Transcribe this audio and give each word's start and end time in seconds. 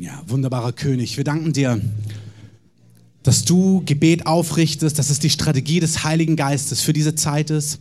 Ja, 0.00 0.22
wunderbarer 0.26 0.72
König, 0.72 1.18
wir 1.18 1.24
danken 1.24 1.52
dir, 1.52 1.78
dass 3.22 3.44
du 3.44 3.82
Gebet 3.84 4.24
aufrichtest, 4.24 4.98
dass 4.98 5.10
es 5.10 5.18
die 5.18 5.28
Strategie 5.28 5.78
des 5.78 6.04
Heiligen 6.04 6.36
Geistes 6.36 6.80
für 6.80 6.94
diese 6.94 7.16
Zeit 7.16 7.50
ist. 7.50 7.80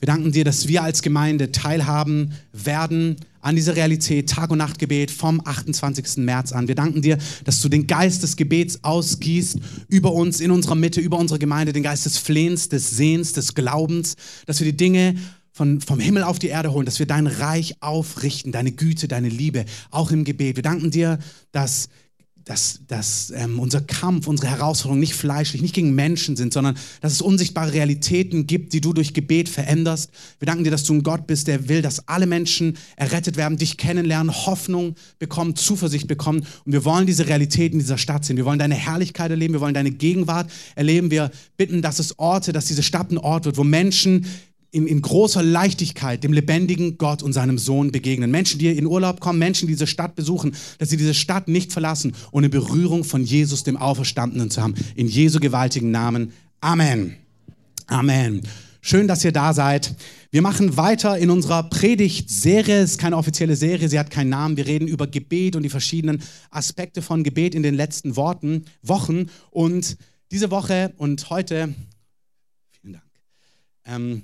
Wir 0.00 0.06
danken 0.06 0.32
dir, 0.32 0.46
dass 0.46 0.66
wir 0.66 0.82
als 0.82 1.02
Gemeinde 1.02 1.52
teilhaben 1.52 2.32
werden 2.54 3.16
an 3.42 3.54
dieser 3.54 3.76
Realität, 3.76 4.30
Tag- 4.30 4.50
und 4.50 4.56
Nachtgebet 4.56 5.10
vom 5.10 5.42
28. 5.44 6.24
März 6.24 6.52
an. 6.52 6.68
Wir 6.68 6.74
danken 6.74 7.02
dir, 7.02 7.18
dass 7.44 7.60
du 7.60 7.68
den 7.68 7.86
Geist 7.86 8.22
des 8.22 8.36
Gebets 8.36 8.82
ausgießt 8.82 9.58
über 9.88 10.14
uns, 10.14 10.40
in 10.40 10.50
unserer 10.50 10.74
Mitte, 10.74 11.02
über 11.02 11.18
unsere 11.18 11.38
Gemeinde, 11.38 11.74
den 11.74 11.82
Geist 11.82 12.06
des 12.06 12.16
Flehens, 12.16 12.70
des 12.70 12.92
Sehens, 12.92 13.34
des 13.34 13.54
Glaubens, 13.54 14.16
dass 14.46 14.60
wir 14.60 14.64
die 14.64 14.76
Dinge 14.76 15.16
von, 15.58 15.80
vom 15.80 15.98
Himmel 15.98 16.22
auf 16.22 16.38
die 16.38 16.46
Erde 16.46 16.72
holen, 16.72 16.86
dass 16.86 17.00
wir 17.00 17.06
dein 17.06 17.26
Reich 17.26 17.82
aufrichten, 17.82 18.52
deine 18.52 18.70
Güte, 18.70 19.08
deine 19.08 19.28
Liebe, 19.28 19.64
auch 19.90 20.12
im 20.12 20.22
Gebet. 20.22 20.54
Wir 20.54 20.62
danken 20.62 20.92
dir, 20.92 21.18
dass 21.50 21.88
dass, 22.44 22.80
dass 22.86 23.30
ähm, 23.36 23.58
unser 23.58 23.82
Kampf, 23.82 24.26
unsere 24.26 24.50
Herausforderungen 24.50 25.00
nicht 25.00 25.12
fleischlich, 25.12 25.60
nicht 25.60 25.74
gegen 25.74 25.94
Menschen 25.94 26.34
sind, 26.34 26.54
sondern 26.54 26.78
dass 27.02 27.12
es 27.12 27.20
unsichtbare 27.20 27.74
Realitäten 27.74 28.46
gibt, 28.46 28.72
die 28.72 28.80
du 28.80 28.94
durch 28.94 29.12
Gebet 29.12 29.50
veränderst. 29.50 30.10
Wir 30.38 30.46
danken 30.46 30.64
dir, 30.64 30.70
dass 30.70 30.84
du 30.84 30.94
ein 30.94 31.02
Gott 31.02 31.26
bist, 31.26 31.46
der 31.46 31.68
will, 31.68 31.82
dass 31.82 32.08
alle 32.08 32.26
Menschen 32.26 32.78
errettet 32.96 33.36
werden, 33.36 33.58
dich 33.58 33.76
kennenlernen, 33.76 34.34
Hoffnung 34.34 34.94
bekommen, 35.18 35.56
Zuversicht 35.56 36.08
bekommen. 36.08 36.46
Und 36.64 36.72
wir 36.72 36.86
wollen 36.86 37.06
diese 37.06 37.26
Realitäten 37.26 37.80
dieser 37.80 37.98
Stadt 37.98 38.24
sehen. 38.24 38.38
Wir 38.38 38.46
wollen 38.46 38.58
deine 38.58 38.76
Herrlichkeit 38.76 39.30
erleben, 39.30 39.52
wir 39.52 39.60
wollen 39.60 39.74
deine 39.74 39.90
Gegenwart 39.90 40.50
erleben. 40.74 41.10
Wir 41.10 41.30
bitten, 41.58 41.82
dass 41.82 41.98
es 41.98 42.18
Orte, 42.18 42.54
dass 42.54 42.64
diese 42.64 42.82
Stadt 42.82 43.10
ein 43.10 43.18
Ort 43.18 43.44
wird, 43.44 43.58
wo 43.58 43.64
Menschen 43.64 44.24
in, 44.70 44.86
in, 44.86 45.00
großer 45.00 45.42
Leichtigkeit 45.42 46.22
dem 46.22 46.32
lebendigen 46.32 46.98
Gott 46.98 47.22
und 47.22 47.32
seinem 47.32 47.58
Sohn 47.58 47.90
begegnen. 47.90 48.30
Menschen, 48.30 48.58
die 48.58 48.68
in 48.68 48.86
Urlaub 48.86 49.20
kommen, 49.20 49.38
Menschen, 49.38 49.66
die 49.66 49.74
diese 49.74 49.86
Stadt 49.86 50.14
besuchen, 50.14 50.54
dass 50.78 50.90
sie 50.90 50.96
diese 50.96 51.14
Stadt 51.14 51.48
nicht 51.48 51.72
verlassen, 51.72 52.12
ohne 52.32 52.48
Berührung 52.48 53.04
von 53.04 53.24
Jesus, 53.24 53.62
dem 53.62 53.76
Auferstandenen 53.76 54.50
zu 54.50 54.62
haben. 54.62 54.74
In 54.94 55.08
Jesu 55.08 55.40
gewaltigen 55.40 55.90
Namen. 55.90 56.32
Amen. 56.60 57.16
Amen. 57.86 58.42
Schön, 58.80 59.08
dass 59.08 59.24
ihr 59.24 59.32
da 59.32 59.52
seid. 59.52 59.96
Wir 60.30 60.42
machen 60.42 60.76
weiter 60.76 61.18
in 61.18 61.30
unserer 61.30 61.62
Predigtserie. 61.64 62.82
Es 62.82 62.92
ist 62.92 62.98
keine 62.98 63.16
offizielle 63.16 63.56
Serie, 63.56 63.88
sie 63.88 63.98
hat 63.98 64.10
keinen 64.10 64.28
Namen. 64.28 64.56
Wir 64.56 64.66
reden 64.66 64.86
über 64.86 65.06
Gebet 65.06 65.56
und 65.56 65.62
die 65.62 65.68
verschiedenen 65.68 66.22
Aspekte 66.50 67.02
von 67.02 67.24
Gebet 67.24 67.54
in 67.54 67.62
den 67.62 67.74
letzten 67.74 68.16
Worten, 68.16 68.66
Wochen. 68.82 69.30
Und 69.50 69.96
diese 70.30 70.50
Woche 70.50 70.92
und 70.98 71.30
heute, 71.30 71.74
vielen 72.80 72.92
Dank, 72.94 73.04
ähm, 73.86 74.22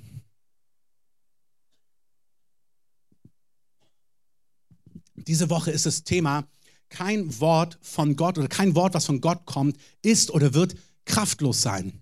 Diese 5.27 5.49
Woche 5.49 5.71
ist 5.71 5.85
das 5.85 6.03
Thema, 6.03 6.47
kein 6.89 7.39
Wort 7.39 7.77
von 7.81 8.15
Gott 8.15 8.37
oder 8.37 8.47
kein 8.47 8.75
Wort, 8.75 8.93
was 8.93 9.05
von 9.05 9.21
Gott 9.21 9.45
kommt, 9.45 9.77
ist 10.01 10.31
oder 10.31 10.53
wird 10.53 10.75
kraftlos 11.05 11.61
sein. 11.61 12.01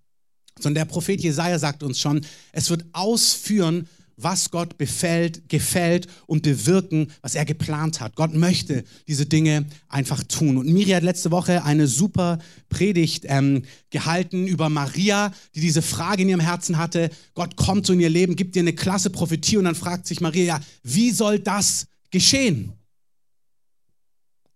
Sondern 0.59 0.85
der 0.85 0.91
Prophet 0.91 1.21
Jesaja 1.21 1.57
sagt 1.57 1.83
uns 1.83 1.99
schon, 1.99 2.25
es 2.51 2.69
wird 2.69 2.85
ausführen, 2.93 3.87
was 4.15 4.51
Gott 4.51 4.77
befällt, 4.77 5.49
gefällt 5.49 6.07
und 6.27 6.43
bewirken, 6.43 7.07
was 7.21 7.35
er 7.35 7.45
geplant 7.45 7.99
hat. 7.99 8.15
Gott 8.15 8.33
möchte 8.33 8.83
diese 9.07 9.25
Dinge 9.25 9.65
einfach 9.89 10.23
tun. 10.23 10.57
Und 10.57 10.67
Miri 10.67 10.91
hat 10.91 11.03
letzte 11.03 11.31
Woche 11.31 11.63
eine 11.63 11.87
super 11.87 12.37
Predigt 12.69 13.25
ähm, 13.27 13.63
gehalten 13.89 14.45
über 14.45 14.69
Maria, 14.69 15.33
die 15.55 15.61
diese 15.61 15.81
Frage 15.81 16.21
in 16.21 16.29
ihrem 16.29 16.39
Herzen 16.39 16.77
hatte. 16.77 17.09
Gott 17.33 17.55
kommt 17.55 17.85
so 17.85 17.93
in 17.93 17.99
ihr 17.99 18.09
Leben, 18.09 18.35
gibt 18.35 18.55
ihr 18.55 18.61
eine 18.61 18.73
klasse 18.73 19.09
Prophetie 19.09 19.57
und 19.57 19.65
dann 19.65 19.75
fragt 19.75 20.05
sich 20.05 20.21
Maria, 20.21 20.43
ja, 20.43 20.59
wie 20.83 21.11
soll 21.11 21.39
das 21.39 21.87
geschehen? 22.11 22.73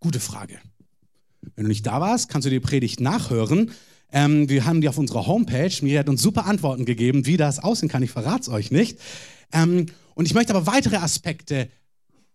Gute 0.08 0.22
Frage. 0.22 0.58
Wenn 1.58 1.66
du 1.66 1.68
nicht 1.68 1.86
da 1.86 2.00
warst, 2.00 2.30
kannst 2.30 2.46
du 2.46 2.50
die 2.50 2.62
Predigt 2.62 3.02
nachhören. 3.02 3.72
Ähm, 4.10 4.48
wir 4.48 4.64
haben 4.64 4.80
die 4.80 4.88
auf 4.88 4.98
unserer 4.98 5.28
Homepage. 5.28 5.74
Mir 5.82 6.00
hat 6.00 6.08
uns 6.08 6.22
super 6.22 6.46
Antworten 6.46 6.86
gegeben, 6.86 7.26
wie 7.26 7.36
das 7.36 7.60
aussehen 7.60 7.90
kann. 7.90 8.04
Ich 8.04 8.12
verrate 8.12 8.44
es 8.44 8.48
euch 8.48 8.72
nicht. 8.72 9.00
Ähm, 9.52 9.88
und 10.16 10.26
ich 10.26 10.34
möchte 10.34 10.56
aber 10.56 10.66
weitere 10.66 10.96
Aspekte 10.96 11.68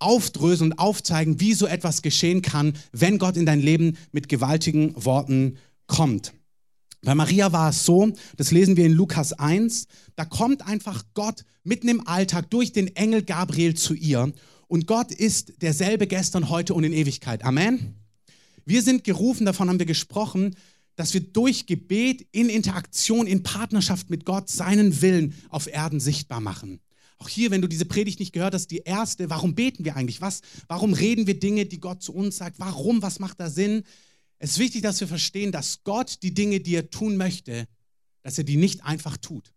aufdröseln 0.00 0.72
und 0.72 0.78
aufzeigen, 0.78 1.40
wie 1.40 1.54
so 1.54 1.66
etwas 1.66 2.02
geschehen 2.02 2.42
kann, 2.42 2.74
wenn 2.92 3.16
Gott 3.16 3.38
in 3.38 3.46
dein 3.46 3.60
Leben 3.60 3.96
mit 4.12 4.28
gewaltigen 4.28 4.92
Worten 5.02 5.56
kommt. 5.86 6.34
Bei 7.00 7.14
Maria 7.14 7.52
war 7.52 7.70
es 7.70 7.86
so, 7.86 8.12
das 8.36 8.50
lesen 8.50 8.76
wir 8.76 8.84
in 8.84 8.92
Lukas 8.92 9.32
1, 9.32 9.86
da 10.14 10.26
kommt 10.26 10.60
einfach 10.68 11.04
Gott 11.14 11.46
mitten 11.64 11.88
im 11.88 12.06
Alltag 12.06 12.50
durch 12.50 12.74
den 12.74 12.94
Engel 12.96 13.22
Gabriel 13.22 13.72
zu 13.72 13.94
ihr 13.94 14.30
und 14.72 14.86
Gott 14.86 15.12
ist 15.12 15.60
derselbe 15.60 16.06
gestern, 16.06 16.48
heute 16.48 16.72
und 16.72 16.82
in 16.82 16.94
Ewigkeit. 16.94 17.44
Amen. 17.44 17.94
Wir 18.64 18.80
sind 18.80 19.04
gerufen, 19.04 19.44
davon 19.44 19.68
haben 19.68 19.78
wir 19.78 19.84
gesprochen, 19.84 20.56
dass 20.96 21.12
wir 21.12 21.20
durch 21.20 21.66
Gebet 21.66 22.26
in 22.32 22.48
Interaktion, 22.48 23.26
in 23.26 23.42
Partnerschaft 23.42 24.08
mit 24.08 24.24
Gott 24.24 24.48
seinen 24.48 25.02
Willen 25.02 25.34
auf 25.50 25.66
Erden 25.66 26.00
sichtbar 26.00 26.40
machen. 26.40 26.80
Auch 27.18 27.28
hier, 27.28 27.50
wenn 27.50 27.60
du 27.60 27.68
diese 27.68 27.84
Predigt 27.84 28.18
nicht 28.18 28.32
gehört 28.32 28.54
hast, 28.54 28.68
die 28.68 28.78
erste, 28.78 29.28
warum 29.28 29.54
beten 29.54 29.84
wir 29.84 29.94
eigentlich? 29.94 30.22
Was, 30.22 30.40
warum 30.68 30.94
reden 30.94 31.26
wir 31.26 31.38
Dinge, 31.38 31.66
die 31.66 31.78
Gott 31.78 32.02
zu 32.02 32.14
uns 32.14 32.38
sagt? 32.38 32.58
Warum? 32.58 33.02
Was 33.02 33.18
macht 33.18 33.40
da 33.40 33.50
Sinn? 33.50 33.82
Es 34.38 34.52
ist 34.52 34.58
wichtig, 34.58 34.80
dass 34.80 34.98
wir 35.00 35.06
verstehen, 35.06 35.52
dass 35.52 35.84
Gott 35.84 36.22
die 36.22 36.32
Dinge, 36.32 36.60
die 36.60 36.76
er 36.76 36.88
tun 36.88 37.18
möchte, 37.18 37.68
dass 38.22 38.38
er 38.38 38.44
die 38.44 38.56
nicht 38.56 38.82
einfach 38.86 39.18
tut, 39.18 39.52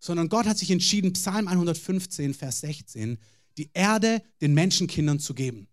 sondern 0.00 0.28
Gott 0.28 0.46
hat 0.46 0.58
sich 0.58 0.72
entschieden, 0.72 1.12
Psalm 1.12 1.46
115, 1.46 2.34
Vers 2.34 2.58
16, 2.62 3.18
die 3.58 3.70
Erde 3.74 4.22
den 4.40 4.54
Menschenkindern 4.54 5.18
zu 5.18 5.34
geben. 5.34 5.68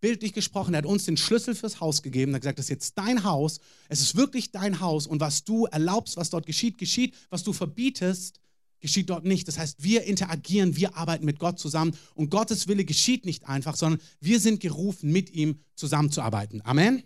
Bildlich 0.00 0.32
gesprochen, 0.32 0.74
er 0.74 0.78
hat 0.78 0.86
uns 0.86 1.06
den 1.06 1.16
Schlüssel 1.16 1.54
fürs 1.54 1.80
Haus 1.80 2.02
gegeben, 2.02 2.32
er 2.32 2.36
hat 2.36 2.42
gesagt, 2.42 2.58
das 2.58 2.66
ist 2.66 2.70
jetzt 2.70 2.98
dein 2.98 3.24
Haus, 3.24 3.58
es 3.88 4.00
ist 4.00 4.16
wirklich 4.16 4.52
dein 4.52 4.80
Haus 4.80 5.06
und 5.08 5.20
was 5.20 5.42
du 5.42 5.66
erlaubst, 5.66 6.16
was 6.16 6.30
dort 6.30 6.46
geschieht, 6.46 6.78
geschieht, 6.78 7.14
was 7.30 7.42
du 7.42 7.52
verbietest, 7.52 8.40
geschieht 8.80 9.10
dort 9.10 9.24
nicht. 9.24 9.48
Das 9.48 9.58
heißt, 9.58 9.82
wir 9.82 10.04
interagieren, 10.04 10.76
wir 10.76 10.96
arbeiten 10.96 11.24
mit 11.24 11.40
Gott 11.40 11.58
zusammen 11.58 11.96
und 12.14 12.30
Gottes 12.30 12.68
Wille 12.68 12.84
geschieht 12.84 13.24
nicht 13.24 13.48
einfach, 13.48 13.74
sondern 13.74 14.00
wir 14.20 14.38
sind 14.38 14.60
gerufen, 14.60 15.10
mit 15.10 15.30
ihm 15.30 15.60
zusammenzuarbeiten. 15.74 16.62
Amen. 16.64 17.02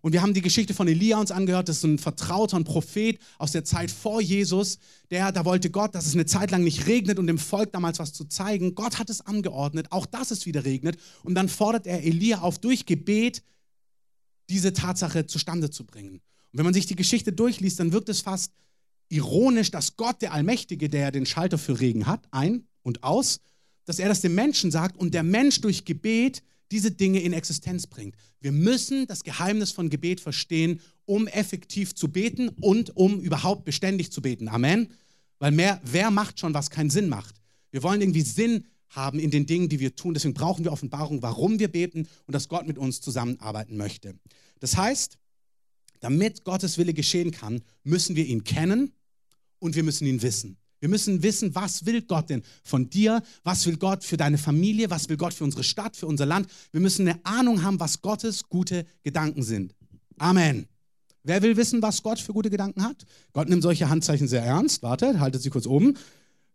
Und 0.00 0.12
wir 0.12 0.22
haben 0.22 0.34
die 0.34 0.42
Geschichte 0.42 0.74
von 0.74 0.86
Elia 0.88 1.18
uns 1.18 1.30
angehört. 1.30 1.68
Das 1.68 1.78
ist 1.78 1.84
ein 1.84 1.98
vertrauter 1.98 2.56
ein 2.56 2.64
Prophet 2.64 3.18
aus 3.38 3.52
der 3.52 3.64
Zeit 3.64 3.90
vor 3.90 4.20
Jesus. 4.20 4.78
Der, 5.10 5.32
da 5.32 5.44
wollte 5.44 5.70
Gott, 5.70 5.94
dass 5.94 6.06
es 6.06 6.14
eine 6.14 6.26
Zeit 6.26 6.50
lang 6.50 6.62
nicht 6.62 6.86
regnet 6.86 7.18
und 7.18 7.26
dem 7.26 7.38
Volk 7.38 7.72
damals 7.72 7.98
was 7.98 8.12
zu 8.12 8.24
zeigen. 8.24 8.74
Gott 8.74 8.98
hat 8.98 9.10
es 9.10 9.20
angeordnet, 9.20 9.90
auch 9.90 10.06
dass 10.06 10.30
es 10.30 10.46
wieder 10.46 10.64
regnet. 10.64 10.96
Und 11.24 11.34
dann 11.34 11.48
fordert 11.48 11.86
er 11.86 12.04
Elia 12.04 12.40
auf, 12.40 12.58
durch 12.58 12.86
Gebet 12.86 13.42
diese 14.48 14.72
Tatsache 14.72 15.26
zustande 15.26 15.70
zu 15.70 15.84
bringen. 15.84 16.20
Und 16.52 16.58
wenn 16.58 16.64
man 16.64 16.74
sich 16.74 16.86
die 16.86 16.96
Geschichte 16.96 17.32
durchliest, 17.32 17.80
dann 17.80 17.92
wirkt 17.92 18.08
es 18.08 18.20
fast 18.20 18.52
ironisch, 19.08 19.70
dass 19.70 19.96
Gott, 19.96 20.22
der 20.22 20.32
Allmächtige, 20.32 20.88
der 20.88 21.10
den 21.10 21.26
Schalter 21.26 21.58
für 21.58 21.80
Regen 21.80 22.06
hat, 22.06 22.26
ein 22.30 22.66
und 22.82 23.02
aus, 23.02 23.40
dass 23.84 23.98
er 23.98 24.08
das 24.08 24.20
dem 24.20 24.34
Menschen 24.34 24.70
sagt 24.70 24.96
und 24.96 25.14
der 25.14 25.22
Mensch 25.22 25.60
durch 25.60 25.84
Gebet 25.84 26.42
diese 26.70 26.90
Dinge 26.90 27.20
in 27.20 27.32
Existenz 27.32 27.86
bringt. 27.86 28.16
Wir 28.40 28.52
müssen 28.52 29.06
das 29.06 29.24
Geheimnis 29.24 29.72
von 29.72 29.90
Gebet 29.90 30.20
verstehen, 30.20 30.80
um 31.04 31.26
effektiv 31.26 31.94
zu 31.94 32.08
beten 32.10 32.48
und 32.48 32.96
um 32.96 33.20
überhaupt 33.20 33.64
beständig 33.64 34.12
zu 34.12 34.22
beten. 34.22 34.48
Amen. 34.48 34.88
Weil 35.38 35.52
mehr, 35.52 35.80
wer 35.84 36.10
macht 36.10 36.40
schon, 36.40 36.54
was 36.54 36.70
keinen 36.70 36.90
Sinn 36.90 37.08
macht? 37.08 37.36
Wir 37.70 37.82
wollen 37.82 38.00
irgendwie 38.00 38.22
Sinn 38.22 38.64
haben 38.90 39.18
in 39.18 39.30
den 39.30 39.46
Dingen, 39.46 39.68
die 39.68 39.80
wir 39.80 39.94
tun. 39.94 40.14
Deswegen 40.14 40.34
brauchen 40.34 40.64
wir 40.64 40.72
Offenbarung, 40.72 41.22
warum 41.22 41.58
wir 41.58 41.68
beten 41.68 42.08
und 42.26 42.34
dass 42.34 42.48
Gott 42.48 42.66
mit 42.66 42.78
uns 42.78 43.00
zusammenarbeiten 43.00 43.76
möchte. 43.76 44.18
Das 44.60 44.76
heißt, 44.76 45.18
damit 46.00 46.44
Gottes 46.44 46.78
Wille 46.78 46.94
geschehen 46.94 47.30
kann, 47.30 47.62
müssen 47.82 48.16
wir 48.16 48.26
ihn 48.26 48.44
kennen 48.44 48.92
und 49.58 49.74
wir 49.74 49.82
müssen 49.82 50.06
ihn 50.06 50.22
wissen. 50.22 50.56
Wir 50.80 50.88
müssen 50.88 51.22
wissen, 51.22 51.54
was 51.54 51.86
will 51.86 52.02
Gott 52.02 52.28
denn 52.28 52.42
von 52.62 52.90
dir? 52.90 53.22
Was 53.44 53.66
will 53.66 53.76
Gott 53.76 54.04
für 54.04 54.16
deine 54.16 54.38
Familie? 54.38 54.90
Was 54.90 55.08
will 55.08 55.16
Gott 55.16 55.34
für 55.34 55.44
unsere 55.44 55.64
Stadt, 55.64 55.96
für 55.96 56.06
unser 56.06 56.26
Land? 56.26 56.48
Wir 56.72 56.80
müssen 56.80 57.08
eine 57.08 57.24
Ahnung 57.24 57.62
haben, 57.62 57.80
was 57.80 58.02
Gottes 58.02 58.48
gute 58.48 58.84
Gedanken 59.02 59.42
sind. 59.42 59.74
Amen. 60.18 60.66
Wer 61.22 61.42
will 61.42 61.56
wissen, 61.56 61.82
was 61.82 62.02
Gott 62.02 62.20
für 62.20 62.32
gute 62.32 62.50
Gedanken 62.50 62.84
hat? 62.84 63.04
Gott 63.32 63.48
nimmt 63.48 63.62
solche 63.62 63.88
Handzeichen 63.88 64.28
sehr 64.28 64.42
ernst. 64.42 64.82
Warte, 64.82 65.18
haltet 65.18 65.42
sie 65.42 65.50
kurz 65.50 65.66
oben. 65.66 65.96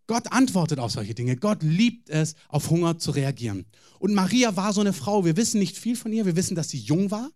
Gott 0.08 0.32
antwortet 0.32 0.80
auf 0.80 0.92
solche 0.92 1.14
Dinge. 1.14 1.36
Gott 1.36 1.64
liebt 1.64 2.10
es, 2.10 2.36
auf 2.48 2.70
Hunger 2.70 2.98
zu 2.98 3.12
reagieren. 3.12 3.66
Und 4.00 4.14
Maria 4.14 4.56
war 4.56 4.74
so 4.74 4.82
eine 4.82 4.94
Frau. 4.94 5.26
Wir 5.26 5.36
wissen 5.38 5.60
nicht 5.60 5.78
viel 5.78 5.96
von 5.96 6.14
ihr. 6.14 6.26
Wir 6.26 6.36
wissen, 6.36 6.56
dass 6.56 6.70
sie 6.70 6.80
jung 6.80 7.12
war. 7.12 7.32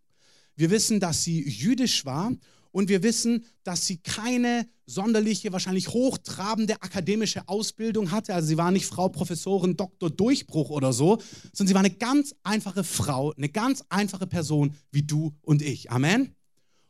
Wir 0.56 0.70
wissen, 0.70 1.00
dass 1.00 1.24
sie 1.24 1.48
jüdisch 1.48 2.06
war 2.06 2.32
und 2.75 2.89
wir 2.89 3.04
wissen, 3.04 3.45
dass 3.63 3.86
sie 3.86 4.00
keine 4.00 4.68
sonderliche, 4.86 5.54
wahrscheinlich 5.54 5.88
hochtrabende 5.88 6.74
akademische 6.81 7.48
Ausbildung 7.48 8.12
hatte. 8.12 8.33
Also 8.33 8.50
sie 8.50 8.57
war 8.57 8.69
nicht 8.69 8.86
Frau 8.86 9.07
Professorin, 9.07 9.77
Doktor 9.77 10.10
Durchbruch 10.10 10.72
oder 10.72 10.92
so, 10.92 11.22
sondern 11.54 11.69
sie 11.69 11.74
war 11.74 11.86
eine 11.86 11.95
ganz 11.95 12.36
einfache 12.44 12.83
Frau, 12.83 13.31
eine 13.31 13.48
ganz 13.48 13.86
einfache 13.88 14.27
Person 14.27 14.75
wie 14.92 15.04
du 15.04 15.33
und 15.42 15.62
ich. 15.62 15.89
Amen. 15.89 16.36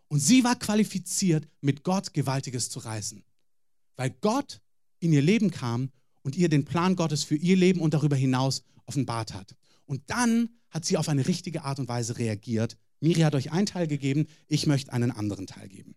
Und 0.08 0.22
sie 0.22 0.44
war 0.44 0.56
qualifiziert, 0.56 1.48
mit 1.62 1.84
Gott 1.84 2.14
Gewaltiges 2.14 2.72
zu 2.72 2.80
reißen. 2.80 3.24
Weil 3.96 4.10
Gott 4.22 4.62
in 4.98 5.14
ihr 5.14 5.22
Leben 5.22 5.52
kam 5.52 5.92
und 6.24 6.36
ihr 6.36 6.50
den 6.50 6.66
Plan 6.66 6.96
Gottes 6.96 7.24
für 7.24 7.36
ihr 7.36 7.58
Leben 7.58 7.80
und 7.80 7.94
darüber 7.94 8.16
hinaus 8.16 8.64
offenbart 8.88 9.36
hat. 9.36 9.56
Und 9.86 10.02
dann 10.08 10.50
hat 10.72 10.84
sie 10.84 10.98
auf 10.98 11.10
eine 11.10 11.28
richtige 11.28 11.64
Art 11.64 11.78
und 11.78 11.88
Weise 11.88 12.18
reagiert. 12.18 12.76
Miri 13.06 13.22
hat 13.22 13.36
euch 13.36 13.52
einen 13.52 13.68
Teil 13.68 13.88
gegeben, 13.88 14.26
ich 14.48 14.66
möchte 14.66 14.92
einen 14.92 15.12
anderen 15.12 15.46
Teil 15.46 15.70
geben. 15.70 15.96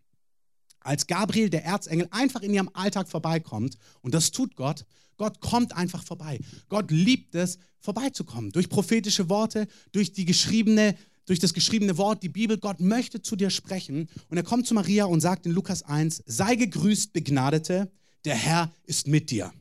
Als 0.81 1.07
Gabriel, 1.07 1.49
der 1.49 1.65
Erzengel, 1.65 2.07
einfach 2.11 2.43
in 2.43 2.53
ihrem 2.53 2.71
Alltag 2.75 3.09
vorbeikommt, 3.09 3.79
und 4.03 4.13
das 4.13 4.31
tut 4.31 4.57
Gott, 4.57 4.85
Gott 5.17 5.41
kommt 5.41 5.75
einfach 5.75 6.05
vorbei. 6.05 6.39
Gott 6.69 6.91
liebt 6.91 7.35
es, 7.35 7.59
vorbeizukommen. 7.81 8.53
Durch 8.53 8.69
prophetische 8.69 9.29
Worte, 9.29 9.67
durch 9.91 10.13
die 10.13 10.27
geschriebene, 10.27 10.97
durch 11.25 11.39
das 11.39 11.55
geschriebene 11.55 11.97
Wort, 11.97 12.23
die 12.23 12.29
Bibel. 12.29 12.59
Gott 12.59 12.79
möchte 12.79 13.21
zu 13.23 13.35
dir 13.35 13.51
sprechen. 13.51 14.09
Und 14.29 14.37
er 14.37 14.45
kommt 14.45 14.67
zu 14.67 14.75
Maria 14.75 15.07
und 15.07 15.21
sagt 15.21 15.47
in 15.47 15.53
Lukas 15.53 15.83
1, 15.83 16.23
sei 16.27 16.55
gegrüßt, 16.55 17.13
Begnadete, 17.13 17.91
der 18.25 18.37
Herr 18.37 18.73
ist 18.85 19.09
mit 19.09 19.31
dir. 19.31 19.53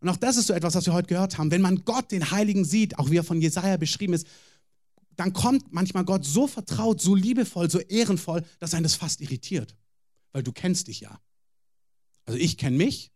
Und 0.00 0.08
auch 0.08 0.16
das 0.16 0.36
ist 0.36 0.46
so 0.46 0.52
etwas, 0.52 0.74
was 0.74 0.86
wir 0.86 0.94
heute 0.94 1.08
gehört 1.08 1.38
haben. 1.38 1.50
Wenn 1.50 1.62
man 1.62 1.84
Gott, 1.84 2.10
den 2.10 2.30
Heiligen, 2.30 2.64
sieht, 2.64 2.98
auch 2.98 3.10
wie 3.10 3.18
er 3.18 3.24
von 3.24 3.40
Jesaja 3.40 3.76
beschrieben 3.76 4.14
ist, 4.14 4.26
dann 5.16 5.32
kommt 5.32 5.72
manchmal 5.72 6.04
Gott 6.04 6.24
so 6.24 6.46
vertraut, 6.46 7.00
so 7.00 7.14
liebevoll, 7.14 7.70
so 7.70 7.80
ehrenvoll, 7.80 8.44
dass 8.58 8.74
einen 8.74 8.84
das 8.84 8.94
fast 8.94 9.20
irritiert. 9.20 9.74
Weil 10.32 10.42
du 10.42 10.52
kennst 10.52 10.88
dich 10.88 11.00
ja. 11.00 11.20
Also 12.26 12.38
ich 12.38 12.58
kenne 12.58 12.76
mich. 12.76 13.10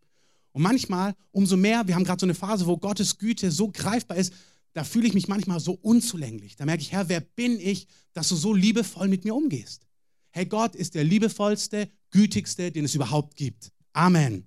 Und 0.52 0.62
manchmal, 0.62 1.14
umso 1.31 1.56
mehr, 1.56 1.87
wir 1.87 1.94
haben 1.94 2.05
gerade 2.05 2.20
so 2.20 2.26
eine 2.26 2.35
Phase, 2.35 2.67
wo 2.67 2.76
Gottes 2.76 3.19
Güte 3.19 3.50
so 3.50 3.70
greifbar 3.70 4.17
ist, 4.17 4.32
da 4.73 4.85
fühle 4.85 5.06
ich 5.06 5.14
mich 5.14 5.29
manchmal 5.29 5.61
so 5.61 5.73
unzulänglich. 5.73 6.56
Da 6.56 6.64
merke 6.64 6.82
ich, 6.82 6.93
Herr, 6.93 7.08
wer 7.08 7.20
bin 7.20 7.61
ich, 7.61 7.87
dass 8.12 8.29
du 8.29 8.37
so 8.37 8.55
liebevoll 8.55 9.08
mit 9.08 9.25
mir 9.25 9.35
umgehst? 9.35 9.87
Hey, 10.31 10.46
Gott 10.46 10.76
ist 10.76 10.94
der 10.94 11.05
liebevollste, 11.05 11.91
gütigste, 12.11 12.70
den 12.70 12.85
es 12.85 12.94
überhaupt 12.94 13.37
gibt. 13.37 13.73
Amen. 13.93 14.46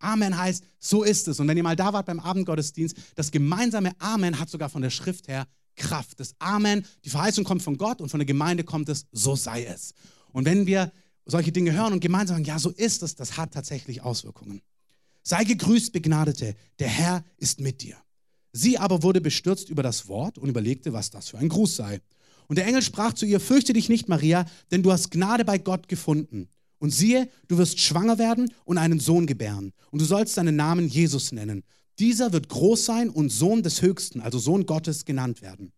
Amen 0.00 0.36
heißt, 0.36 0.64
so 0.80 1.04
ist 1.04 1.28
es. 1.28 1.38
Und 1.38 1.46
wenn 1.46 1.56
ihr 1.56 1.62
mal 1.62 1.76
da 1.76 1.92
wart 1.92 2.06
beim 2.06 2.18
Abendgottesdienst, 2.18 2.96
das 3.14 3.30
gemeinsame 3.30 3.92
Amen 4.00 4.38
hat 4.38 4.50
sogar 4.50 4.68
von 4.68 4.82
der 4.82 4.90
Schrift 4.90 5.28
her 5.28 5.46
Kraft. 5.76 6.20
Das 6.20 6.34
Amen, 6.38 6.84
die 7.04 7.10
Verheißung 7.10 7.44
kommt 7.44 7.62
von 7.62 7.78
Gott 7.78 8.00
und 8.00 8.08
von 8.08 8.20
der 8.20 8.26
Gemeinde 8.26 8.64
kommt 8.64 8.88
es, 8.88 9.06
so 9.12 9.36
sei 9.36 9.64
es. 9.64 9.94
Und 10.32 10.44
wenn 10.44 10.66
wir 10.66 10.92
solche 11.24 11.52
Dinge 11.52 11.72
hören 11.72 11.92
und 11.92 12.00
gemeinsam 12.00 12.36
sagen, 12.36 12.44
ja, 12.44 12.58
so 12.58 12.70
ist 12.70 13.02
es, 13.02 13.14
das 13.14 13.36
hat 13.36 13.52
tatsächlich 13.52 14.02
Auswirkungen. 14.02 14.62
Sei 15.22 15.44
gegrüßt, 15.44 15.92
Begnadete, 15.92 16.56
der 16.78 16.88
Herr 16.88 17.24
ist 17.36 17.60
mit 17.60 17.82
dir. 17.82 17.96
Sie 18.52 18.78
aber 18.78 19.02
wurde 19.02 19.20
bestürzt 19.20 19.70
über 19.70 19.82
das 19.82 20.08
Wort 20.08 20.36
und 20.36 20.48
überlegte, 20.48 20.92
was 20.92 21.10
das 21.10 21.28
für 21.28 21.38
ein 21.38 21.48
Gruß 21.48 21.76
sei. 21.76 22.00
Und 22.48 22.56
der 22.56 22.66
Engel 22.66 22.82
sprach 22.82 23.14
zu 23.14 23.24
ihr, 23.24 23.40
fürchte 23.40 23.72
dich 23.72 23.88
nicht, 23.88 24.08
Maria, 24.08 24.44
denn 24.70 24.82
du 24.82 24.92
hast 24.92 25.10
Gnade 25.10 25.44
bei 25.44 25.58
Gott 25.58 25.88
gefunden. 25.88 26.48
Und 26.78 26.90
siehe, 26.90 27.30
du 27.46 27.58
wirst 27.58 27.80
schwanger 27.80 28.18
werden 28.18 28.52
und 28.64 28.76
einen 28.76 28.98
Sohn 28.98 29.26
gebären. 29.26 29.72
Und 29.92 30.00
du 30.00 30.04
sollst 30.04 30.34
seinen 30.34 30.56
Namen 30.56 30.88
Jesus 30.88 31.30
nennen. 31.30 31.62
Dieser 31.98 32.32
wird 32.32 32.48
groß 32.48 32.84
sein 32.84 33.10
und 33.10 33.30
Sohn 33.30 33.62
des 33.62 33.82
Höchsten, 33.82 34.20
also 34.20 34.38
Sohn 34.38 34.66
Gottes 34.66 35.04
genannt 35.04 35.42
werden. 35.42 35.72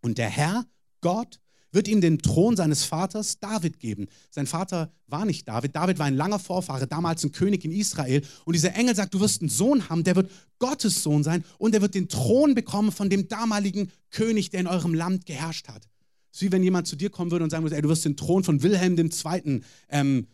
Und 0.00 0.18
der 0.18 0.28
Herr, 0.28 0.64
Gott, 1.00 1.40
wird 1.70 1.88
ihm 1.88 2.00
den 2.00 2.18
Thron 2.18 2.56
seines 2.56 2.84
Vaters 2.84 3.40
David 3.40 3.78
geben. 3.78 4.06
Sein 4.30 4.46
Vater 4.46 4.90
war 5.06 5.24
nicht 5.24 5.46
David. 5.46 5.76
David 5.76 5.98
war 5.98 6.06
ein 6.06 6.16
langer 6.16 6.38
Vorfahre, 6.38 6.86
damals 6.86 7.24
ein 7.24 7.32
König 7.32 7.64
in 7.64 7.72
Israel. 7.72 8.22
Und 8.44 8.54
dieser 8.54 8.74
Engel 8.74 8.94
sagt, 8.94 9.14
du 9.14 9.20
wirst 9.20 9.42
einen 9.42 9.50
Sohn 9.50 9.88
haben, 9.88 10.04
der 10.04 10.16
wird 10.16 10.30
Gottes 10.58 11.02
Sohn 11.02 11.22
sein 11.22 11.44
und 11.58 11.72
der 11.72 11.82
wird 11.82 11.94
den 11.94 12.08
Thron 12.08 12.54
bekommen 12.54 12.90
von 12.90 13.10
dem 13.10 13.28
damaligen 13.28 13.90
König, 14.10 14.50
der 14.50 14.60
in 14.60 14.66
eurem 14.66 14.94
Land 14.94 15.26
geherrscht 15.26 15.68
hat. 15.68 15.88
Es 16.32 16.38
ist 16.38 16.42
wie 16.42 16.52
wenn 16.52 16.62
jemand 16.62 16.86
zu 16.86 16.96
dir 16.96 17.10
kommen 17.10 17.30
würde 17.30 17.44
und 17.44 17.50
sagen 17.50 17.64
würde, 17.64 17.76
ey, 17.76 17.82
du 17.82 17.88
wirst 17.88 18.04
den 18.04 18.16
Thron 18.16 18.44
von 18.44 18.62
Wilhelm 18.62 18.96
II. 18.98 19.62
Ähm, 19.88 20.26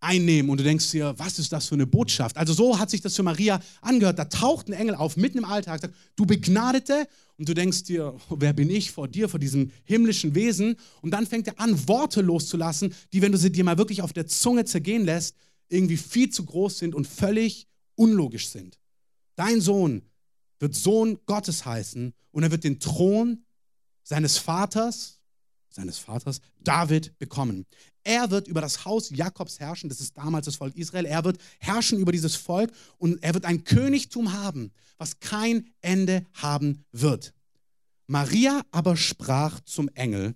einnehmen 0.00 0.50
und 0.50 0.58
du 0.58 0.64
denkst 0.64 0.90
dir, 0.90 1.14
was 1.18 1.38
ist 1.38 1.52
das 1.52 1.68
für 1.68 1.74
eine 1.74 1.86
Botschaft? 1.86 2.36
Also 2.36 2.52
so 2.52 2.78
hat 2.78 2.90
sich 2.90 3.00
das 3.00 3.16
für 3.16 3.22
Maria 3.22 3.60
angehört. 3.80 4.18
Da 4.18 4.26
taucht 4.26 4.68
ein 4.68 4.72
Engel 4.72 4.94
auf 4.94 5.16
mitten 5.16 5.38
im 5.38 5.44
Alltag, 5.44 5.80
sagt, 5.80 5.94
du 6.16 6.26
Begnadete 6.26 7.08
und 7.36 7.48
du 7.48 7.54
denkst 7.54 7.84
dir, 7.84 8.14
wer 8.30 8.52
bin 8.52 8.70
ich 8.70 8.90
vor 8.90 9.08
dir, 9.08 9.28
vor 9.28 9.40
diesem 9.40 9.70
himmlischen 9.84 10.34
Wesen? 10.34 10.76
Und 11.02 11.10
dann 11.12 11.26
fängt 11.26 11.48
er 11.48 11.60
an, 11.60 11.88
Worte 11.88 12.20
loszulassen, 12.20 12.94
die, 13.12 13.22
wenn 13.22 13.32
du 13.32 13.38
sie 13.38 13.50
dir 13.50 13.64
mal 13.64 13.78
wirklich 13.78 14.02
auf 14.02 14.12
der 14.12 14.26
Zunge 14.26 14.64
zergehen 14.64 15.04
lässt, 15.04 15.34
irgendwie 15.68 15.96
viel 15.96 16.30
zu 16.30 16.44
groß 16.44 16.78
sind 16.78 16.94
und 16.94 17.06
völlig 17.06 17.66
unlogisch 17.94 18.48
sind. 18.48 18.78
Dein 19.36 19.60
Sohn 19.60 20.02
wird 20.58 20.74
Sohn 20.74 21.18
Gottes 21.26 21.64
heißen 21.64 22.14
und 22.30 22.42
er 22.42 22.50
wird 22.50 22.64
den 22.64 22.80
Thron 22.80 23.44
seines 24.02 24.38
Vaters, 24.38 25.17
seines 25.68 25.98
Vaters, 25.98 26.40
David, 26.62 27.18
bekommen. 27.18 27.66
Er 28.04 28.30
wird 28.30 28.48
über 28.48 28.60
das 28.60 28.84
Haus 28.84 29.10
Jakobs 29.10 29.60
herrschen, 29.60 29.88
das 29.88 30.00
ist 30.00 30.16
damals 30.16 30.46
das 30.46 30.56
Volk 30.56 30.74
Israel. 30.76 31.04
Er 31.04 31.24
wird 31.24 31.38
herrschen 31.58 31.98
über 31.98 32.12
dieses 32.12 32.36
Volk 32.36 32.72
und 32.96 33.22
er 33.22 33.34
wird 33.34 33.44
ein 33.44 33.64
Königtum 33.64 34.32
haben, 34.32 34.72
was 34.96 35.20
kein 35.20 35.68
Ende 35.80 36.24
haben 36.34 36.84
wird. 36.92 37.34
Maria 38.06 38.62
aber 38.70 38.96
sprach 38.96 39.60
zum 39.60 39.88
Engel, 39.90 40.34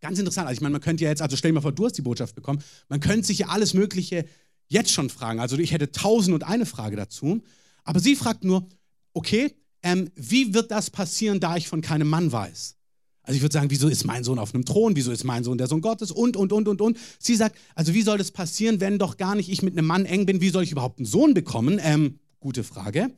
ganz 0.00 0.18
interessant, 0.18 0.48
also 0.48 0.58
ich 0.58 0.60
meine, 0.60 0.72
man 0.72 0.82
könnte 0.82 1.04
ja 1.04 1.10
jetzt, 1.10 1.22
also 1.22 1.36
stell 1.36 1.50
dir 1.50 1.54
mal 1.54 1.62
vor, 1.62 1.72
du 1.72 1.86
hast 1.86 1.96
die 1.96 2.02
Botschaft 2.02 2.34
bekommen, 2.34 2.62
man 2.88 3.00
könnte 3.00 3.26
sich 3.26 3.38
ja 3.38 3.48
alles 3.48 3.72
Mögliche 3.72 4.26
jetzt 4.68 4.90
schon 4.90 5.10
fragen. 5.10 5.40
Also 5.40 5.56
ich 5.58 5.72
hätte 5.72 5.92
tausend 5.92 6.34
und 6.34 6.44
eine 6.44 6.66
Frage 6.66 6.96
dazu, 6.96 7.42
aber 7.84 8.00
sie 8.00 8.16
fragt 8.16 8.44
nur, 8.44 8.68
okay, 9.14 9.54
ähm, 9.82 10.10
wie 10.14 10.54
wird 10.54 10.70
das 10.70 10.90
passieren, 10.90 11.40
da 11.40 11.56
ich 11.56 11.68
von 11.68 11.80
keinem 11.80 12.08
Mann 12.08 12.30
weiß? 12.30 12.76
Also 13.22 13.36
ich 13.36 13.42
würde 13.42 13.52
sagen, 13.52 13.70
wieso 13.70 13.88
ist 13.88 14.04
mein 14.04 14.24
Sohn 14.24 14.38
auf 14.38 14.54
einem 14.54 14.64
Thron? 14.64 14.96
Wieso 14.96 15.12
ist 15.12 15.24
mein 15.24 15.44
Sohn 15.44 15.58
der 15.58 15.68
Sohn 15.68 15.80
Gottes? 15.80 16.10
Und, 16.10 16.36
und, 16.36 16.52
und, 16.52 16.66
und, 16.66 16.80
und. 16.80 16.98
Sie 17.18 17.36
sagt, 17.36 17.56
also 17.74 17.94
wie 17.94 18.02
soll 18.02 18.18
das 18.18 18.32
passieren, 18.32 18.80
wenn 18.80 18.98
doch 18.98 19.16
gar 19.16 19.34
nicht 19.34 19.48
ich 19.48 19.62
mit 19.62 19.78
einem 19.78 19.86
Mann 19.86 20.04
eng 20.04 20.26
bin? 20.26 20.40
Wie 20.40 20.50
soll 20.50 20.64
ich 20.64 20.72
überhaupt 20.72 20.98
einen 20.98 21.06
Sohn 21.06 21.34
bekommen? 21.34 21.80
Ähm, 21.82 22.18
gute 22.40 22.64
Frage. 22.64 23.12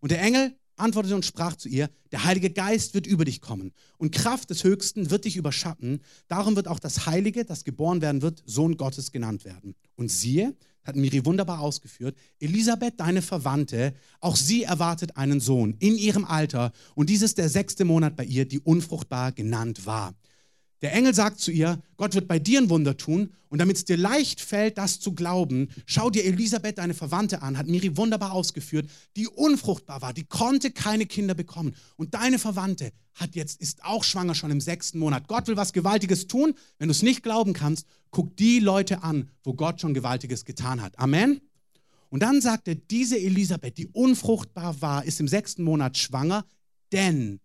Und 0.00 0.12
der 0.12 0.22
Engel 0.22 0.54
antwortete 0.76 1.14
und 1.14 1.24
sprach 1.24 1.56
zu 1.56 1.68
ihr, 1.68 1.90
der 2.12 2.24
Heilige 2.24 2.50
Geist 2.50 2.94
wird 2.94 3.06
über 3.06 3.24
dich 3.24 3.40
kommen 3.40 3.72
und 3.98 4.12
Kraft 4.12 4.50
des 4.50 4.64
Höchsten 4.64 5.10
wird 5.10 5.24
dich 5.24 5.36
überschatten. 5.36 6.00
Darum 6.28 6.56
wird 6.56 6.68
auch 6.68 6.78
das 6.78 7.06
Heilige, 7.06 7.44
das 7.44 7.64
geboren 7.64 8.00
werden 8.00 8.22
wird, 8.22 8.42
Sohn 8.46 8.76
Gottes 8.76 9.12
genannt 9.12 9.44
werden. 9.44 9.74
Und 9.96 10.10
siehe, 10.10 10.54
hat 10.88 10.96
Miri 10.96 11.24
wunderbar 11.24 11.60
ausgeführt, 11.60 12.16
Elisabeth, 12.40 12.98
deine 12.98 13.22
Verwandte, 13.22 13.94
auch 14.20 14.36
sie 14.36 14.64
erwartet 14.64 15.16
einen 15.16 15.38
Sohn 15.38 15.76
in 15.78 15.96
ihrem 15.96 16.24
Alter 16.24 16.72
und 16.94 17.10
dies 17.10 17.22
ist 17.22 17.38
der 17.38 17.48
sechste 17.48 17.84
Monat 17.84 18.16
bei 18.16 18.24
ihr, 18.24 18.46
die 18.46 18.58
unfruchtbar 18.58 19.32
genannt 19.32 19.86
war. 19.86 20.14
Der 20.80 20.92
Engel 20.92 21.12
sagt 21.12 21.40
zu 21.40 21.50
ihr, 21.50 21.82
Gott 21.96 22.14
wird 22.14 22.28
bei 22.28 22.38
dir 22.38 22.60
ein 22.60 22.70
Wunder 22.70 22.96
tun 22.96 23.34
und 23.48 23.58
damit 23.58 23.76
es 23.76 23.84
dir 23.84 23.96
leicht 23.96 24.40
fällt, 24.40 24.78
das 24.78 25.00
zu 25.00 25.12
glauben, 25.12 25.70
schau 25.86 26.08
dir 26.08 26.24
Elisabeth, 26.24 26.78
deine 26.78 26.94
Verwandte 26.94 27.42
an, 27.42 27.58
hat 27.58 27.66
Miri 27.66 27.96
wunderbar 27.96 28.32
ausgeführt, 28.32 28.88
die 29.16 29.26
unfruchtbar 29.26 30.02
war, 30.02 30.12
die 30.12 30.24
konnte 30.24 30.70
keine 30.70 31.06
Kinder 31.06 31.34
bekommen. 31.34 31.74
Und 31.96 32.14
deine 32.14 32.38
Verwandte 32.38 32.92
hat 33.14 33.34
jetzt, 33.34 33.60
ist 33.60 33.84
auch 33.84 34.04
schwanger 34.04 34.36
schon 34.36 34.52
im 34.52 34.60
sechsten 34.60 35.00
Monat. 35.00 35.26
Gott 35.26 35.48
will 35.48 35.56
was 35.56 35.72
Gewaltiges 35.72 36.28
tun. 36.28 36.54
Wenn 36.78 36.88
du 36.88 36.92
es 36.92 37.02
nicht 37.02 37.24
glauben 37.24 37.54
kannst, 37.54 37.86
guck 38.12 38.36
die 38.36 38.60
Leute 38.60 39.02
an, 39.02 39.30
wo 39.42 39.54
Gott 39.54 39.80
schon 39.80 39.94
Gewaltiges 39.94 40.44
getan 40.44 40.80
hat. 40.80 40.96
Amen. 40.98 41.40
Und 42.10 42.22
dann 42.22 42.40
sagte 42.40 42.76
diese 42.76 43.18
Elisabeth, 43.18 43.76
die 43.78 43.88
unfruchtbar 43.88 44.80
war, 44.80 45.04
ist 45.04 45.18
im 45.18 45.28
sechsten 45.28 45.64
Monat 45.64 45.98
schwanger, 45.98 46.44
denn 46.92 47.40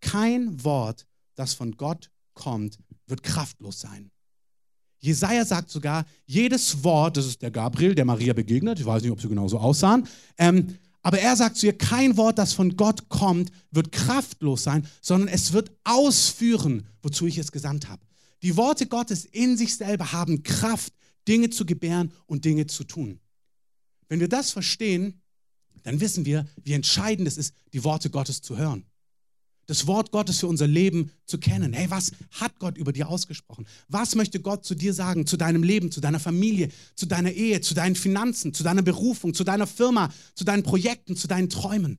kein 0.00 0.62
Wort, 0.64 1.06
das 1.34 1.54
von 1.54 1.76
Gott 1.76 2.10
kommt, 2.34 2.78
wird 3.06 3.22
kraftlos 3.22 3.80
sein. 3.80 4.10
Jesaja 4.98 5.44
sagt 5.44 5.70
sogar, 5.70 6.04
jedes 6.26 6.84
Wort, 6.84 7.16
das 7.16 7.26
ist 7.26 7.42
der 7.42 7.50
Gabriel, 7.50 7.94
der 7.94 8.04
Maria 8.04 8.34
begegnet, 8.34 8.78
ich 8.78 8.86
weiß 8.86 9.02
nicht, 9.02 9.10
ob 9.10 9.20
sie 9.20 9.28
genau 9.28 9.48
so 9.48 9.58
aussahen, 9.58 10.06
ähm, 10.36 10.76
aber 11.02 11.18
er 11.18 11.34
sagt 11.34 11.56
zu 11.56 11.66
ihr, 11.66 11.78
kein 11.78 12.18
Wort, 12.18 12.38
das 12.38 12.52
von 12.52 12.76
Gott 12.76 13.08
kommt, 13.08 13.50
wird 13.70 13.90
kraftlos 13.90 14.62
sein, 14.62 14.86
sondern 15.00 15.28
es 15.28 15.54
wird 15.54 15.70
ausführen, 15.84 16.86
wozu 17.00 17.26
ich 17.26 17.38
es 17.38 17.52
gesandt 17.52 17.88
habe. 17.88 18.02
Die 18.42 18.56
Worte 18.58 18.86
Gottes 18.86 19.24
in 19.24 19.56
sich 19.56 19.76
selber 19.76 20.12
haben 20.12 20.42
Kraft, 20.42 20.92
Dinge 21.26 21.48
zu 21.48 21.64
gebären 21.64 22.12
und 22.26 22.44
Dinge 22.44 22.66
zu 22.66 22.84
tun. 22.84 23.18
Wenn 24.08 24.20
wir 24.20 24.28
das 24.28 24.50
verstehen, 24.50 25.22
dann 25.84 26.00
wissen 26.00 26.26
wir, 26.26 26.46
wie 26.62 26.74
entscheidend 26.74 27.26
es 27.26 27.38
ist, 27.38 27.54
die 27.72 27.84
Worte 27.84 28.10
Gottes 28.10 28.42
zu 28.42 28.58
hören 28.58 28.84
das 29.70 29.86
Wort 29.86 30.10
Gottes 30.10 30.40
für 30.40 30.48
unser 30.48 30.66
Leben 30.66 31.12
zu 31.26 31.38
kennen. 31.38 31.72
Hey, 31.72 31.88
was 31.90 32.10
hat 32.32 32.58
Gott 32.58 32.76
über 32.76 32.92
dir 32.92 33.08
ausgesprochen? 33.08 33.68
Was 33.86 34.16
möchte 34.16 34.40
Gott 34.40 34.64
zu 34.64 34.74
dir 34.74 34.92
sagen, 34.92 35.28
zu 35.28 35.36
deinem 35.36 35.62
Leben, 35.62 35.92
zu 35.92 36.00
deiner 36.00 36.18
Familie, 36.18 36.70
zu 36.96 37.06
deiner 37.06 37.30
Ehe, 37.30 37.60
zu 37.60 37.74
deinen 37.74 37.94
Finanzen, 37.94 38.52
zu 38.52 38.64
deiner 38.64 38.82
Berufung, 38.82 39.32
zu 39.32 39.44
deiner 39.44 39.68
Firma, 39.68 40.12
zu 40.34 40.42
deinen 40.42 40.64
Projekten, 40.64 41.14
zu 41.14 41.28
deinen 41.28 41.48
Träumen? 41.48 41.98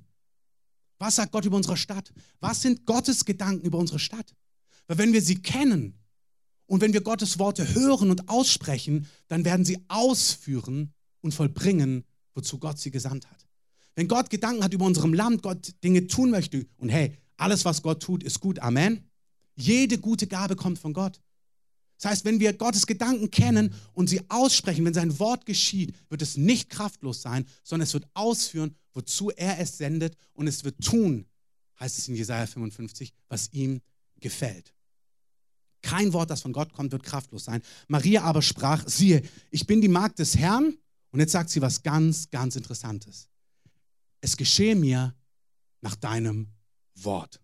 Was 0.99 1.15
sagt 1.15 1.31
Gott 1.31 1.45
über 1.45 1.55
unsere 1.55 1.77
Stadt? 1.77 2.11
Was 2.41 2.61
sind 2.61 2.85
Gottes 2.85 3.23
Gedanken 3.23 3.65
über 3.65 3.77
unsere 3.77 3.99
Stadt? 3.99 4.35
Weil 4.87 4.97
wenn 4.97 5.13
wir 5.13 5.21
sie 5.21 5.41
kennen 5.41 5.97
und 6.65 6.81
wenn 6.81 6.91
wir 6.91 7.01
Gottes 7.01 7.39
Worte 7.39 7.73
hören 7.73 8.11
und 8.11 8.27
aussprechen, 8.27 9.07
dann 9.29 9.45
werden 9.45 9.63
sie 9.63 9.79
ausführen 9.87 10.93
und 11.21 11.33
vollbringen, 11.33 12.03
wozu 12.33 12.59
Gott 12.59 12.79
sie 12.79 12.91
gesandt 12.91 13.31
hat. 13.31 13.47
Wenn 13.95 14.09
Gott 14.09 14.29
Gedanken 14.29 14.61
hat 14.61 14.73
über 14.73 14.85
unserem 14.85 15.13
Land, 15.13 15.41
Gott 15.41 15.73
Dinge 15.85 16.07
tun 16.07 16.31
möchte 16.31 16.65
und 16.77 16.89
hey, 16.89 17.17
alles, 17.41 17.65
was 17.65 17.81
Gott 17.81 18.01
tut, 18.01 18.23
ist 18.23 18.39
gut. 18.39 18.59
Amen. 18.59 19.03
Jede 19.55 19.97
gute 19.97 20.27
Gabe 20.27 20.55
kommt 20.55 20.79
von 20.79 20.93
Gott. 20.93 21.19
Das 21.97 22.11
heißt, 22.11 22.25
wenn 22.25 22.39
wir 22.39 22.53
Gottes 22.53 22.87
Gedanken 22.87 23.29
kennen 23.29 23.73
und 23.93 24.07
sie 24.07 24.21
aussprechen, 24.29 24.85
wenn 24.85 24.93
sein 24.93 25.19
Wort 25.19 25.45
geschieht, 25.45 25.93
wird 26.09 26.21
es 26.21 26.37
nicht 26.37 26.69
kraftlos 26.69 27.21
sein, 27.21 27.45
sondern 27.63 27.85
es 27.85 27.93
wird 27.93 28.07
ausführen, 28.13 28.75
wozu 28.93 29.29
er 29.31 29.59
es 29.59 29.77
sendet 29.77 30.15
und 30.33 30.47
es 30.47 30.63
wird 30.63 30.83
tun. 30.83 31.25
heißt 31.79 31.97
es 31.97 32.07
in 32.07 32.15
Jesaja 32.15 32.47
55, 32.47 33.13
was 33.27 33.51
ihm 33.53 33.81
gefällt. 34.19 34.73
Kein 35.81 36.13
Wort, 36.13 36.29
das 36.29 36.41
von 36.41 36.53
Gott 36.53 36.73
kommt, 36.73 36.91
wird 36.91 37.03
kraftlos 37.03 37.45
sein. 37.45 37.61
Maria 37.87 38.23
aber 38.23 38.41
sprach, 38.41 38.87
siehe, 38.87 39.23
ich 39.49 39.65
bin 39.65 39.81
die 39.81 39.87
Magd 39.87 40.19
des 40.19 40.37
Herrn. 40.37 40.77
Und 41.11 41.19
jetzt 41.19 41.31
sagt 41.31 41.49
sie 41.49 41.61
was 41.61 41.83
ganz, 41.83 42.29
ganz 42.29 42.55
Interessantes. 42.55 43.27
Es 44.21 44.37
geschehe 44.37 44.75
mir 44.75 45.15
nach 45.81 45.95
deinem 45.95 46.47
Wort. 47.03 47.39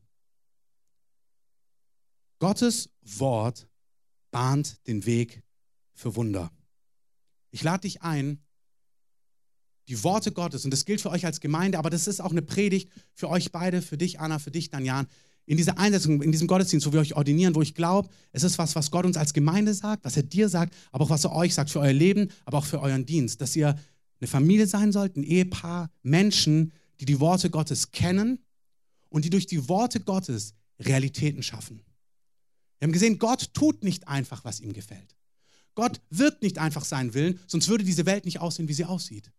Gottes 2.40 2.90
Wort 3.02 3.68
bahnt 4.32 4.86
den 4.88 5.06
Weg 5.06 5.44
für 5.94 6.16
Wunder. 6.16 6.52
Ich 7.52 7.64
lade 7.64 7.82
dich 7.82 8.02
ein, 8.04 8.40
die 9.88 10.04
Worte 10.04 10.32
Gottes, 10.32 10.66
und 10.66 10.72
das 10.72 10.86
gilt 10.86 11.02
für 11.02 11.10
euch 11.10 11.26
als 11.26 11.40
Gemeinde, 11.40 11.80
aber 11.80 11.90
das 11.90 12.08
ist 12.08 12.20
auch 12.20 12.32
eine 12.32 12.42
Predigt 12.42 12.92
für 13.14 13.30
euch 13.30 13.52
beide, 13.52 13.82
für 13.82 13.98
dich, 13.98 14.20
Anna, 14.20 14.38
für 14.38 14.52
dich, 14.52 14.70
Danjan, 14.70 15.08
in 15.46 15.56
dieser 15.56 15.80
Einsetzung, 15.80 16.22
in 16.22 16.34
diesem 16.34 16.48
Gottesdienst, 16.48 16.86
wo 16.86 16.92
wir 16.92 17.00
euch 17.00 17.16
ordinieren, 17.16 17.56
wo 17.56 17.62
ich 17.62 17.74
glaube, 17.74 18.10
es 18.34 18.44
ist 18.44 18.58
was, 18.58 18.76
was 18.76 18.92
Gott 18.92 19.06
uns 19.06 19.16
als 19.16 19.34
Gemeinde 19.34 19.74
sagt, 19.74 20.04
was 20.04 20.18
er 20.18 20.24
dir 20.24 20.50
sagt, 20.50 20.76
aber 20.92 21.06
auch 21.06 21.10
was 21.10 21.24
er 21.24 21.32
euch 21.32 21.54
sagt 21.54 21.70
für 21.70 21.80
euer 21.80 21.94
Leben, 21.94 22.30
aber 22.44 22.58
auch 22.58 22.66
für 22.66 22.82
euren 22.82 23.06
Dienst, 23.06 23.40
dass 23.40 23.56
ihr 23.56 23.80
eine 24.20 24.28
Familie 24.28 24.68
sein 24.68 24.92
sollt, 24.92 25.16
ein 25.16 25.24
Ehepaar, 25.24 25.90
Menschen, 26.04 26.74
die 27.00 27.06
die 27.06 27.22
Worte 27.22 27.50
Gottes 27.50 27.92
kennen 27.92 28.40
und 29.10 29.26
die 29.26 29.30
durch 29.30 29.48
die 29.48 29.68
Worte 29.68 30.00
Gottes 30.00 30.54
Realitäten 30.80 31.44
schaffen. 31.44 31.82
Wir 32.80 32.88
haben 32.88 32.94
gesehen, 32.94 33.20
Gott 33.20 33.54
tut 33.54 33.84
nicht 33.84 34.08
einfach, 34.08 34.44
was 34.46 34.60
ihm 34.60 34.74
gefällt. 34.74 35.16
Gott 35.76 36.02
wirkt 36.10 36.42
nicht 36.42 36.58
einfach 36.58 36.86
seinen 36.86 37.14
Willen, 37.14 37.40
sonst 37.48 37.68
würde 37.68 37.84
diese 37.84 38.06
Welt 38.06 38.26
nicht 38.26 38.40
aussehen, 38.40 38.68
wie 38.68 38.74
sie 38.74 38.86
aussieht. 38.86 39.32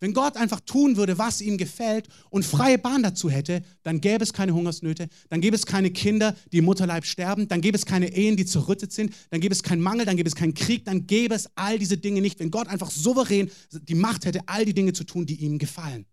Wenn 0.00 0.12
Gott 0.12 0.36
einfach 0.36 0.60
tun 0.60 0.96
würde, 0.96 1.18
was 1.18 1.40
ihm 1.40 1.56
gefällt 1.56 2.08
und 2.28 2.44
freie 2.44 2.78
Bahn 2.78 3.02
dazu 3.02 3.30
hätte, 3.30 3.62
dann 3.84 4.00
gäbe 4.00 4.22
es 4.22 4.32
keine 4.32 4.52
Hungersnöte, 4.52 5.08
dann 5.30 5.40
gäbe 5.40 5.56
es 5.56 5.66
keine 5.66 5.90
Kinder, 5.90 6.36
die 6.52 6.58
im 6.58 6.66
Mutterleib 6.66 7.06
sterben, 7.06 7.48
dann 7.48 7.60
gäbe 7.60 7.76
es 7.76 7.86
keine 7.86 8.14
Ehen, 8.14 8.36
die 8.36 8.44
zerrüttet 8.44 8.92
sind, 8.92 9.14
dann 9.30 9.40
gäbe 9.40 9.54
es 9.54 9.62
keinen 9.62 9.80
Mangel, 9.80 10.04
dann 10.04 10.16
gäbe 10.16 10.28
es 10.28 10.34
keinen 10.34 10.52
Krieg, 10.52 10.84
dann 10.84 11.06
gäbe 11.06 11.34
es 11.34 11.48
all 11.54 11.78
diese 11.78 11.96
Dinge 11.96 12.20
nicht, 12.20 12.38
wenn 12.40 12.50
Gott 12.50 12.68
einfach 12.68 12.90
souverän 12.90 13.50
die 13.72 13.94
Macht 13.94 14.26
hätte, 14.26 14.40
all 14.46 14.64
die 14.64 14.74
Dinge 14.74 14.92
zu 14.92 15.04
tun, 15.04 15.26
die 15.26 15.36
ihm 15.36 15.58
gefallen. 15.58 16.04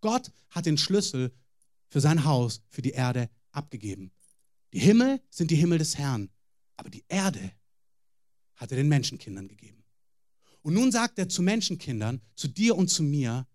Gott 0.00 0.30
hat 0.50 0.66
den 0.66 0.78
Schlüssel 0.78 1.32
für 1.92 2.00
sein 2.00 2.24
Haus, 2.24 2.62
für 2.70 2.80
die 2.80 2.92
Erde 2.92 3.28
abgegeben. 3.50 4.10
Die 4.72 4.78
Himmel 4.78 5.20
sind 5.28 5.50
die 5.50 5.56
Himmel 5.56 5.76
des 5.76 5.98
Herrn, 5.98 6.30
aber 6.78 6.88
die 6.88 7.04
Erde 7.06 7.52
hat 8.54 8.70
er 8.70 8.78
den 8.78 8.88
Menschenkindern 8.88 9.46
gegeben. 9.46 9.84
Und 10.62 10.72
nun 10.72 10.90
sagt 10.90 11.18
er 11.18 11.28
zu 11.28 11.42
Menschenkindern, 11.42 12.22
zu 12.34 12.48
dir 12.48 12.76
und 12.76 12.88
zu 12.88 13.02
mir, 13.02 13.46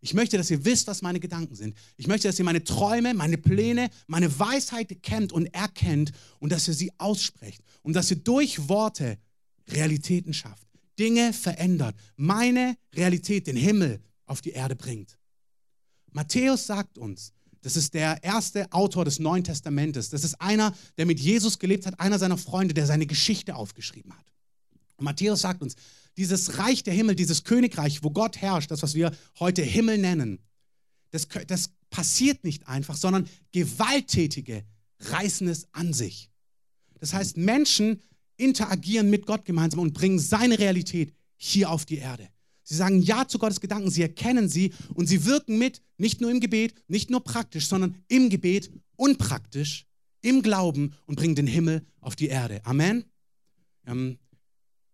ich 0.00 0.12
möchte, 0.12 0.36
dass 0.36 0.50
ihr 0.50 0.62
wisst, 0.62 0.86
was 0.88 1.00
meine 1.00 1.20
Gedanken 1.20 1.54
sind. 1.54 1.74
Ich 1.96 2.06
möchte, 2.06 2.28
dass 2.28 2.38
ihr 2.38 2.44
meine 2.44 2.62
Träume, 2.62 3.14
meine 3.14 3.38
Pläne, 3.38 3.88
meine 4.06 4.38
Weisheit 4.38 5.02
kennt 5.02 5.32
und 5.32 5.46
erkennt 5.54 6.12
und 6.38 6.52
dass 6.52 6.68
ihr 6.68 6.74
sie 6.74 6.92
aussprecht 6.98 7.62
und 7.80 7.94
dass 7.94 8.10
ihr 8.10 8.18
durch 8.18 8.68
Worte 8.68 9.16
Realitäten 9.68 10.34
schafft, 10.34 10.68
Dinge 10.98 11.32
verändert, 11.32 11.96
meine 12.16 12.76
Realität, 12.94 13.46
den 13.46 13.56
Himmel 13.56 14.02
auf 14.26 14.42
die 14.42 14.50
Erde 14.50 14.76
bringt. 14.76 15.18
Matthäus 16.12 16.66
sagt 16.66 16.98
uns, 16.98 17.32
das 17.66 17.74
ist 17.74 17.94
der 17.94 18.22
erste 18.22 18.72
Autor 18.72 19.04
des 19.04 19.18
Neuen 19.18 19.42
Testamentes. 19.42 20.08
Das 20.10 20.22
ist 20.22 20.40
einer, 20.40 20.72
der 20.98 21.04
mit 21.04 21.18
Jesus 21.18 21.58
gelebt 21.58 21.84
hat, 21.84 21.98
einer 21.98 22.16
seiner 22.16 22.38
Freunde, 22.38 22.74
der 22.74 22.86
seine 22.86 23.06
Geschichte 23.06 23.56
aufgeschrieben 23.56 24.12
hat. 24.16 24.24
Und 24.94 25.04
Matthäus 25.04 25.40
sagt 25.40 25.62
uns, 25.62 25.74
dieses 26.16 26.58
Reich 26.58 26.84
der 26.84 26.94
Himmel, 26.94 27.16
dieses 27.16 27.42
Königreich, 27.42 28.04
wo 28.04 28.10
Gott 28.10 28.36
herrscht, 28.36 28.70
das, 28.70 28.84
was 28.84 28.94
wir 28.94 29.10
heute 29.40 29.62
Himmel 29.62 29.98
nennen, 29.98 30.38
das, 31.10 31.26
das 31.48 31.70
passiert 31.90 32.44
nicht 32.44 32.68
einfach, 32.68 32.94
sondern 32.94 33.28
Gewalttätige 33.50 34.62
reißen 35.00 35.48
es 35.48 35.66
an 35.72 35.92
sich. 35.92 36.30
Das 37.00 37.14
heißt, 37.14 37.36
Menschen 37.36 38.00
interagieren 38.36 39.10
mit 39.10 39.26
Gott 39.26 39.44
gemeinsam 39.44 39.80
und 39.80 39.92
bringen 39.92 40.20
seine 40.20 40.60
Realität 40.60 41.12
hier 41.36 41.68
auf 41.72 41.84
die 41.84 41.98
Erde. 41.98 42.28
Sie 42.68 42.74
sagen 42.74 43.00
Ja 43.00 43.26
zu 43.28 43.38
Gottes 43.38 43.60
Gedanken, 43.60 43.90
sie 43.90 44.02
erkennen 44.02 44.48
sie 44.48 44.72
und 44.94 45.06
sie 45.06 45.24
wirken 45.24 45.58
mit, 45.58 45.82
nicht 45.96 46.20
nur 46.20 46.30
im 46.30 46.40
Gebet, 46.40 46.74
nicht 46.88 47.10
nur 47.10 47.22
praktisch, 47.22 47.68
sondern 47.68 47.96
im 48.08 48.28
Gebet 48.28 48.70
und 48.96 49.18
praktisch, 49.18 49.86
im 50.20 50.42
Glauben 50.42 50.94
und 51.06 51.16
bringen 51.16 51.36
den 51.36 51.46
Himmel 51.46 51.86
auf 52.00 52.16
die 52.16 52.26
Erde. 52.26 52.60
Amen. 52.64 53.04
Ähm, 53.86 54.18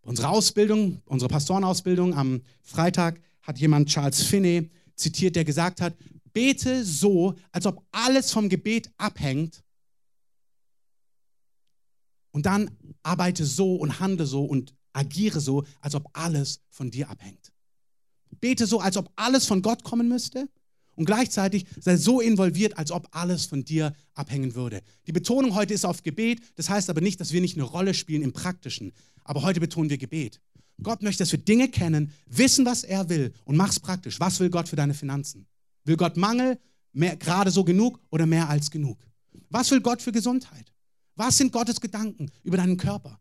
Unsere 0.04 0.28
Ausbildung, 0.28 1.00
unsere 1.04 1.28
Pastorenausbildung 1.28 2.14
am 2.14 2.42
Freitag 2.60 3.20
hat 3.42 3.58
jemand 3.58 3.88
Charles 3.88 4.22
Finney 4.22 4.70
zitiert, 4.96 5.36
der 5.36 5.44
gesagt 5.44 5.80
hat, 5.80 5.96
bete 6.32 6.84
so, 6.84 7.36
als 7.52 7.66
ob 7.66 7.86
alles 7.92 8.32
vom 8.32 8.48
Gebet 8.48 8.90
abhängt 8.96 9.62
und 12.32 12.46
dann 12.46 12.70
arbeite 13.02 13.46
so 13.46 13.76
und 13.76 14.00
handle 14.00 14.26
so 14.26 14.44
und 14.44 14.74
agiere 14.92 15.40
so, 15.40 15.64
als 15.80 15.94
ob 15.94 16.08
alles 16.14 16.60
von 16.68 16.90
dir 16.90 17.08
abhängt. 17.08 17.52
Bete 18.40 18.66
so, 18.66 18.80
als 18.80 18.96
ob 18.96 19.10
alles 19.16 19.46
von 19.46 19.62
Gott 19.62 19.84
kommen 19.84 20.08
müsste 20.08 20.48
und 20.94 21.04
gleichzeitig 21.04 21.66
sei 21.80 21.96
so 21.96 22.20
involviert, 22.20 22.76
als 22.78 22.90
ob 22.90 23.08
alles 23.12 23.46
von 23.46 23.64
dir 23.64 23.92
abhängen 24.14 24.54
würde. 24.54 24.82
Die 25.06 25.12
Betonung 25.12 25.54
heute 25.54 25.74
ist 25.74 25.84
auf 25.84 26.02
Gebet, 26.02 26.40
das 26.56 26.68
heißt 26.68 26.90
aber 26.90 27.00
nicht, 27.00 27.20
dass 27.20 27.32
wir 27.32 27.40
nicht 27.40 27.56
eine 27.56 27.64
Rolle 27.64 27.94
spielen 27.94 28.22
im 28.22 28.32
Praktischen, 28.32 28.92
aber 29.24 29.42
heute 29.42 29.60
betonen 29.60 29.90
wir 29.90 29.98
Gebet. 29.98 30.40
Gott 30.82 31.02
möchte, 31.02 31.22
dass 31.22 31.32
wir 31.32 31.38
Dinge 31.38 31.68
kennen, 31.68 32.12
wissen, 32.26 32.64
was 32.66 32.84
er 32.84 33.08
will 33.08 33.32
und 33.44 33.56
mach's 33.56 33.78
praktisch. 33.78 34.18
Was 34.20 34.40
will 34.40 34.50
Gott 34.50 34.68
für 34.68 34.76
deine 34.76 34.94
Finanzen? 34.94 35.46
Will 35.84 35.96
Gott 35.96 36.16
Mangel, 36.16 36.58
mehr, 36.92 37.16
gerade 37.16 37.50
so 37.50 37.64
genug 37.64 38.00
oder 38.10 38.26
mehr 38.26 38.48
als 38.48 38.70
genug? 38.70 38.98
Was 39.50 39.70
will 39.70 39.80
Gott 39.80 40.02
für 40.02 40.12
Gesundheit? 40.12 40.72
Was 41.14 41.36
sind 41.36 41.52
Gottes 41.52 41.80
Gedanken 41.80 42.30
über 42.42 42.56
deinen 42.56 42.76
Körper? 42.76 43.18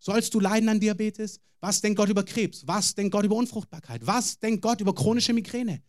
Sollst 0.00 0.34
du 0.34 0.40
leiden 0.40 0.68
an 0.68 0.80
Diabetes? 0.80 1.38
Was 1.60 1.80
denkt 1.80 1.98
Gott 1.98 2.08
über 2.08 2.24
Krebs? 2.24 2.66
Was 2.66 2.94
denkt 2.94 3.12
Gott 3.12 3.24
über 3.24 3.36
Unfruchtbarkeit? 3.36 4.04
Was 4.06 4.38
denkt 4.38 4.62
Gott 4.62 4.80
über 4.80 4.94
chronische 4.94 5.34
Migräne? 5.34 5.82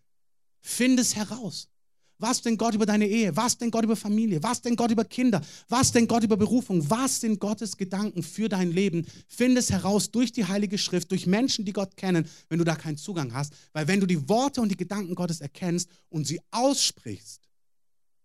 Finde 0.60 1.02
es 1.02 1.16
heraus. 1.16 1.70
Was 2.18 2.42
denkt 2.42 2.60
Gott 2.60 2.76
über 2.76 2.86
deine 2.86 3.08
Ehe? 3.08 3.36
Was 3.36 3.58
denkt 3.58 3.74
Gott 3.74 3.84
über 3.84 3.96
Familie? 3.96 4.44
Was 4.44 4.62
denkt 4.62 4.78
Gott 4.78 4.92
über 4.92 5.06
Kinder? 5.06 5.42
Was 5.70 5.92
denkt 5.92 6.10
Gott 6.10 6.24
über 6.24 6.38
Berufung? 6.38 6.88
Was 6.88 7.22
sind 7.22 7.40
Gottes 7.40 7.76
Gedanken 7.76 8.22
für 8.22 8.48
dein 8.48 8.72
Leben? 8.72 9.08
Finde 9.28 9.60
es 9.60 9.72
heraus 9.72 10.12
durch 10.12 10.32
die 10.32 10.46
Heilige 10.46 10.78
Schrift, 10.78 11.10
durch 11.10 11.26
Menschen, 11.26 11.66
die 11.66 11.74
Gott 11.74 11.98
kennen, 11.98 12.30
wenn 12.50 12.60
du 12.60 12.66
da 12.66 12.76
keinen 12.76 12.98
Zugang 12.98 13.34
hast. 13.34 13.54
Weil 13.74 13.88
wenn 13.88 14.02
du 14.02 14.06
die 14.06 14.30
Worte 14.30 14.62
und 14.62 14.70
die 14.70 14.78
Gedanken 14.78 15.16
Gottes 15.16 15.42
erkennst 15.42 15.90
und 16.10 16.28
sie 16.28 16.40
aussprichst, 16.52 17.50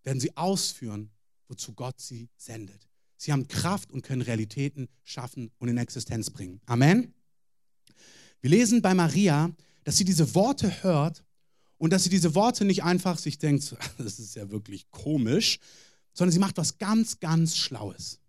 werden 0.03 0.19
sie 0.19 0.35
ausführen, 0.37 1.09
wozu 1.47 1.73
Gott 1.73 1.99
sie 1.99 2.29
sendet. 2.37 2.87
Sie 3.17 3.31
haben 3.31 3.47
Kraft 3.47 3.91
und 3.91 4.03
können 4.03 4.21
Realitäten 4.21 4.87
schaffen 5.03 5.51
und 5.57 5.67
in 5.67 5.77
Existenz 5.77 6.29
bringen. 6.29 6.61
Amen. 6.65 7.13
Wir 8.41 8.51
lesen 8.51 8.81
bei 8.81 8.93
Maria, 8.93 9.51
dass 9.83 9.97
sie 9.97 10.05
diese 10.05 10.35
Worte 10.35 10.83
hört 10.83 11.23
und 11.77 11.91
dass 11.91 12.03
sie 12.03 12.09
diese 12.09 12.35
Worte 12.35 12.65
nicht 12.65 12.83
einfach 12.83 13.17
sich 13.17 13.39
denkt, 13.39 13.75
das 13.97 14.19
ist 14.19 14.35
ja 14.35 14.49
wirklich 14.49 14.89
komisch, 14.91 15.59
sondern 16.13 16.31
sie 16.31 16.39
macht 16.39 16.57
was 16.57 16.77
ganz, 16.77 17.19
ganz 17.19 17.57
Schlaues. 17.57 18.19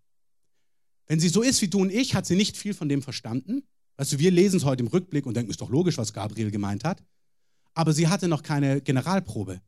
Wenn 1.07 1.21
sie 1.21 1.29
so 1.29 1.43
ist 1.43 1.63
wie 1.63 1.69
du 1.69 1.81
und 1.81 1.91
ich, 1.91 2.15
hat 2.15 2.27
sie 2.27 2.37
nicht 2.37 2.57
viel 2.57 2.75
von 2.75 2.89
dem 2.89 3.03
verstanden. 3.03 3.63
Weißt 3.97 4.13
du, 4.13 4.19
wir 4.19 4.31
lesen 4.31 4.59
es 4.59 4.65
heute 4.65 4.83
im 4.83 4.89
Rückblick 4.89 5.27
und 5.27 5.35
denken, 5.35 5.51
ist 5.51 5.61
doch 5.61 5.71
logisch, 5.71 5.99
was 5.99 6.13
Gabriel 6.13 6.51
gemeint 6.51 6.85
hat. 6.85 7.03
Aber 7.75 7.93
sie 7.93 8.09
hatte 8.09 8.29
noch 8.29 8.43
keine 8.43 8.81
Generalprobe. 8.83 9.61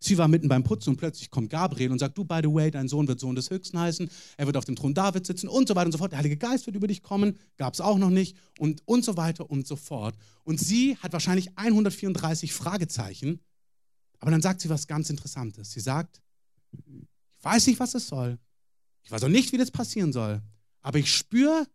Sie 0.00 0.16
war 0.16 0.28
mitten 0.28 0.48
beim 0.48 0.62
Putzen 0.62 0.90
und 0.90 0.96
plötzlich 0.96 1.30
kommt 1.30 1.50
Gabriel 1.50 1.90
und 1.90 1.98
sagt, 1.98 2.16
du, 2.16 2.24
by 2.24 2.40
the 2.42 2.52
way, 2.52 2.70
dein 2.70 2.88
Sohn 2.88 3.08
wird 3.08 3.18
Sohn 3.18 3.34
des 3.34 3.50
Höchsten 3.50 3.78
heißen, 3.78 4.08
er 4.36 4.46
wird 4.46 4.56
auf 4.56 4.64
dem 4.64 4.76
Thron 4.76 4.94
David 4.94 5.26
sitzen 5.26 5.48
und 5.48 5.66
so 5.66 5.74
weiter 5.74 5.86
und 5.86 5.92
so 5.92 5.98
fort. 5.98 6.12
Der 6.12 6.18
Heilige 6.18 6.36
Geist 6.36 6.66
wird 6.66 6.76
über 6.76 6.86
dich 6.86 7.02
kommen, 7.02 7.36
gab 7.56 7.74
es 7.74 7.80
auch 7.80 7.98
noch 7.98 8.10
nicht 8.10 8.36
und, 8.58 8.82
und 8.86 9.04
so 9.04 9.16
weiter 9.16 9.50
und 9.50 9.66
so 9.66 9.74
fort. 9.74 10.16
Und 10.44 10.60
sie 10.60 10.96
hat 10.98 11.12
wahrscheinlich 11.12 11.56
134 11.56 12.52
Fragezeichen, 12.52 13.40
aber 14.20 14.30
dann 14.30 14.42
sagt 14.42 14.60
sie 14.60 14.68
was 14.68 14.86
ganz 14.86 15.10
Interessantes. 15.10 15.72
Sie 15.72 15.80
sagt, 15.80 16.20
ich 16.72 17.44
weiß 17.44 17.66
nicht, 17.66 17.80
was 17.80 17.94
es 17.94 18.06
soll, 18.06 18.38
ich 19.02 19.10
weiß 19.10 19.24
auch 19.24 19.28
nicht, 19.28 19.52
wie 19.52 19.58
das 19.58 19.70
passieren 19.70 20.12
soll, 20.12 20.42
aber 20.80 20.98
ich 20.98 21.12
spüre, 21.12 21.66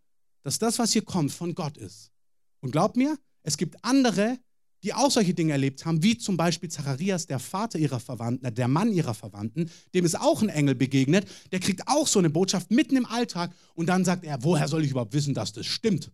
dass 0.43 0.59
das, 0.59 0.79
was 0.79 0.93
hier 0.93 1.03
kommt, 1.03 1.31
von 1.31 1.55
Gott 1.55 1.77
ist. 1.77 2.11
Und 2.59 2.71
glaub 2.71 2.95
mir, 2.95 3.17
es 3.41 3.57
gibt 3.57 3.83
andere, 3.83 4.37
die 4.83 4.93
auch 4.93 5.09
solche 5.09 5.33
Dinge 5.33 5.53
erlebt 5.53 5.85
haben, 5.85 6.03
wie 6.03 6.17
zum 6.17 6.35
Beispiel 6.35 6.69
Zacharias, 6.69 7.25
der 7.25 7.39
Vater 7.39 7.79
ihrer 7.79 7.99
Verwandten, 7.99 8.45
äh, 8.45 8.51
der 8.51 8.67
Mann 8.67 8.91
ihrer 8.91 9.13
Verwandten, 9.13 9.71
dem 9.93 10.05
ist 10.05 10.19
auch 10.19 10.41
ein 10.41 10.49
Engel 10.49 10.75
begegnet, 10.75 11.27
der 11.51 11.59
kriegt 11.59 11.87
auch 11.87 12.07
so 12.07 12.19
eine 12.19 12.29
Botschaft 12.29 12.69
mitten 12.69 12.97
im 12.97 13.05
Alltag 13.05 13.55
und 13.73 13.87
dann 13.87 14.03
sagt 14.03 14.25
er, 14.25 14.43
woher 14.43 14.67
soll 14.67 14.83
ich 14.83 14.91
überhaupt 14.91 15.13
wissen, 15.13 15.33
dass 15.33 15.53
das 15.53 15.65
stimmt? 15.65 16.11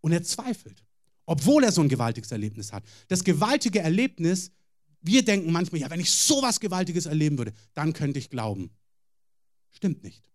Und 0.00 0.12
er 0.12 0.22
zweifelt, 0.22 0.84
obwohl 1.24 1.64
er 1.64 1.72
so 1.72 1.80
ein 1.80 1.88
gewaltiges 1.88 2.30
Erlebnis 2.30 2.72
hat. 2.72 2.84
Das 3.08 3.24
gewaltige 3.24 3.80
Erlebnis, 3.80 4.52
wir 5.00 5.24
denken 5.24 5.50
manchmal, 5.50 5.80
ja, 5.80 5.90
wenn 5.90 6.00
ich 6.00 6.10
sowas 6.10 6.60
Gewaltiges 6.60 7.06
erleben 7.06 7.38
würde, 7.38 7.52
dann 7.74 7.92
könnte 7.92 8.18
ich 8.18 8.28
glauben. 8.28 8.70
Stimmt 9.70 10.02
nicht. 10.02 10.30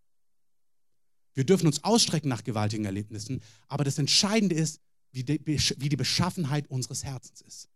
Wir 1.33 1.43
dürfen 1.43 1.67
uns 1.67 1.83
ausstrecken 1.83 2.29
nach 2.29 2.43
gewaltigen 2.43 2.85
Erlebnissen, 2.85 3.41
aber 3.67 3.83
das 3.83 3.99
Entscheidende 3.99 4.55
ist, 4.55 4.79
wie 5.15 5.23
die, 5.23 5.41
wie 5.45 5.89
die 5.89 5.95
Beschaffenheit 5.95 6.69
unseres 6.69 7.03
Herzens 7.03 7.41
ist. 7.41 7.69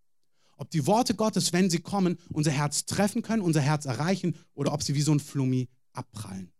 ob 0.58 0.69
die 0.69 0.86
Worte 0.86 1.15
Gottes, 1.15 1.53
wenn 1.53 1.69
sie 1.69 1.79
kommen, 1.79 2.17
unser 2.34 2.51
Herz 2.51 2.86
treffen 2.86 3.22
können, 3.22 3.41
unser 3.41 3.62
Herz 3.62 3.86
erreichen 3.86 4.36
oder 4.53 4.74
ob 4.74 4.84
sie 4.84 4.93
wie 4.93 5.01
so 5.01 5.13
ein 5.13 5.22
Flummi 5.22 5.69
abprallen. 5.93 6.51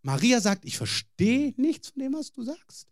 Maria 0.00 0.40
sagt, 0.40 0.64
ich 0.64 0.78
verstehe 0.78 1.52
nichts 1.58 1.90
von 1.90 2.02
dem, 2.02 2.14
was 2.14 2.32
du 2.32 2.42
sagst. 2.42 2.88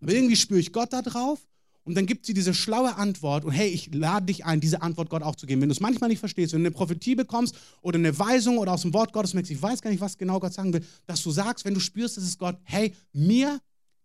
Aber 0.00 0.12
irgendwie 0.12 0.36
spüre 0.36 0.60
ich 0.60 0.72
Gott 0.72 0.94
da 0.94 1.02
drauf 1.02 1.46
und 1.84 1.94
dann 1.94 2.06
gibt 2.06 2.24
sie 2.24 2.32
diese 2.32 2.54
schlaue 2.54 2.96
Antwort 2.96 3.44
und 3.44 3.52
hey, 3.52 3.68
ich 3.68 3.92
lade 3.94 4.26
dich 4.26 4.44
ein, 4.44 4.60
diese 4.60 4.80
Antwort 4.80 5.10
Gott 5.10 5.22
auch 5.22 5.36
zu 5.36 5.46
geben. 5.46 5.60
Wenn 5.60 5.68
du 5.68 5.74
es 5.74 5.80
manchmal 5.80 6.08
nicht 6.08 6.20
verstehst, 6.20 6.54
wenn 6.54 6.60
du 6.60 6.68
eine 6.68 6.74
Prophetie 6.74 7.14
bekommst 7.14 7.56
oder 7.82 7.98
eine 7.98 8.18
Weisung 8.18 8.56
oder 8.56 8.72
aus 8.72 8.82
dem 8.82 8.94
Wort 8.94 9.12
Gottes 9.12 9.34
merkst, 9.34 9.50
ich 9.50 9.60
weiß 9.60 9.82
gar 9.82 9.90
nicht, 9.90 10.00
was 10.00 10.16
genau 10.16 10.40
Gott 10.40 10.54
sagen 10.54 10.72
will, 10.72 10.84
dass 11.06 11.22
du 11.22 11.30
sagst, 11.30 11.64
wenn 11.64 11.74
du 11.74 11.80
spürst, 11.80 12.16
es 12.16 12.24
ist 12.24 12.38
Gott, 12.38 12.58
hey, 12.62 12.94
mir 13.12 13.60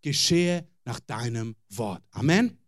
geschehe 0.05 0.67
nach 0.85 0.99
deinem 0.99 1.55
Wort. 1.69 2.03
Amen. 2.11 2.59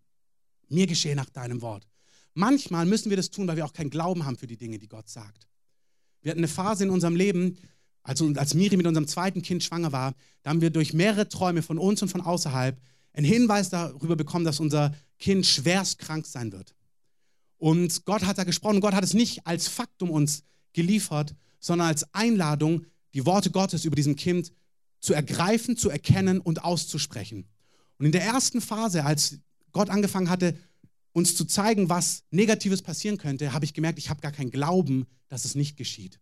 Mir 0.70 0.88
geschehe 0.88 1.16
nach 1.16 1.30
deinem 1.30 1.62
Wort. 1.62 1.88
Manchmal 2.34 2.88
müssen 2.88 3.12
wir 3.12 3.18
das 3.18 3.30
tun, 3.30 3.48
weil 3.48 3.58
wir 3.58 3.66
auch 3.66 3.74
keinen 3.74 3.92
Glauben 3.92 4.26
haben 4.26 4.38
für 4.38 4.48
die 4.48 4.58
Dinge, 4.58 4.80
die 4.80 4.88
Gott 4.88 5.08
sagt. 5.08 5.48
Wir 6.22 6.32
hatten 6.32 6.40
eine 6.40 6.48
Phase 6.48 6.84
in 6.86 6.90
unserem 6.90 7.16
Leben, 7.16 7.60
also 8.02 8.28
als 8.38 8.56
Miri 8.56 8.76
mit 8.76 8.88
unserem 8.88 9.08
zweiten 9.08 9.44
Kind 9.44 9.64
schwanger 9.64 9.92
war, 9.92 10.16
da 10.42 10.50
haben 10.50 10.62
wir 10.62 10.72
durch 10.72 10.94
mehrere 10.94 11.30
Träume 11.30 11.62
von 11.62 11.78
uns 11.78 12.02
und 12.02 12.10
von 12.10 12.22
außerhalb 12.22 12.82
einen 13.14 13.26
Hinweis 13.26 13.70
darüber 13.70 14.16
bekommen, 14.16 14.46
dass 14.46 14.60
unser 14.60 14.96
Kind 15.20 15.46
schwerst 15.46 16.00
krank 16.00 16.26
sein 16.26 16.52
wird. 16.52 16.74
Und 17.58 18.04
Gott 18.06 18.26
hat 18.26 18.40
da 18.40 18.46
gesprochen. 18.46 18.82
Gott 18.82 18.96
hat 18.96 19.04
es 19.04 19.14
nicht 19.14 19.46
als 19.46 19.68
Faktum 19.68 20.10
uns 20.10 20.44
geliefert, 20.74 21.36
sondern 21.60 21.88
als 21.88 22.12
Einladung, 22.16 22.86
die 23.14 23.28
Worte 23.28 23.52
Gottes 23.52 23.86
über 23.86 23.96
diesem 23.96 24.16
Kind 24.16 24.52
zu 25.00 25.14
ergreifen, 25.14 25.78
zu 25.78 25.90
erkennen 25.90 26.40
und 26.40 26.64
auszusprechen. 26.64 27.48
Und 27.98 28.06
in 28.06 28.12
der 28.12 28.24
ersten 28.24 28.62
Phase, 28.62 29.06
als 29.06 29.40
Gott 29.72 29.90
angefangen 29.90 30.30
hatte, 30.30 30.58
uns 31.14 31.36
zu 31.36 31.46
zeigen, 31.46 31.90
was 31.90 32.24
Negatives 32.30 32.82
passieren 32.82 33.18
könnte, 33.18 33.54
habe 33.54 33.66
ich 33.66 33.74
gemerkt, 33.74 33.98
ich 33.98 34.10
habe 34.10 34.22
gar 34.22 34.32
keinen 34.32 34.52
Glauben, 34.52 35.08
dass 35.30 35.46
es 35.46 35.56
nicht 35.56 35.78
geschieht. 35.78 36.20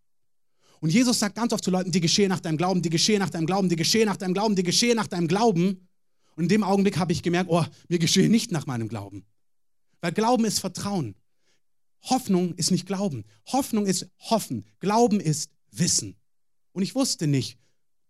Und 0.80 0.92
Jesus 0.92 1.20
sagt 1.20 1.36
ganz 1.36 1.54
oft 1.54 1.64
zu 1.64 1.72
Leuten, 1.72 1.92
die 1.92 2.02
geschehe 2.02 2.30
nach 2.30 2.40
deinem 2.40 2.58
Glauben, 2.58 2.82
die 2.82 2.90
geschehe 2.90 3.20
nach 3.20 3.30
deinem 3.30 3.46
Glauben, 3.46 3.70
die 3.70 3.76
geschehe 3.76 4.06
nach 4.06 4.18
deinem 4.18 4.34
Glauben, 4.34 4.56
die 4.56 4.64
geschehe 4.64 4.96
nach 4.96 5.08
deinem 5.08 5.28
Glauben. 5.28 5.88
Und 6.36 6.44
in 6.44 6.50
dem 6.50 6.64
Augenblick 6.64 6.98
habe 6.98 7.12
ich 7.12 7.24
gemerkt, 7.24 7.50
oh, 7.50 7.66
mir 7.88 8.00
geschehe 8.00 8.30
nicht 8.30 8.52
nach 8.52 8.66
meinem 8.66 8.88
Glauben. 8.88 9.26
Weil 10.02 10.12
Glauben 10.12 10.46
ist 10.46 10.60
Vertrauen. 10.60 11.16
Hoffnung 12.04 12.54
ist 12.56 12.72
nicht 12.72 12.86
Glauben. 12.86 13.26
Hoffnung 13.48 13.86
ist 13.86 14.08
Hoffen. 14.20 14.66
Glauben 14.80 15.20
ist 15.20 15.50
Wissen. 15.72 16.16
Und 16.72 16.84
ich 16.84 16.94
wusste 16.94 17.26
nicht, 17.26 17.58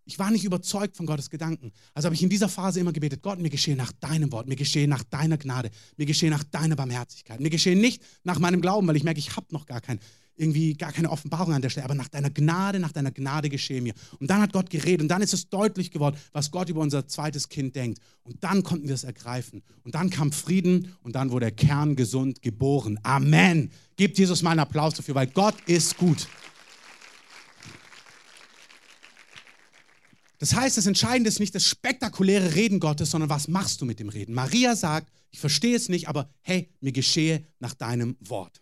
ich 0.06 0.20
war 0.20 0.32
nicht 0.32 0.46
überzeugt 0.46 0.96
von 0.96 1.06
Gottes 1.06 1.30
Gedanken. 1.30 1.72
Also 1.94 2.06
habe 2.06 2.16
ich 2.16 2.22
in 2.22 2.30
dieser 2.30 2.48
Phase 2.48 2.80
immer 2.80 2.94
gebetet, 2.94 3.24
Gott, 3.24 3.40
mir 3.40 3.50
geschehe 3.50 3.76
nach 3.76 3.92
deinem 3.92 4.32
Wort, 4.32 4.48
mir 4.48 4.56
geschehe 4.56 4.88
nach 4.88 5.04
deiner 5.04 5.38
Gnade, 5.38 5.72
mir 5.98 6.06
geschehe 6.06 6.30
nach 6.30 6.44
deiner 6.44 6.76
Barmherzigkeit, 6.76 7.40
mir 7.40 7.50
geschehe 7.50 7.76
nicht 7.76 8.04
nach 8.24 8.40
meinem 8.40 8.62
Glauben, 8.62 8.88
weil 8.88 8.96
ich 8.96 9.04
merke, 9.04 9.20
ich 9.20 9.36
habe 9.36 9.48
noch 9.50 9.66
gar 9.66 9.82
kein, 9.82 10.00
irgendwie 10.38 10.76
gar 10.76 10.92
keine 10.92 11.10
Offenbarung 11.10 11.54
an 11.54 11.62
der 11.62 11.70
Stelle, 11.70 11.86
aber 11.86 11.96
nach 11.96 12.08
deiner 12.08 12.30
Gnade, 12.30 12.80
nach 12.80 12.92
deiner 12.92 13.12
Gnade 13.12 13.50
geschehe 13.50 13.82
mir. 13.82 13.94
Und 14.20 14.30
dann 14.30 14.42
hat 14.42 14.54
Gott 14.54 14.70
geredet 14.70 15.02
und 15.02 15.08
dann 15.08 15.24
ist 15.24 15.34
es 15.34 15.50
deutlich 15.50 15.90
geworden, 15.90 16.18
was 16.34 16.52
Gott 16.52 16.70
über 16.70 16.82
unser 16.82 17.08
zweites 17.08 17.50
Kind 17.50 17.76
denkt. 17.76 18.00
Und 18.24 18.44
dann 18.44 18.62
konnten 18.62 18.88
wir 18.88 18.96
es 18.96 19.06
ergreifen. 19.06 19.64
Und 19.84 19.96
dann 19.96 20.12
kam 20.12 20.32
Frieden 20.32 20.96
und 21.02 21.16
dann 21.16 21.32
wurde 21.32 21.48
der 21.48 21.56
Kern 21.56 21.96
gesund 21.96 22.44
geboren. 22.44 23.00
Amen. 23.02 23.72
Gebt 23.96 24.20
Jesus 24.20 24.44
mal 24.44 24.52
einen 24.52 24.60
Applaus 24.60 24.94
dafür, 24.94 25.16
weil 25.16 25.28
Gott 25.28 25.56
ist 25.66 25.98
gut. 25.98 26.28
Das 30.38 30.54
heißt, 30.54 30.78
das 30.78 30.86
Entscheidende 30.86 31.30
ist 31.30 31.40
nicht 31.40 31.56
das 31.56 31.66
spektakuläre 31.66 32.56
Reden 32.56 32.80
Gottes, 32.80 33.12
sondern 33.12 33.30
was 33.30 33.48
machst 33.48 33.82
du 33.82 33.86
mit 33.86 34.00
dem 34.00 34.10
Reden? 34.10 34.34
Maria 34.34 34.76
sagt, 34.76 35.12
ich 35.32 35.40
verstehe 35.40 35.76
es 35.76 35.90
nicht, 35.90 36.08
aber 36.08 36.30
hey, 36.42 36.70
mir 36.82 36.92
geschehe 36.92 37.46
nach 37.60 37.74
deinem 37.74 38.18
Wort. 38.20 38.62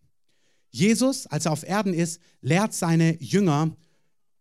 Jesus, 0.70 1.28
als 1.28 1.46
er 1.46 1.52
auf 1.52 1.64
Erden 1.64 1.94
ist, 1.94 2.20
lehrt 2.42 2.74
seine 2.74 3.22
Jünger 3.22 3.76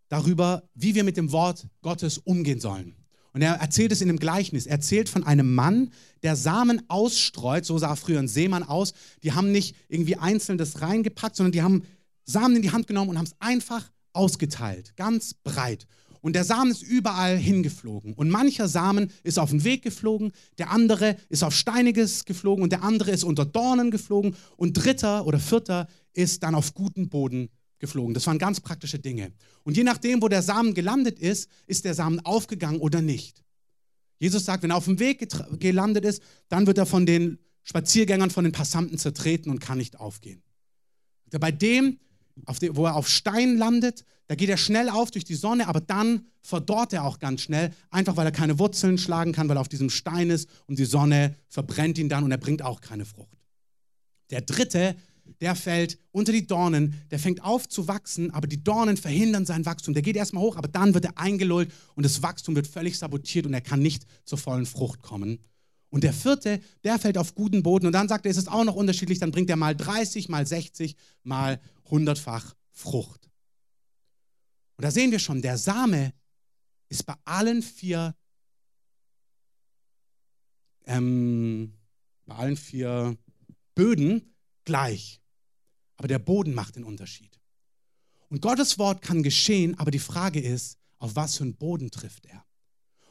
darüber, 0.09 0.69
wie 0.75 0.95
wir 0.95 1.05
mit 1.05 1.17
dem 1.17 1.33
Wort 1.33 1.69
Gottes 1.83 2.19
umgehen 2.19 2.61
sollen. 2.61 2.97
Und 3.33 3.41
er 3.41 3.55
erzählt 3.55 3.93
es 3.93 4.03
in 4.03 4.09
einem 4.09 4.19
Gleichnis. 4.19 4.67
Er 4.67 4.73
erzählt 4.73 5.09
von 5.09 5.25
einem 5.25 5.55
Mann, 5.55 5.91
der 6.23 6.37
Samen 6.37 6.83
ausstreut. 6.89 7.65
So 7.65 7.79
sah 7.79 7.97
früher 7.97 8.19
ein 8.19 8.29
Seemann 8.29 8.63
aus. 8.63 8.93
Die 9.23 9.33
haben 9.33 9.53
nicht 9.53 9.75
irgendwie 9.89 10.17
einzeln 10.17 10.59
das 10.59 10.83
reingepackt, 10.83 11.37
sondern 11.37 11.53
die 11.53 11.63
haben 11.63 11.83
Samen 12.25 12.57
in 12.57 12.63
die 12.63 12.73
Hand 12.73 12.87
genommen 12.87 13.11
und 13.11 13.19
haben 13.19 13.27
es 13.27 13.37
einfach 13.41 13.91
ausgeteilt, 14.13 14.95
ganz 14.97 15.35
breit. 15.35 15.87
Und 16.23 16.35
der 16.35 16.45
Samen 16.45 16.71
ist 16.71 16.83
überall 16.83 17.37
hingeflogen. 17.37 18.15
Und 18.15 18.31
mancher 18.31 18.69
Samen 18.69 19.11
ist 19.25 19.39
auf 19.39 19.51
den 19.51 19.65
Weg 19.65 19.83
geflogen, 19.83 20.33
der 20.57 20.71
andere 20.71 21.17
ist 21.29 21.43
auf 21.43 21.55
Steiniges 21.55 22.25
geflogen 22.25 22.63
und 22.63 22.71
der 22.71 22.85
andere 22.85 23.11
ist 23.11 23.25
unter 23.25 23.45
Dornen 23.45 23.91
geflogen 23.91 24.37
und 24.57 24.73
dritter 24.75 25.27
oder 25.27 25.41
vierter 25.41 25.89
ist 26.15 26.45
dann 26.45 26.55
auf 26.55 26.75
guten 26.75 27.09
Boden 27.09 27.51
geflogen. 27.81 28.15
Das 28.15 28.27
waren 28.29 28.39
ganz 28.39 28.61
praktische 28.61 29.01
Dinge. 29.01 29.33
Und 29.65 29.77
je 29.77 29.83
nachdem, 29.83 30.23
wo 30.23 30.29
der 30.29 30.43
Samen 30.43 30.75
gelandet 30.75 31.19
ist, 31.19 31.51
ist 31.67 31.85
der 31.85 31.95
Samen 31.95 32.21
aufgegangen 32.21 32.81
oder 32.81 33.03
nicht. 33.03 33.43
Jesus 34.21 34.45
sagt, 34.45 34.63
wenn 34.63 34.71
er 34.71 34.77
auf 34.77 34.85
dem 34.85 35.01
Weg 35.01 35.29
gelandet 35.59 36.05
ist, 36.05 36.23
dann 36.49 36.69
wird 36.69 36.79
er 36.79 36.87
von 36.87 37.05
den 37.05 37.39
Spaziergängern, 37.65 38.31
von 38.31 38.45
den 38.45 38.53
Passanten 38.53 38.97
zertreten 38.97 39.51
und 39.51 39.61
kann 39.61 39.79
nicht 39.79 39.99
aufgehen. 39.99 40.43
Bei 41.41 41.51
dem, 41.51 41.99
dem, 42.59 42.77
wo 42.77 42.87
er 42.87 42.97
auf 42.97 43.09
Stein 43.09 43.57
landet, 43.57 44.05
da 44.27 44.35
geht 44.35 44.49
er 44.49 44.57
schnell 44.57 44.89
auf 44.89 45.11
durch 45.11 45.25
die 45.25 45.35
Sonne, 45.35 45.69
aber 45.69 45.81
dann 45.81 46.27
verdorrt 46.41 46.93
er 46.93 47.05
auch 47.05 47.19
ganz 47.19 47.43
schnell, 47.43 47.73
einfach 47.91 48.17
weil 48.17 48.27
er 48.27 48.33
keine 48.33 48.59
Wurzeln 48.59 48.99
schlagen 48.99 49.33
kann, 49.33 49.49
weil 49.49 49.57
er 49.57 49.61
auf 49.61 49.69
diesem 49.69 49.91
Stein 49.91 50.31
ist 50.31 50.49
und 50.67 50.79
die 50.79 50.85
Sonne 50.85 51.37
verbrennt 51.49 51.99
ihn 51.99 52.09
dann 52.09 52.25
und 52.25 52.31
er 52.31 52.39
bringt 52.39 52.63
auch 52.63 52.81
keine 52.81 53.05
Frucht. 53.05 53.39
Der 54.31 54.41
dritte, 54.41 54.97
der 55.41 55.55
fällt 55.55 55.99
unter 56.11 56.33
die 56.33 56.47
Dornen, 56.47 56.95
der 57.11 57.19
fängt 57.19 57.43
auf 57.45 57.69
zu 57.69 57.89
wachsen, 57.89 58.31
aber 58.31 58.47
die 58.47 58.63
Dornen 58.63 58.97
verhindern 58.97 59.45
sein 59.47 59.67
Wachstum. 59.67 59.95
Der 59.95 60.03
geht 60.03 60.17
erstmal 60.17 60.43
hoch, 60.43 60.57
aber 60.57 60.69
dann 60.69 60.95
wird 60.95 61.05
er 61.05 61.19
eingelullt 61.19 61.73
und 61.95 62.05
das 62.05 62.23
Wachstum 62.23 62.57
wird 62.57 62.67
völlig 62.67 62.99
sabotiert 62.99 63.47
und 63.47 63.55
er 63.55 63.61
kann 63.61 63.81
nicht 63.81 64.07
zur 64.25 64.39
vollen 64.39 64.67
Frucht 64.67 65.03
kommen. 65.03 65.39
Und 65.91 66.05
der 66.05 66.15
vierte, 66.15 66.61
der 66.85 66.99
fällt 66.99 67.19
auf 67.19 67.35
guten 67.35 67.63
Boden 67.63 67.87
und 67.87 67.93
dann 67.93 68.09
sagt 68.09 68.25
er, 68.25 68.31
es 68.31 68.39
ist 68.39 68.51
auch 68.51 68.65
noch 68.65 68.77
unterschiedlich, 68.77 69.19
dann 69.19 69.31
bringt 69.31 69.51
er 69.51 69.57
mal 69.57 69.77
30, 69.77 70.31
mal 70.31 70.47
60, 70.47 70.97
mal 71.23 71.61
100-fach 71.93 72.55
Frucht. 72.71 73.31
Und 74.77 74.85
da 74.85 74.91
sehen 74.91 75.11
wir 75.11 75.19
schon, 75.19 75.43
der 75.43 75.59
Same 75.59 76.13
ist 76.89 77.05
bei 77.05 77.15
allen 77.25 77.63
vier, 77.63 78.17
ähm, 80.87 81.79
bei 82.27 82.35
allen 82.35 82.57
vier 82.57 83.17
Böden 83.75 84.35
gleich. 84.65 85.21
Aber 85.97 86.09
der 86.09 86.19
Boden 86.19 86.55
macht 86.55 86.77
den 86.77 86.85
Unterschied. 86.85 87.39
Und 88.29 88.41
Gottes 88.41 88.79
Wort 88.79 89.03
kann 89.03 89.23
geschehen, 89.23 89.79
aber 89.79 89.91
die 89.91 89.99
Frage 89.99 90.41
ist, 90.41 90.79
auf 90.99 91.15
was 91.17 91.37
für 91.37 91.45
einen 91.45 91.57
Boden 91.57 91.91
trifft 91.91 92.27
er? 92.27 92.45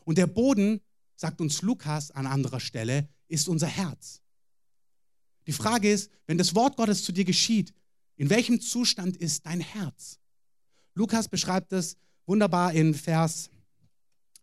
Und 0.04 0.18
der 0.18 0.28
Boden, 0.28 0.82
sagt 1.16 1.40
uns 1.40 1.62
Lukas 1.62 2.10
an 2.12 2.26
anderer 2.26 2.60
Stelle, 2.60 3.08
ist 3.28 3.48
unser 3.48 3.68
Herz. 3.68 4.22
Die 5.48 5.54
Frage 5.54 5.92
ist, 5.92 6.12
wenn 6.26 6.38
das 6.38 6.56
Wort 6.56 6.76
Gottes 6.76 7.04
zu 7.04 7.12
dir 7.12 7.26
geschieht, 7.26 7.74
in 8.22 8.30
welchem 8.30 8.62
Zustand 8.62 9.18
ist 9.18 9.48
dein 9.48 9.62
Herz? 9.62 10.20
Lukas 10.94 11.28
beschreibt 11.28 11.74
es 11.74 11.98
wunderbar 12.28 12.72
in 12.72 12.94
Vers, 12.94 13.50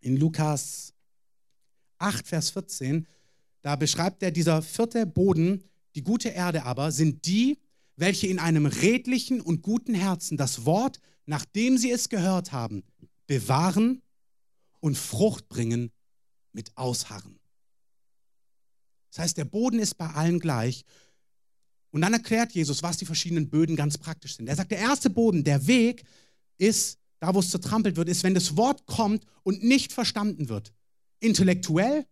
in 0.01 0.17
Lukas 0.17 0.93
8, 1.99 2.27
Vers 2.27 2.51
14. 2.51 3.07
Da 3.63 3.77
beschreibt 3.77 4.21
er, 4.25 4.33
dieser 4.33 4.63
vierte 4.63 5.07
Boden, 5.07 5.63
die 5.95 6.03
gute 6.03 6.31
Erde 6.31 6.65
aber, 6.65 6.91
sind 6.91 7.25
die, 7.25 7.57
welche 7.95 8.27
in 8.27 8.41
einem 8.41 8.67
redlichen 8.67 9.41
und 9.41 9.63
guten 9.63 9.95
Herzen 9.95 10.37
das 10.37 10.65
Wort, 10.65 10.99
nachdem 11.27 11.79
sie 11.79 11.93
es 11.93 12.09
gehört 12.09 12.51
haben, 12.51 12.83
bewahren 13.29 14.03
und 14.81 14.99
Frucht 14.99 15.49
bringen 15.49 15.93
mit 16.51 16.77
Ausharren. 16.77 17.39
Das 19.11 19.21
heißt, 19.21 19.37
der 19.37 19.45
Boden 19.45 19.79
ist 19.79 19.95
bei 19.95 20.09
allen 20.09 20.41
gleich 20.41 20.85
und 21.91 22.01
dann 22.01 22.13
erklärt 22.13 22.53
Jesus, 22.53 22.83
was 22.83 22.97
die 22.99 23.07
verschiedenen 23.07 23.49
Böden 23.49 23.77
ganz 23.77 23.99
praktisch 23.99 24.37
sind. 24.37 24.49
Er 24.49 24.57
sagt, 24.57 24.71
der 24.71 24.79
erste 24.79 25.11
Boden, 25.11 25.45
der 25.45 25.67
Weg, 25.67 26.05
ist, 26.59 26.99
da 27.21 27.35
wo 27.35 27.41
es 27.41 27.51
zertrampelt 27.51 27.97
wird, 27.97 28.09
ist, 28.09 28.25
wenn 28.25 28.35
das 28.35 28.57
Wort 28.57 28.87
kommt 28.87 29.25
und 29.43 29.63
nicht 29.63 29.93
verstanden 29.93 30.49
wird. 30.49 30.73
Intellektuell 31.21 32.05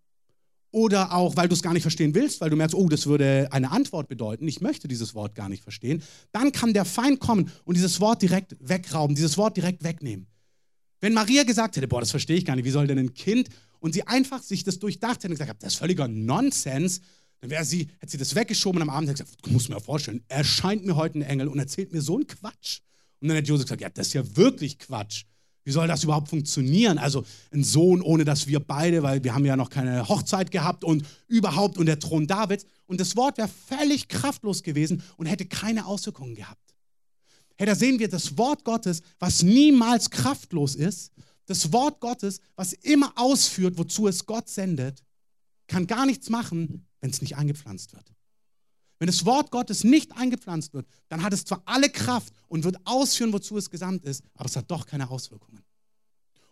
oder 0.71 1.13
auch, 1.13 1.37
weil 1.37 1.49
du 1.49 1.55
es 1.55 1.63
gar 1.63 1.73
nicht 1.73 1.83
verstehen 1.83 2.15
willst, 2.15 2.41
weil 2.41 2.51
du 2.51 2.57
merkst, 2.57 2.75
oh, 2.75 2.89
das 2.89 3.07
würde 3.07 3.49
eine 3.51 3.71
Antwort 3.71 4.09
bedeuten, 4.09 4.47
ich 4.47 4.61
möchte 4.61 4.89
dieses 4.89 5.15
Wort 5.15 5.35
gar 5.35 5.49
nicht 5.49 5.63
verstehen, 5.63 6.03
dann 6.33 6.53
kann 6.53 6.75
der 6.75 6.85
Feind 6.85 7.21
kommen 7.21 7.51
und 7.65 7.77
dieses 7.77 8.01
Wort 8.01 8.23
direkt 8.23 8.57
wegrauben, 8.61 9.17
dieses 9.17 9.37
Wort 9.37 9.57
direkt 9.57 9.85
wegnehmen. 9.85 10.27
Wenn 11.01 11.13
Maria 11.13 11.45
gesagt 11.45 11.77
hätte, 11.77 11.89
boah, 11.89 12.01
das 12.01 12.11
verstehe 12.11 12.37
ich 12.37 12.45
gar 12.45 12.57
nicht, 12.57 12.65
wie 12.65 12.71
soll 12.71 12.87
denn 12.87 12.99
ein 12.99 13.15
Kind, 13.15 13.49
und 13.79 13.93
sie 13.93 14.07
einfach 14.07 14.43
sich 14.43 14.65
das 14.65 14.79
durchdacht 14.79 15.19
hätte 15.19 15.29
und 15.29 15.39
gesagt, 15.39 15.63
das 15.63 15.75
ist 15.75 15.79
völliger 15.79 16.09
Nonsens, 16.09 17.01
dann 17.41 17.51
wäre 17.51 17.65
sie, 17.65 17.89
hätte 17.99 18.13
sie 18.13 18.19
das 18.19 18.35
weggeschoben 18.35 18.81
und 18.81 18.89
am 18.89 18.95
Abend 18.95 19.09
hätte 19.09 19.25
gesagt, 19.25 19.47
du 19.47 19.51
musst 19.51 19.69
mir 19.69 19.81
vorstellen, 19.81 20.23
erscheint 20.29 20.85
mir 20.85 20.97
heute 20.97 21.19
ein 21.19 21.23
Engel 21.23 21.49
und 21.49 21.59
erzählt 21.59 21.93
mir 21.93 22.01
so 22.01 22.17
einen 22.17 22.27
Quatsch. 22.27 22.81
Und 23.21 23.29
dann 23.29 23.37
hat 23.37 23.49
Josef 23.49 23.67
gesagt, 23.67 23.81
ja, 23.81 23.91
das 23.91 24.09
ist 24.09 24.13
ja 24.15 24.37
wirklich 24.37 24.79
Quatsch. 24.79 25.25
Wie 25.65 25.73
soll 25.73 25.89
das 25.89 26.05
überhaupt 26.05 26.29
funktionieren? 26.29 26.97
Also 26.97 27.25
ein 27.51 27.65
Sohn, 27.65 28.01
ohne 28.01 28.25
dass 28.25 28.47
wir 28.47 28.61
beide, 28.61 29.03
weil 29.03 29.25
wir 29.25 29.35
haben 29.35 29.45
ja 29.45 29.57
noch 29.57 29.69
keine 29.69 30.09
Hochzeit 30.09 30.53
gehabt 30.53 30.85
und 30.85 31.05
überhaupt 31.27 31.77
und 31.77 31.87
der 31.87 31.99
Thron 31.99 32.29
Davids. 32.29 32.67
Und 32.87 33.01
das 33.01 33.17
Wort 33.17 33.37
wäre 33.37 33.49
völlig 33.49 34.07
kraftlos 34.07 34.63
gewesen 34.63 35.03
und 35.17 35.27
hätte 35.27 35.45
keine 35.45 35.87
Auswirkungen 35.87 36.37
gehabt. 36.37 36.77
Hey, 37.57 37.67
da 37.67 37.75
sehen 37.75 37.99
wir 37.99 38.09
das 38.09 38.39
Wort 38.39 38.63
Gottes, 38.65 39.03
was 39.19 39.43
niemals 39.43 40.11
kraftlos 40.11 40.77
ist. 40.77 41.11
Das 41.47 41.73
Wort 41.73 42.01
Gottes, 42.01 42.41
was 42.55 42.73
immer 42.73 43.13
ausführt, 43.17 43.77
wozu 43.77 44.07
es 44.07 44.25
Gott 44.25 44.49
sendet, 44.49 45.03
kann 45.67 45.89
gar 45.89 46.07
nichts 46.07 46.31
machen, 46.31 46.86
wenn 47.01 47.11
es 47.11 47.21
nicht 47.21 47.37
eingepflanzt 47.37 47.95
wird. 47.95 48.13
Wenn 48.99 49.07
das 49.07 49.27
Wort 49.27 49.51
Gottes 49.51 49.85
nicht 49.85 50.17
eingepflanzt 50.17 50.73
wird, 50.73 50.87
dann 51.09 51.23
hat 51.23 51.33
es 51.33 51.45
zwar 51.45 51.63
alle 51.67 51.91
Kraft 51.91 52.33
und 52.49 52.65
wird 52.65 52.79
ausführen, 52.85 53.33
wozu 53.33 53.57
es 53.59 53.71
gesamt 53.71 54.05
ist, 54.05 54.25
aber 54.35 54.47
es 54.47 54.57
hat 54.57 54.71
doch 54.71 54.87
keine 54.87 55.11
Auswirkungen. 55.11 55.63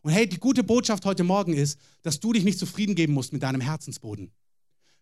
Und 0.02 0.12
hey, 0.12 0.28
die 0.28 0.38
gute 0.38 0.62
Botschaft 0.62 1.06
heute 1.06 1.24
Morgen 1.24 1.54
ist, 1.54 1.78
dass 2.02 2.20
du 2.20 2.34
dich 2.34 2.44
nicht 2.44 2.58
zufrieden 2.58 2.94
geben 2.94 3.14
musst 3.14 3.32
mit 3.32 3.42
deinem 3.42 3.62
Herzensboden. 3.62 4.30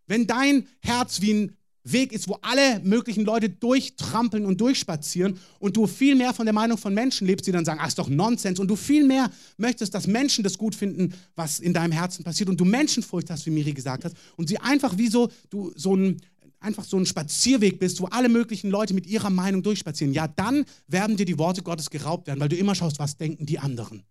Wenn 0.07 0.29
dein 0.29 0.69
Herz 0.81 1.21
wie 1.21 1.35
ein 1.35 1.57
Weg 1.85 2.13
ist, 2.13 2.29
wo 2.29 2.39
alle 2.43 2.81
möglichen 2.81 3.25
Leute 3.25 3.49
durchtrampeln 3.49 4.47
und 4.47 4.61
durchspazieren 4.61 5.39
und 5.59 5.77
du 5.77 5.87
viel 5.87 6.15
mehr 6.15 6.33
von 6.33 6.47
der 6.47 6.53
Meinung 6.53 6.79
von 6.79 6.95
Menschen 6.95 7.27
lebst, 7.27 7.47
die 7.47 7.53
dann 7.53 7.65
sagen, 7.65 7.81
ach, 7.83 7.89
ist 7.89 7.99
doch 7.99 8.09
Nonsens 8.09 8.61
und 8.61 8.69
du 8.69 8.77
viel 8.77 9.05
mehr 9.05 9.31
möchtest, 9.57 9.93
dass 9.95 10.07
Menschen 10.07 10.45
das 10.45 10.59
gut 10.59 10.75
finden, 10.75 11.15
was 11.35 11.59
in 11.59 11.73
deinem 11.73 11.93
Herzen 11.93 12.23
passiert 12.23 12.49
und 12.49 12.61
du 12.61 12.65
Menschenfurcht 12.65 13.31
hast, 13.31 13.47
wie 13.47 13.51
Miri 13.51 13.73
gesagt 13.73 14.05
hat 14.05 14.13
und 14.37 14.49
sie 14.49 14.59
einfach 14.59 14.97
wie 14.97 15.09
so, 15.09 15.31
du 15.51 15.73
so 15.75 15.97
ein, 15.97 16.21
einfach 16.61 16.85
so 16.85 16.97
ein 16.97 17.07
Spazierweg 17.07 17.81
bist, 17.81 18.01
wo 18.01 18.07
alle 18.07 18.29
möglichen 18.29 18.71
Leute 18.71 18.95
mit 18.95 19.07
ihrer 19.07 19.31
Meinung 19.31 19.65
durchspazieren, 19.65 20.15
ja, 20.15 20.29
dann 20.29 20.65
werden 20.87 21.17
dir 21.17 21.27
die 21.27 21.39
Worte 21.39 21.63
Gottes 21.63 21.91
geraubt 21.91 22.29
werden, 22.29 22.39
weil 22.39 22.49
du 22.49 22.57
immer 22.57 22.77
schaust, 22.77 23.01
was 23.01 23.17
denken 23.17 23.47
die 23.47 23.59
anderen. 23.59 24.05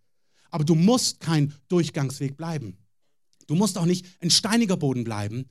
Aber 0.49 0.65
du 0.65 0.75
musst 0.75 1.21
kein 1.21 1.53
Durchgangsweg 1.69 2.35
bleiben. 2.35 2.75
Du 3.47 3.55
musst 3.55 3.77
auch 3.77 3.85
nicht 3.85 4.05
ein 4.21 4.29
steiniger 4.29 4.75
Boden 4.75 5.05
bleiben. 5.05 5.45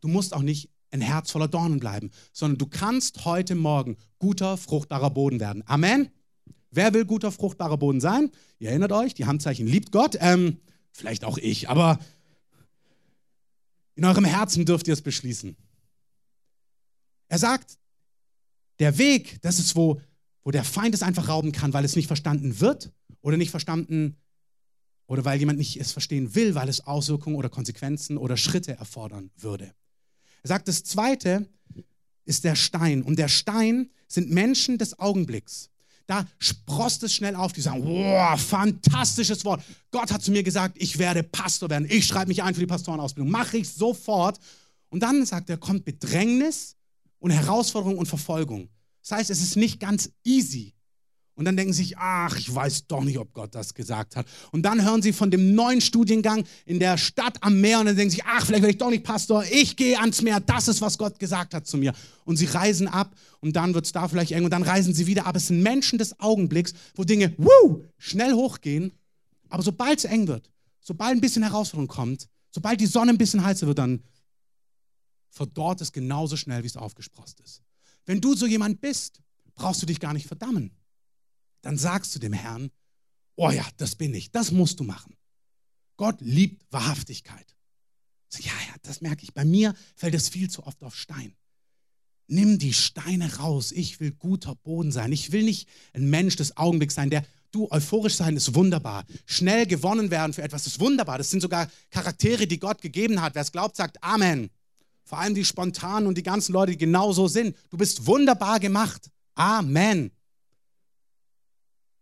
Du 0.00 0.08
musst 0.08 0.32
auch 0.32 0.42
nicht 0.42 0.70
ein 0.90 1.00
Herz 1.00 1.30
voller 1.30 1.48
Dornen 1.48 1.80
bleiben, 1.80 2.10
sondern 2.32 2.58
du 2.58 2.66
kannst 2.66 3.24
heute 3.24 3.54
Morgen 3.54 3.96
guter, 4.18 4.56
fruchtbarer 4.56 5.10
Boden 5.10 5.40
werden. 5.40 5.62
Amen. 5.66 6.10
Wer 6.70 6.94
will 6.94 7.04
guter, 7.04 7.32
fruchtbarer 7.32 7.78
Boden 7.78 8.00
sein? 8.00 8.30
Ihr 8.58 8.70
erinnert 8.70 8.92
euch, 8.92 9.14
die 9.14 9.26
Handzeichen 9.26 9.66
liebt 9.66 9.92
Gott. 9.92 10.16
Ähm, 10.20 10.58
vielleicht 10.92 11.24
auch 11.24 11.38
ich, 11.38 11.68
aber 11.68 11.98
in 13.94 14.04
eurem 14.04 14.24
Herzen 14.24 14.66
dürft 14.66 14.86
ihr 14.88 14.94
es 14.94 15.02
beschließen. 15.02 15.56
Er 17.28 17.38
sagt, 17.38 17.78
der 18.78 18.98
Weg, 18.98 19.40
das 19.42 19.58
ist, 19.58 19.74
wo, 19.74 20.00
wo 20.44 20.50
der 20.50 20.64
Feind 20.64 20.94
es 20.94 21.02
einfach 21.02 21.28
rauben 21.28 21.52
kann, 21.52 21.72
weil 21.72 21.84
es 21.84 21.96
nicht 21.96 22.06
verstanden 22.06 22.60
wird 22.60 22.92
oder 23.22 23.36
nicht 23.36 23.50
verstanden 23.50 24.16
oder 25.06 25.24
weil 25.24 25.38
jemand 25.38 25.58
nicht 25.58 25.80
es 25.80 25.92
verstehen 25.92 26.34
will, 26.34 26.54
weil 26.54 26.68
es 26.68 26.86
Auswirkungen 26.86 27.36
oder 27.36 27.48
Konsequenzen 27.48 28.18
oder 28.18 28.36
Schritte 28.36 28.76
erfordern 28.76 29.30
würde. 29.36 29.72
Er 30.42 30.48
sagt, 30.48 30.68
das 30.68 30.84
Zweite 30.84 31.48
ist 32.24 32.44
der 32.44 32.54
Stein. 32.54 33.02
Und 33.02 33.18
der 33.18 33.28
Stein 33.28 33.90
sind 34.08 34.30
Menschen 34.30 34.78
des 34.78 34.98
Augenblicks. 34.98 35.70
Da 36.06 36.24
sprost 36.38 37.02
es 37.02 37.14
schnell 37.14 37.34
auf, 37.34 37.52
die 37.52 37.60
sagen, 37.60 37.84
wow, 37.84 38.40
fantastisches 38.40 39.44
Wort. 39.44 39.62
Gott 39.90 40.12
hat 40.12 40.22
zu 40.22 40.30
mir 40.30 40.44
gesagt, 40.44 40.76
ich 40.78 40.98
werde 40.98 41.24
Pastor 41.24 41.68
werden. 41.68 41.86
Ich 41.90 42.06
schreibe 42.06 42.28
mich 42.28 42.42
ein 42.42 42.54
für 42.54 42.60
die 42.60 42.66
Pastorenausbildung. 42.66 43.30
Mache 43.30 43.58
ich 43.58 43.68
sofort. 43.68 44.38
Und 44.88 45.00
dann 45.00 45.26
sagt 45.26 45.50
er, 45.50 45.56
kommt 45.56 45.84
Bedrängnis 45.84 46.76
und 47.18 47.32
Herausforderung 47.32 47.98
und 47.98 48.06
Verfolgung. 48.06 48.68
Das 49.02 49.18
heißt, 49.18 49.30
es 49.30 49.42
ist 49.42 49.56
nicht 49.56 49.80
ganz 49.80 50.10
easy. 50.24 50.75
Und 51.36 51.44
dann 51.44 51.54
denken 51.54 51.74
sie 51.74 51.82
sich, 51.82 51.98
ach, 51.98 52.34
ich 52.38 52.52
weiß 52.52 52.86
doch 52.86 53.04
nicht, 53.04 53.18
ob 53.18 53.34
Gott 53.34 53.54
das 53.54 53.74
gesagt 53.74 54.16
hat. 54.16 54.26
Und 54.52 54.62
dann 54.62 54.82
hören 54.82 55.02
sie 55.02 55.12
von 55.12 55.30
dem 55.30 55.54
neuen 55.54 55.82
Studiengang 55.82 56.44
in 56.64 56.80
der 56.80 56.96
Stadt 56.96 57.36
am 57.42 57.60
Meer 57.60 57.78
und 57.78 57.86
dann 57.86 57.96
denken 57.96 58.10
sie, 58.10 58.22
ach, 58.24 58.46
vielleicht 58.46 58.62
werde 58.62 58.70
ich 58.70 58.78
doch 58.78 58.88
nicht 58.88 59.04
Pastor. 59.04 59.44
Ich 59.50 59.76
gehe 59.76 60.00
ans 60.00 60.22
Meer. 60.22 60.40
Das 60.40 60.66
ist, 60.66 60.80
was 60.80 60.96
Gott 60.96 61.18
gesagt 61.18 61.52
hat 61.52 61.66
zu 61.66 61.76
mir. 61.76 61.92
Und 62.24 62.38
sie 62.38 62.46
reisen 62.46 62.88
ab 62.88 63.14
und 63.40 63.54
dann 63.54 63.74
wird 63.74 63.84
es 63.84 63.92
da 63.92 64.08
vielleicht 64.08 64.32
eng 64.32 64.44
und 64.44 64.50
dann 64.50 64.62
reisen 64.62 64.94
sie 64.94 65.06
wieder. 65.06 65.26
Aber 65.26 65.36
es 65.36 65.48
sind 65.48 65.62
Menschen 65.62 65.98
des 65.98 66.18
Augenblicks, 66.18 66.72
wo 66.94 67.04
Dinge 67.04 67.34
wuh, 67.36 67.84
schnell 67.98 68.32
hochgehen. 68.32 68.92
Aber 69.50 69.62
sobald 69.62 69.98
es 69.98 70.06
eng 70.06 70.28
wird, 70.28 70.50
sobald 70.80 71.12
ein 71.12 71.20
bisschen 71.20 71.42
Herausforderung 71.42 71.88
kommt, 71.88 72.28
sobald 72.50 72.80
die 72.80 72.86
Sonne 72.86 73.10
ein 73.10 73.18
bisschen 73.18 73.44
heißer 73.44 73.66
wird, 73.66 73.78
dann 73.78 74.02
verdorrt 75.28 75.82
es 75.82 75.92
genauso 75.92 76.36
schnell, 76.36 76.62
wie 76.62 76.68
es 76.68 76.78
aufgesprost 76.78 77.40
ist. 77.40 77.60
Wenn 78.06 78.22
du 78.22 78.34
so 78.34 78.46
jemand 78.46 78.80
bist, 78.80 79.20
brauchst 79.54 79.82
du 79.82 79.86
dich 79.86 80.00
gar 80.00 80.14
nicht 80.14 80.26
verdammen 80.26 80.70
dann 81.66 81.78
sagst 81.78 82.14
du 82.14 82.20
dem 82.20 82.32
Herrn, 82.32 82.70
oh 83.34 83.50
ja, 83.50 83.66
das 83.76 83.96
bin 83.96 84.14
ich, 84.14 84.30
das 84.30 84.52
musst 84.52 84.78
du 84.78 84.84
machen. 84.84 85.16
Gott 85.96 86.20
liebt 86.20 86.62
Wahrhaftigkeit. 86.70 87.56
So, 88.28 88.40
ja, 88.40 88.52
ja, 88.68 88.74
das 88.82 89.00
merke 89.00 89.24
ich. 89.24 89.34
Bei 89.34 89.44
mir 89.44 89.74
fällt 89.96 90.14
es 90.14 90.28
viel 90.28 90.48
zu 90.48 90.64
oft 90.64 90.84
auf 90.84 90.94
Stein. 90.94 91.34
Nimm 92.28 92.60
die 92.60 92.72
Steine 92.72 93.36
raus. 93.38 93.72
Ich 93.72 93.98
will 93.98 94.12
guter 94.12 94.54
Boden 94.54 94.92
sein. 94.92 95.10
Ich 95.10 95.32
will 95.32 95.42
nicht 95.42 95.68
ein 95.92 96.08
Mensch 96.08 96.36
des 96.36 96.56
Augenblicks 96.56 96.94
sein, 96.94 97.10
der 97.10 97.24
du 97.50 97.68
euphorisch 97.72 98.14
sein 98.14 98.36
ist 98.36 98.54
wunderbar. 98.54 99.04
Schnell 99.24 99.66
gewonnen 99.66 100.12
werden 100.12 100.34
für 100.34 100.42
etwas 100.42 100.68
ist 100.68 100.78
wunderbar. 100.78 101.18
Das 101.18 101.30
sind 101.30 101.40
sogar 101.40 101.68
Charaktere, 101.90 102.46
die 102.46 102.60
Gott 102.60 102.80
gegeben 102.80 103.20
hat. 103.20 103.34
Wer 103.34 103.42
es 103.42 103.50
glaubt, 103.50 103.74
sagt 103.74 104.00
Amen. 104.04 104.50
Vor 105.02 105.18
allem 105.18 105.34
die 105.34 105.44
spontanen 105.44 106.06
und 106.06 106.16
die 106.16 106.22
ganzen 106.22 106.52
Leute, 106.52 106.72
die 106.72 106.78
genauso 106.78 107.26
sind. 107.26 107.56
Du 107.70 107.76
bist 107.76 108.06
wunderbar 108.06 108.60
gemacht. 108.60 109.10
Amen. 109.34 110.12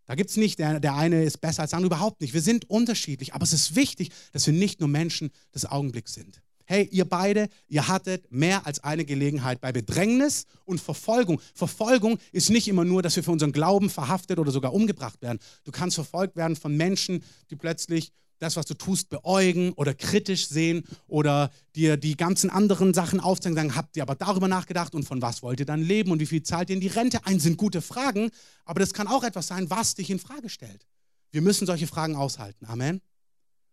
Da 0.06 0.14
gibt 0.14 0.30
es 0.30 0.36
nicht, 0.36 0.58
der, 0.58 0.80
der 0.80 0.94
eine 0.94 1.24
ist 1.24 1.40
besser 1.40 1.62
als 1.62 1.70
der 1.70 1.78
andere, 1.78 1.94
überhaupt 1.94 2.20
nicht. 2.20 2.34
Wir 2.34 2.42
sind 2.42 2.68
unterschiedlich, 2.68 3.34
aber 3.34 3.44
es 3.44 3.52
ist 3.52 3.74
wichtig, 3.74 4.10
dass 4.32 4.46
wir 4.46 4.54
nicht 4.54 4.80
nur 4.80 4.88
Menschen 4.88 5.30
des 5.54 5.66
Augenblicks 5.66 6.14
sind. 6.14 6.42
Hey, 6.66 6.88
ihr 6.90 7.04
beide, 7.04 7.48
ihr 7.68 7.88
hattet 7.88 8.30
mehr 8.32 8.66
als 8.66 8.82
eine 8.82 9.04
Gelegenheit 9.04 9.60
bei 9.60 9.70
Bedrängnis 9.70 10.46
und 10.64 10.80
Verfolgung. 10.80 11.40
Verfolgung 11.54 12.18
ist 12.32 12.48
nicht 12.48 12.68
immer 12.68 12.84
nur, 12.84 13.02
dass 13.02 13.16
wir 13.16 13.22
für 13.22 13.32
unseren 13.32 13.52
Glauben 13.52 13.90
verhaftet 13.90 14.38
oder 14.38 14.50
sogar 14.50 14.72
umgebracht 14.72 15.20
werden. 15.20 15.38
Du 15.64 15.72
kannst 15.72 15.96
verfolgt 15.96 16.36
werden 16.36 16.56
von 16.56 16.74
Menschen, 16.74 17.22
die 17.50 17.56
plötzlich 17.56 18.12
das, 18.38 18.56
was 18.56 18.66
du 18.66 18.74
tust, 18.74 19.08
beäugen 19.08 19.72
oder 19.72 19.94
kritisch 19.94 20.48
sehen 20.48 20.84
oder 21.06 21.50
dir 21.74 21.96
die 21.96 22.16
ganzen 22.16 22.50
anderen 22.50 22.94
Sachen 22.94 23.20
aufzeigen, 23.20 23.56
sagen, 23.56 23.76
habt 23.76 23.96
ihr 23.96 24.02
aber 24.02 24.14
darüber 24.14 24.48
nachgedacht 24.48 24.94
und 24.94 25.04
von 25.04 25.22
was 25.22 25.42
wollt 25.42 25.60
ihr 25.60 25.66
dann 25.66 25.82
leben 25.82 26.10
und 26.10 26.20
wie 26.20 26.26
viel 26.26 26.42
zahlt 26.42 26.70
ihr 26.70 26.74
in 26.74 26.80
die 26.80 26.88
Rente 26.88 27.24
ein, 27.26 27.40
sind 27.40 27.56
gute 27.56 27.80
Fragen, 27.80 28.30
aber 28.64 28.80
das 28.80 28.92
kann 28.92 29.06
auch 29.06 29.24
etwas 29.24 29.46
sein, 29.46 29.70
was 29.70 29.94
dich 29.94 30.10
in 30.10 30.18
Frage 30.18 30.48
stellt. 30.48 30.86
Wir 31.30 31.42
müssen 31.42 31.66
solche 31.66 31.86
Fragen 31.86 32.16
aushalten. 32.16 32.66
Amen. 32.66 33.00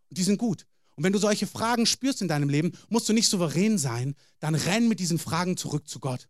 Und 0.10 0.18
die 0.18 0.24
sind 0.24 0.38
gut. 0.38 0.66
Und 0.96 1.04
wenn 1.04 1.14
du 1.14 1.20
solche 1.20 1.48
Fragen 1.48 1.86
spürst 1.86 2.22
in 2.22 2.28
deinem 2.28 2.50
Leben, 2.50 2.72
musst 2.90 3.08
du 3.08 3.14
nicht 3.14 3.30
souverän 3.30 3.78
sein, 3.78 4.16
dann 4.40 4.56
renn 4.56 4.88
mit 4.88 5.00
diesen 5.00 5.20
Fragen 5.20 5.58
zurück 5.58 5.88
zu 5.88 6.00
Gott. 6.00 6.28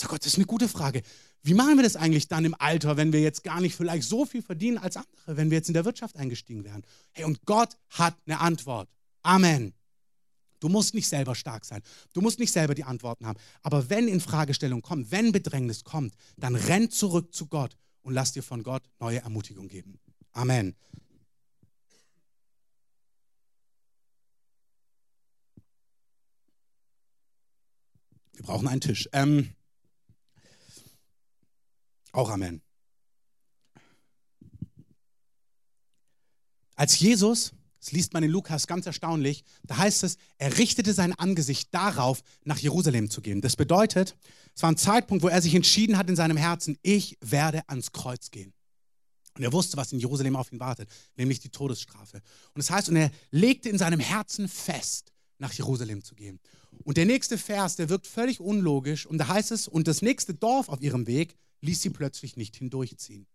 Sag 0.00 0.10
Gott, 0.10 0.20
das 0.20 0.32
ist 0.32 0.38
eine 0.38 0.46
gute 0.46 0.68
Frage. 0.68 1.02
Wie 1.42 1.54
machen 1.54 1.76
wir 1.76 1.82
das 1.82 1.96
eigentlich 1.96 2.28
dann 2.28 2.44
im 2.44 2.54
Alter, 2.54 2.96
wenn 2.96 3.12
wir 3.12 3.20
jetzt 3.20 3.42
gar 3.42 3.60
nicht 3.60 3.74
vielleicht 3.74 4.08
so 4.08 4.24
viel 4.24 4.42
verdienen 4.42 4.78
als 4.78 4.96
andere, 4.96 5.36
wenn 5.36 5.50
wir 5.50 5.58
jetzt 5.58 5.68
in 5.68 5.74
der 5.74 5.84
Wirtschaft 5.84 6.16
eingestiegen 6.16 6.64
wären? 6.64 6.82
Hey, 7.12 7.24
und 7.24 7.44
Gott 7.46 7.76
hat 7.90 8.16
eine 8.26 8.40
Antwort. 8.40 8.88
Amen. 9.22 9.74
Du 10.60 10.68
musst 10.68 10.94
nicht 10.94 11.08
selber 11.08 11.34
stark 11.34 11.64
sein. 11.64 11.82
Du 12.12 12.20
musst 12.20 12.38
nicht 12.38 12.52
selber 12.52 12.76
die 12.76 12.84
Antworten 12.84 13.26
haben. 13.26 13.38
Aber 13.62 13.90
wenn 13.90 14.06
in 14.06 14.20
Fragestellung 14.20 14.80
kommt, 14.80 15.10
wenn 15.10 15.32
Bedrängnis 15.32 15.82
kommt, 15.82 16.14
dann 16.36 16.54
renn 16.54 16.90
zurück 16.90 17.34
zu 17.34 17.46
Gott 17.46 17.76
und 18.02 18.14
lass 18.14 18.32
dir 18.32 18.44
von 18.44 18.62
Gott 18.62 18.84
neue 19.00 19.18
Ermutigung 19.18 19.66
geben. 19.66 19.98
Amen. 20.32 20.76
Wir 28.34 28.42
brauchen 28.44 28.68
einen 28.68 28.80
Tisch. 28.80 29.08
Ähm, 29.12 29.54
auch 32.12 32.30
Amen. 32.30 32.62
Als 36.74 36.98
Jesus, 36.98 37.52
das 37.80 37.92
liest 37.92 38.12
man 38.12 38.22
in 38.22 38.30
Lukas 38.30 38.66
ganz 38.66 38.86
erstaunlich, 38.86 39.44
da 39.64 39.78
heißt 39.78 40.04
es, 40.04 40.16
er 40.38 40.58
richtete 40.58 40.94
sein 40.94 41.12
Angesicht 41.18 41.74
darauf, 41.74 42.22
nach 42.44 42.58
Jerusalem 42.58 43.10
zu 43.10 43.20
gehen. 43.20 43.40
Das 43.40 43.56
bedeutet, 43.56 44.16
es 44.54 44.62
war 44.62 44.70
ein 44.70 44.76
Zeitpunkt, 44.76 45.22
wo 45.22 45.28
er 45.28 45.42
sich 45.42 45.54
entschieden 45.54 45.96
hat 45.96 46.08
in 46.08 46.16
seinem 46.16 46.36
Herzen, 46.36 46.78
ich 46.82 47.18
werde 47.20 47.68
ans 47.68 47.92
Kreuz 47.92 48.30
gehen. 48.30 48.52
Und 49.34 49.42
er 49.42 49.52
wusste, 49.52 49.76
was 49.76 49.92
in 49.92 49.98
Jerusalem 49.98 50.36
auf 50.36 50.52
ihn 50.52 50.60
wartet, 50.60 50.88
nämlich 51.16 51.40
die 51.40 51.48
Todesstrafe. 51.48 52.18
Und 52.18 52.58
das 52.58 52.70
heißt, 52.70 52.88
und 52.90 52.96
er 52.96 53.10
legte 53.30 53.68
in 53.68 53.78
seinem 53.78 54.00
Herzen 54.00 54.48
fest, 54.48 55.12
nach 55.38 55.52
Jerusalem 55.52 56.04
zu 56.04 56.14
gehen. 56.14 56.38
Und 56.84 56.96
der 56.96 57.06
nächste 57.06 57.38
Vers, 57.38 57.76
der 57.76 57.88
wirkt 57.88 58.06
völlig 58.06 58.40
unlogisch. 58.40 59.06
Und 59.06 59.18
da 59.18 59.28
heißt 59.28 59.50
es, 59.50 59.68
und 59.68 59.88
das 59.88 60.02
nächste 60.02 60.34
Dorf 60.34 60.68
auf 60.68 60.80
ihrem 60.82 61.06
Weg 61.06 61.36
ließ 61.62 61.80
sie 61.80 61.90
plötzlich 61.90 62.36
nicht 62.36 62.56
hindurchziehen. 62.56 63.26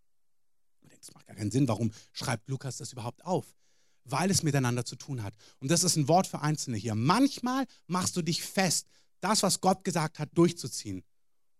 Das 0.99 1.13
macht 1.13 1.27
gar 1.27 1.35
keinen 1.35 1.51
Sinn. 1.51 1.67
Warum 1.67 1.91
schreibt 2.11 2.49
Lukas 2.49 2.77
das 2.77 2.91
überhaupt 2.91 3.25
auf? 3.25 3.55
Weil 4.03 4.31
es 4.31 4.43
miteinander 4.43 4.85
zu 4.85 4.95
tun 4.95 5.23
hat. 5.23 5.35
Und 5.59 5.69
das 5.71 5.83
ist 5.83 5.95
ein 5.95 6.07
Wort 6.07 6.27
für 6.27 6.41
Einzelne 6.41 6.77
hier. 6.77 6.95
Manchmal 6.95 7.65
machst 7.87 8.15
du 8.15 8.21
dich 8.21 8.41
fest, 8.43 8.87
das, 9.19 9.43
was 9.43 9.61
Gott 9.61 9.83
gesagt 9.83 10.19
hat, 10.19 10.29
durchzuziehen. 10.37 11.03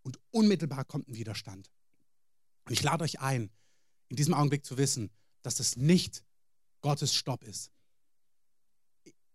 Und 0.04 0.20
unmittelbar 0.32 0.86
kommt 0.86 1.08
ein 1.10 1.16
Widerstand. 1.16 1.72
Und 2.66 2.74
ich 2.74 2.84
lade 2.84 3.04
euch 3.04 3.20
ein, 3.20 3.50
in 4.10 4.16
diesem 4.16 4.34
Augenblick 4.34 4.66
zu 4.66 4.78
wissen, 4.78 5.12
dass 5.42 5.60
es 5.60 5.76
nicht 5.76 6.24
Gottes 6.82 7.14
Stopp 7.14 7.44
ist. 7.44 7.72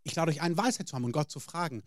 Ich 0.05 0.14
lade 0.14 0.31
euch 0.31 0.40
ein, 0.40 0.57
Weisheit 0.57 0.88
zu 0.88 0.95
haben 0.95 1.05
und 1.05 1.12
Gott 1.12 1.31
zu 1.31 1.40
fragen. 1.40 1.83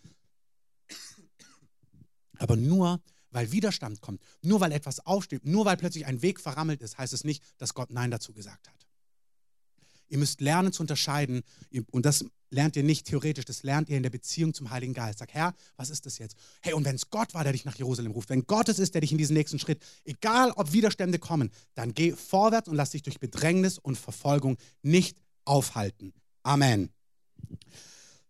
Aber 2.38 2.55
nur, 2.55 3.01
weil 3.36 3.52
Widerstand 3.52 4.00
kommt, 4.00 4.21
nur 4.41 4.62
weil 4.62 4.71
etwas 4.71 5.06
aufsteht, 5.06 5.45
nur 5.45 5.65
weil 5.65 5.76
plötzlich 5.76 6.06
ein 6.06 6.21
Weg 6.21 6.39
verrammelt 6.39 6.82
ist, 6.82 6.98
heißt 6.98 7.12
es 7.12 7.26
nicht, 7.26 7.43
dass 7.58 7.74
Gott 7.74 7.91
Nein 7.91 8.10
dazu 8.10 8.32
gesagt 8.32 8.69
hat. 8.69 8.88
Ihr 10.08 10.19
müsst 10.19 10.39
lernen 10.39 10.71
zu 10.71 10.82
unterscheiden 10.84 11.43
und 11.91 12.06
das 12.06 12.24
lernt 12.50 12.78
ihr 12.78 12.84
nicht 12.84 13.08
theoretisch, 13.08 13.43
das 13.43 13.63
lernt 13.63 13.89
ihr 13.89 13.98
in 13.98 14.04
der 14.04 14.10
Beziehung 14.10 14.54
zum 14.54 14.69
Heiligen 14.69 14.93
Geist. 14.93 15.19
Sag, 15.19 15.34
Herr, 15.34 15.54
was 15.76 15.89
ist 15.89 16.06
das 16.06 16.17
jetzt? 16.17 16.38
Hey, 16.62 16.74
und 16.74 16.86
wenn 16.86 16.95
es 16.95 17.10
Gott 17.10 17.34
war, 17.34 17.43
der 17.43 17.52
dich 17.52 17.65
nach 17.65 17.76
Jerusalem 17.76 18.13
ruft, 18.13 18.30
wenn 18.30 18.48
Gott 18.48 18.69
es 18.69 18.80
ist, 18.80 18.93
der 18.93 19.02
dich 19.02 19.12
in 19.12 19.17
diesen 19.17 19.34
nächsten 19.34 19.60
Schritt, 19.60 19.84
egal 20.06 20.52
ob 20.52 20.71
Widerstände 20.71 21.19
kommen, 21.19 21.52
dann 21.74 21.93
geh 21.93 22.13
vorwärts 22.13 22.69
und 22.69 22.76
lass 22.76 22.91
dich 22.91 23.04
durch 23.04 23.19
Bedrängnis 23.19 23.78
und 23.78 23.98
Verfolgung 23.98 24.58
nicht 24.82 25.17
aufhalten. 25.43 26.13
Amen. 26.43 26.89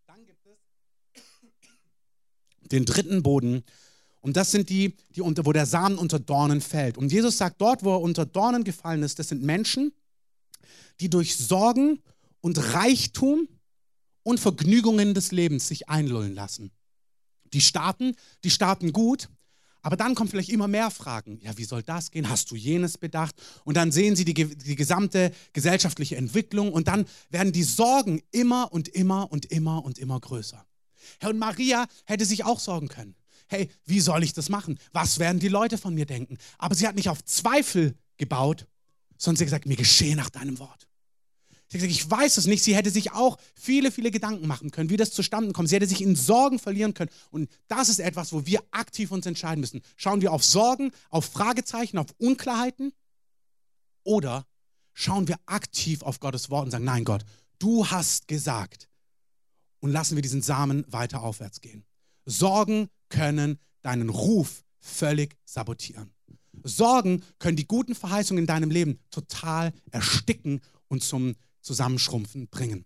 Dann 0.08 0.26
gibt 0.26 0.48
es 0.48 0.58
den 2.72 2.86
dritten 2.86 3.22
Boden. 3.22 3.64
Und 4.26 4.36
das 4.36 4.50
sind 4.50 4.72
die, 4.72 4.96
die 5.12 5.22
unter, 5.22 5.46
wo 5.46 5.54
der 5.54 5.68
Samen 5.68 6.00
unter 6.00 6.18
Dornen 6.18 6.60
fällt. 6.60 6.98
Und 6.98 7.12
Jesus 7.12 7.38
sagt, 7.38 7.62
dort, 7.62 7.84
wo 7.84 7.94
er 7.94 8.02
unter 8.02 8.26
Dornen 8.26 8.64
gefallen 8.64 9.04
ist, 9.04 9.20
das 9.20 9.28
sind 9.28 9.44
Menschen, 9.44 9.94
die 11.00 11.12
durch 11.12 11.38
Sorgen 11.38 12.02
und 12.42 12.74
Reichtum 12.74 13.48
und 14.24 14.40
Vergnügungen 14.40 15.14
des 15.14 15.32
Lebens 15.32 15.68
sich 15.68 15.90
einlullen 15.90 16.34
lassen. 16.34 16.72
Die 17.54 17.62
starten, 17.62 18.16
die 18.44 18.50
starten 18.50 18.94
gut, 18.94 19.30
aber 19.84 19.96
dann 19.96 20.16
kommen 20.16 20.32
vielleicht 20.32 20.50
immer 20.50 20.68
mehr 20.68 20.90
Fragen. 20.90 21.40
Ja, 21.44 21.56
wie 21.60 21.64
soll 21.64 21.84
das 21.84 22.10
gehen? 22.10 22.28
Hast 22.28 22.50
du 22.50 22.56
jenes 22.56 22.98
bedacht? 22.98 23.36
Und 23.64 23.78
dann 23.78 23.92
sehen 23.92 24.16
sie 24.16 24.26
die, 24.26 24.34
die 24.34 24.76
gesamte 24.76 25.32
gesellschaftliche 25.54 26.16
Entwicklung 26.16 26.74
und 26.74 26.88
dann 26.88 27.06
werden 27.30 27.54
die 27.54 27.62
Sorgen 27.62 28.24
immer 28.32 28.74
und 28.74 28.88
immer 28.88 29.32
und 29.32 29.46
immer 29.46 29.86
und 29.86 30.00
immer 30.00 30.20
größer. 30.20 30.66
Herr 31.20 31.30
und 31.30 31.38
Maria 31.38 31.86
hätte 32.06 32.26
sich 32.26 32.44
auch 32.44 32.60
sorgen 32.60 32.88
können. 32.88 33.16
Hey, 33.48 33.70
wie 33.86 34.00
soll 34.00 34.24
ich 34.24 34.34
das 34.34 34.50
machen? 34.50 34.80
Was 34.92 35.20
werden 35.20 35.40
die 35.40 35.50
Leute 35.50 35.78
von 35.78 35.94
mir 35.94 36.06
denken? 36.06 36.38
Aber 36.58 36.76
sie 36.76 36.88
hat 36.88 36.96
nicht 36.96 37.10
auf 37.10 37.24
Zweifel 37.24 37.96
gebaut, 38.18 38.68
sondern 39.18 39.38
sie 39.38 39.44
hat 39.44 39.48
gesagt, 39.48 39.66
mir 39.66 39.76
geschehe 39.76 40.16
nach 40.16 40.30
deinem 40.30 40.60
Wort. 40.60 40.88
Sie 41.68 41.78
hat 41.78 41.88
gesagt, 41.88 41.92
ich 41.92 42.10
weiß 42.10 42.38
es 42.38 42.46
nicht. 42.46 42.64
Sie 42.64 42.76
hätte 42.76 42.92
sich 42.92 43.12
auch 43.12 43.38
viele, 43.56 43.92
viele 43.92 44.12
Gedanken 44.12 44.48
machen 44.48 44.72
können, 44.72 44.90
wie 44.90 44.98
das 44.98 45.12
zustande 45.12 45.52
kommt. 45.52 45.70
Sie 45.70 45.76
hätte 45.76 45.88
sich 45.88 46.02
in 46.02 46.16
Sorgen 46.16 46.60
verlieren 46.60 46.94
können. 46.94 47.10
Und 47.32 47.50
das 47.68 47.90
ist 47.90 48.00
etwas, 48.00 48.34
wo 48.34 48.46
wir 48.46 48.64
aktiv 48.72 49.12
uns 49.12 49.26
entscheiden 49.26 49.62
müssen. 49.62 49.82
Schauen 49.96 50.22
wir 50.22 50.32
auf 50.32 50.44
Sorgen, 50.44 50.92
auf 51.10 51.26
Fragezeichen, 51.26 51.98
auf 51.98 52.08
Unklarheiten? 52.18 52.94
Oder 54.04 54.46
schauen 54.94 55.28
wir 55.28 55.40
aktiv 55.48 56.04
auf 56.04 56.20
Gottes 56.20 56.50
Wort 56.50 56.66
und 56.66 56.72
sagen, 56.72 56.86
nein 56.86 57.04
Gott, 57.04 57.26
du 57.60 57.88
hast 57.88 58.28
gesagt. 58.28 58.88
Und 59.80 59.92
lassen 59.92 60.16
wir 60.16 60.22
diesen 60.22 60.42
Samen 60.42 60.86
weiter 60.92 61.22
aufwärts 61.22 61.62
gehen. 61.62 61.84
Sorgen 62.26 62.90
können 63.10 63.60
deinen 63.82 64.10
Ruf 64.10 64.64
völlig 64.80 65.38
sabotieren. 65.46 66.14
Sorgen 66.64 67.24
können 67.40 67.58
die 67.58 67.68
guten 67.68 67.96
Verheißungen 67.96 68.44
in 68.44 68.48
deinem 68.48 68.72
Leben 68.72 69.00
total 69.10 69.74
ersticken 69.92 70.62
und 70.88 71.04
zum 71.04 71.36
Zusammenschrumpfen 71.62 72.48
bringen. 72.48 72.86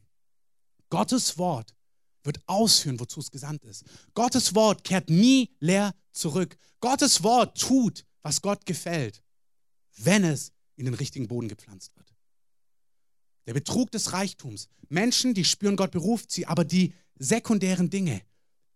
Gottes 0.90 1.38
Wort 1.38 1.76
wird 2.24 2.42
ausführen, 2.48 3.00
wozu 3.00 3.20
es 3.20 3.32
gesandt 3.32 3.64
ist. 3.66 3.84
Gottes 4.14 4.56
Wort 4.56 4.84
kehrt 4.84 5.10
nie 5.10 5.50
leer 5.60 5.94
zurück. 6.12 6.58
Gottes 6.80 7.24
Wort 7.24 7.60
tut, 7.60 8.06
was 8.22 8.42
Gott 8.42 8.66
gefällt, 8.66 9.24
wenn 9.98 10.24
es 10.24 10.52
in 10.76 10.86
den 10.86 10.94
richtigen 10.94 11.28
Boden 11.28 11.48
gepflanzt 11.48 11.96
wird. 11.96 12.14
Der 13.46 13.54
Betrug 13.54 13.92
des 13.92 14.14
Reichtums. 14.14 14.68
Menschen, 14.90 15.34
die 15.34 15.46
spüren, 15.46 15.76
Gott 15.76 15.92
beruft 15.92 16.32
sie, 16.32 16.46
aber 16.46 16.64
die 16.64 16.94
sekundären 17.18 17.90
Dinge, 17.90 18.22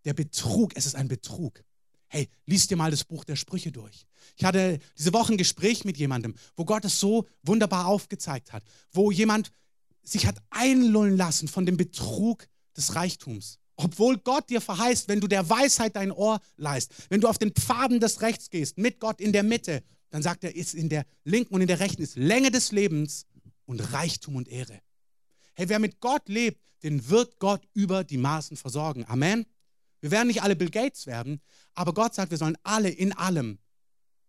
der 0.04 0.14
Betrug, 0.14 0.76
es 0.76 0.86
ist 0.86 0.94
ein 0.94 1.08
Betrug. 1.08 1.62
Hey, 2.08 2.28
lies 2.46 2.66
dir 2.68 2.76
mal 2.76 2.90
das 2.90 3.04
Buch 3.04 3.24
der 3.24 3.36
Sprüche 3.36 3.72
durch. 3.72 4.06
Ich 4.36 4.44
hatte 4.44 4.78
diese 4.96 5.12
Woche 5.12 5.32
ein 5.32 5.38
Gespräch 5.38 5.84
mit 5.84 5.96
jemandem, 5.96 6.34
wo 6.56 6.64
Gott 6.64 6.84
es 6.84 7.00
so 7.00 7.26
wunderbar 7.42 7.86
aufgezeigt 7.86 8.52
hat, 8.52 8.62
wo 8.92 9.10
jemand 9.10 9.50
sich 10.02 10.26
hat 10.26 10.36
einlullen 10.50 11.16
lassen 11.16 11.48
von 11.48 11.66
dem 11.66 11.76
Betrug 11.76 12.46
des 12.76 12.94
Reichtums. 12.94 13.58
Obwohl 13.76 14.18
Gott 14.18 14.50
dir 14.50 14.60
verheißt, 14.60 15.08
wenn 15.08 15.20
du 15.20 15.26
der 15.26 15.48
Weisheit 15.48 15.96
dein 15.96 16.12
Ohr 16.12 16.40
leist, 16.56 16.92
wenn 17.08 17.20
du 17.20 17.28
auf 17.28 17.38
den 17.38 17.52
Pfaden 17.52 17.98
des 17.98 18.20
Rechts 18.20 18.50
gehst, 18.50 18.78
mit 18.78 19.00
Gott 19.00 19.20
in 19.20 19.32
der 19.32 19.42
Mitte, 19.42 19.82
dann 20.10 20.22
sagt 20.22 20.44
er, 20.44 20.54
ist 20.54 20.74
in 20.74 20.88
der 20.88 21.06
linken 21.24 21.54
und 21.54 21.60
in 21.60 21.66
der 21.66 21.80
rechten 21.80 22.02
ist 22.02 22.16
Länge 22.16 22.52
des 22.52 22.70
Lebens 22.70 23.26
und 23.64 23.92
Reichtum 23.92 24.36
und 24.36 24.48
Ehre. 24.48 24.80
Hey, 25.54 25.68
wer 25.68 25.80
mit 25.80 26.00
Gott 26.00 26.28
lebt, 26.28 26.60
den 26.84 27.08
wird 27.08 27.40
Gott 27.40 27.66
über 27.72 28.04
die 28.04 28.18
Maßen 28.18 28.56
versorgen. 28.56 29.04
Amen. 29.08 29.46
Wir 30.04 30.10
werden 30.10 30.26
nicht 30.26 30.42
alle 30.42 30.54
Bill 30.54 30.68
Gates 30.68 31.06
werden, 31.06 31.40
aber 31.72 31.94
Gott 31.94 32.14
sagt, 32.14 32.30
wir 32.30 32.36
sollen 32.36 32.58
alle 32.62 32.90
in 32.90 33.14
allem, 33.14 33.58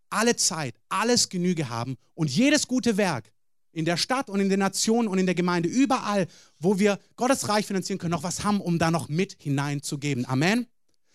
alle 0.10 0.38
Zeit, 0.38 0.80
alles 0.88 1.28
Genüge 1.28 1.68
haben 1.68 1.98
und 2.14 2.32
jedes 2.32 2.70
gute 2.70 2.96
Werk 2.96 3.34
in 3.74 3.84
der 3.84 3.98
Stadt 3.98 4.30
und 4.30 4.40
in 4.40 4.48
den 4.48 4.62
Nationen 4.62 5.10
und 5.10 5.18
in 5.18 5.26
der 5.26 5.36
Gemeinde, 5.36 5.68
überall, 5.68 6.28
wo 6.60 6.80
wir 6.80 6.98
Gottes 7.18 7.50
Reich 7.50 7.66
finanzieren 7.66 8.00
können, 8.00 8.12
noch 8.12 8.24
was 8.24 8.46
haben, 8.46 8.62
um 8.62 8.80
da 8.80 8.90
noch 8.90 9.10
mit 9.10 9.36
hineinzugeben. 9.38 10.26
Amen. 10.26 10.66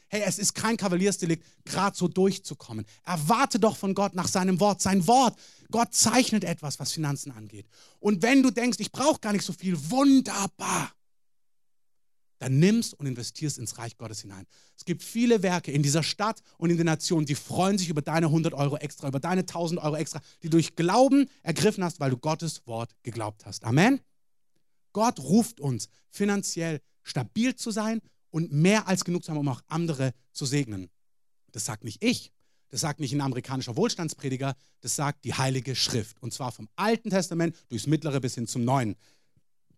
Hey, 0.09 0.25
es 0.27 0.39
ist 0.39 0.55
kein 0.55 0.77
Kavaliersdelikt, 0.77 1.43
gerade 1.65 1.97
so 1.97 2.07
durchzukommen. 2.07 2.85
Erwarte 3.07 3.59
doch 3.61 3.79
von 3.79 3.95
Gott 3.95 4.15
nach 4.15 4.29
seinem 4.29 4.61
Wort. 4.61 4.83
Sein 4.83 5.07
Wort, 5.07 5.39
Gott 5.71 5.95
zeichnet 5.95 6.45
etwas, 6.45 6.79
was 6.79 6.93
Finanzen 6.93 7.33
angeht. 7.33 7.65
Und 7.99 8.21
wenn 8.21 8.43
du 8.43 8.51
denkst, 8.51 8.77
ich 8.81 8.93
brauche 8.93 9.21
gar 9.21 9.33
nicht 9.33 9.47
so 9.47 9.55
viel, 9.55 9.75
wunderbar 9.91 10.93
dann 12.41 12.59
nimmst 12.59 12.95
und 12.95 13.07
investierst 13.07 13.59
ins 13.59 13.79
Reich 13.79 13.97
Gottes 13.99 14.23
hinein. 14.23 14.47
Es 14.77 14.85
gibt 14.85 15.03
viele 15.03 15.43
Werke 15.43 15.71
in 15.71 15.83
dieser 15.83 16.03
Stadt 16.03 16.43
und 16.57 16.71
in 16.71 16.79
den 16.79 16.87
Nationen, 16.87 17.27
die 17.27 17.35
freuen 17.35 17.79
sich 17.79 17.91
über 17.91 18.03
deine 18.03 18.27
100 18.27 18.55
Euro 18.55 18.77
extra, 18.79 19.07
über 19.09 19.21
deine 19.21 19.43
1000 19.43 19.81
Euro 19.81 19.97
extra, 19.97 20.21
die 20.43 20.49
du 20.49 20.57
durch 20.57 20.75
Glauben 20.75 21.29
ergriffen 21.43 21.85
hast, 21.85 22.01
weil 22.01 22.11
du 22.11 22.17
Gottes 22.17 22.67
Wort 22.67 22.97
geglaubt 23.03 23.45
hast. 23.45 23.65
Amen. 23.65 24.01
Gott 24.93 25.21
ruft 25.21 25.61
uns, 25.61 25.89
finanziell 26.09 26.81
stabil 27.03 27.55
zu 27.55 27.71
sein 27.71 28.01
und 28.31 28.53
mehr 28.53 28.89
als 28.89 29.05
genug 29.05 29.23
zu 29.23 29.31
haben, 29.31 29.39
um 29.39 29.49
auch 29.49 29.63
andere 29.67 30.15
zu 30.33 30.47
segnen. 30.47 30.89
Das 31.53 31.67
sagt 31.67 31.85
nicht 31.85 32.03
ich, 32.03 32.33
das 32.71 32.81
sagt 32.81 33.01
nicht 33.01 33.13
ein 33.13 33.21
amerikanischer 33.21 33.77
Wohlstandsprediger, 33.77 34.57
das 34.81 34.97
sagt 34.97 35.25
die 35.25 35.35
Heilige 35.35 35.77
Schrift. 35.77 36.23
Und 36.23 36.33
zwar 36.33 36.53
vom 36.53 36.69
Alten 36.77 37.11
Testament 37.11 37.55
durchs 37.69 37.87
Mittlere 37.87 38.21
bis 38.21 38.35
hin 38.37 38.47
zum 38.47 38.65
Neuen. 38.65 38.97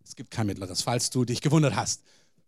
Es 0.05 0.17
gibt 0.17 0.31
kein 0.31 0.47
Mittleres, 0.47 0.83
falls 0.83 1.11
du 1.11 1.25
dich 1.25 1.41
gewundert 1.41 1.75
hast. 1.75 2.03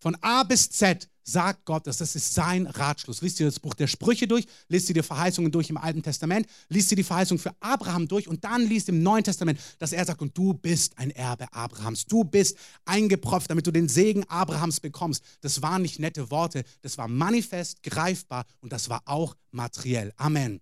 Von 0.05 0.19
A 0.21 0.43
bis 0.43 0.69
Z 0.69 1.09
sagt 1.23 1.64
Gott 1.64 1.87
das. 1.87 1.97
Das 1.97 2.14
ist 2.14 2.35
sein 2.35 2.67
Ratschluss. 2.67 3.23
Lies 3.23 3.37
dir 3.37 3.47
das 3.47 3.59
Buch 3.59 3.73
der 3.73 3.87
Sprüche 3.87 4.29
durch, 4.29 4.45
liest 4.69 4.87
dir 4.87 4.93
die 4.93 5.03
Verheißungen 5.03 5.51
durch 5.51 5.71
im 5.71 5.79
Alten 5.79 6.03
Testament, 6.03 6.47
liest 6.69 6.90
dir 6.90 6.97
die 6.97 7.03
Verheißung 7.03 7.38
für 7.38 7.55
Abraham 7.61 8.07
durch 8.07 8.29
und 8.29 8.45
dann 8.45 8.69
liest 8.69 8.90
im 8.90 9.03
Neuen 9.03 9.25
Testament, 9.25 9.59
dass 9.79 9.95
er 9.95 10.05
sagt, 10.05 10.21
und 10.21 10.37
du 10.37 10.53
bist 10.53 10.99
ein 10.99 11.11
Erbe 11.11 11.51
Abrahams. 11.55 12.05
Du 12.05 12.23
bist 12.23 12.59
eingepropft, 12.85 13.49
damit 13.49 13.67
du 13.67 13.71
den 13.71 13.88
Segen 13.88 14.25
Abrahams 14.29 14.81
bekommst. 14.81 15.25
Das 15.40 15.62
waren 15.62 15.81
nicht 15.81 15.99
nette 15.99 16.31
Worte, 16.31 16.64
das 16.83 16.99
war 16.99 17.09
manifest, 17.09 17.83
greifbar 17.83 18.45
und 18.61 18.75
das 18.75 18.90
war 18.90 19.01
auch 19.07 19.35
materiell. 19.53 20.12
Amen. 20.19 20.61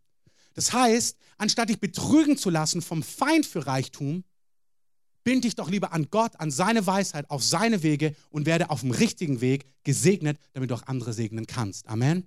Das 0.54 0.72
heißt, 0.72 1.16
anstatt 1.36 1.68
dich 1.68 1.80
betrügen 1.80 2.36
zu 2.36 2.48
lassen 2.48 2.80
vom 2.80 3.02
Feind 3.02 3.44
für 3.44 3.66
Reichtum, 3.66 4.22
Bind 5.24 5.44
dich 5.44 5.54
doch 5.54 5.70
lieber 5.70 5.92
an 5.92 6.08
Gott, 6.10 6.38
an 6.40 6.50
seine 6.50 6.86
Weisheit, 6.86 7.30
auf 7.30 7.42
seine 7.42 7.82
Wege 7.82 8.14
und 8.30 8.46
werde 8.46 8.70
auf 8.70 8.80
dem 8.80 8.90
richtigen 8.90 9.40
Weg 9.40 9.66
gesegnet, 9.84 10.38
damit 10.52 10.70
du 10.70 10.74
auch 10.74 10.86
andere 10.86 11.12
segnen 11.12 11.46
kannst. 11.46 11.88
Amen. 11.88 12.26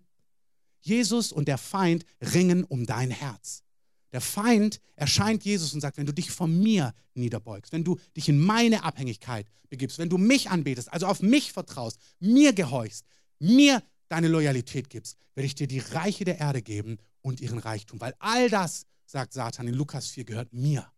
Jesus 0.80 1.32
und 1.32 1.48
der 1.48 1.58
Feind 1.58 2.06
ringen 2.22 2.64
um 2.64 2.86
dein 2.86 3.12
Herz. 3.12 3.64
Der 4.12 4.22
Feind 4.22 4.80
erscheint 4.96 5.44
Jesus 5.44 5.74
und 5.74 5.82
sagt, 5.82 5.98
wenn 5.98 6.06
du 6.06 6.14
dich 6.14 6.32
von 6.32 6.58
mir 6.58 6.94
niederbeugst, 7.16 7.74
wenn 7.74 7.84
du 7.84 8.00
dich 8.16 8.30
in 8.30 8.40
meine 8.40 8.84
Abhängigkeit 8.84 9.48
begibst, 9.70 9.98
wenn 9.98 10.10
du 10.10 10.18
mich 10.18 10.50
anbetest, 10.50 10.94
also 10.94 11.08
auf 11.08 11.22
mich 11.22 11.52
vertraust, 11.52 12.00
mir 12.20 12.54
gehorchst, 12.54 13.06
mir 13.40 13.84
deine 14.08 14.30
Loyalität 14.30 14.90
gibst, 14.90 15.18
werde 15.34 15.48
ich 15.48 15.56
dir 15.56 15.68
die 15.68 15.80
Reiche 15.80 16.24
der 16.24 16.40
Erde 16.40 16.62
geben 16.62 16.98
und 17.22 17.42
ihren 17.42 17.60
Reichtum. 17.60 18.00
Weil 18.00 18.16
all 18.20 18.50
das, 18.50 18.86
sagt 19.06 19.34
Satan 19.34 19.68
in 19.68 19.74
Lukas 19.74 20.08
4, 20.08 20.24
gehört 20.24 20.54
mir. 20.54 20.90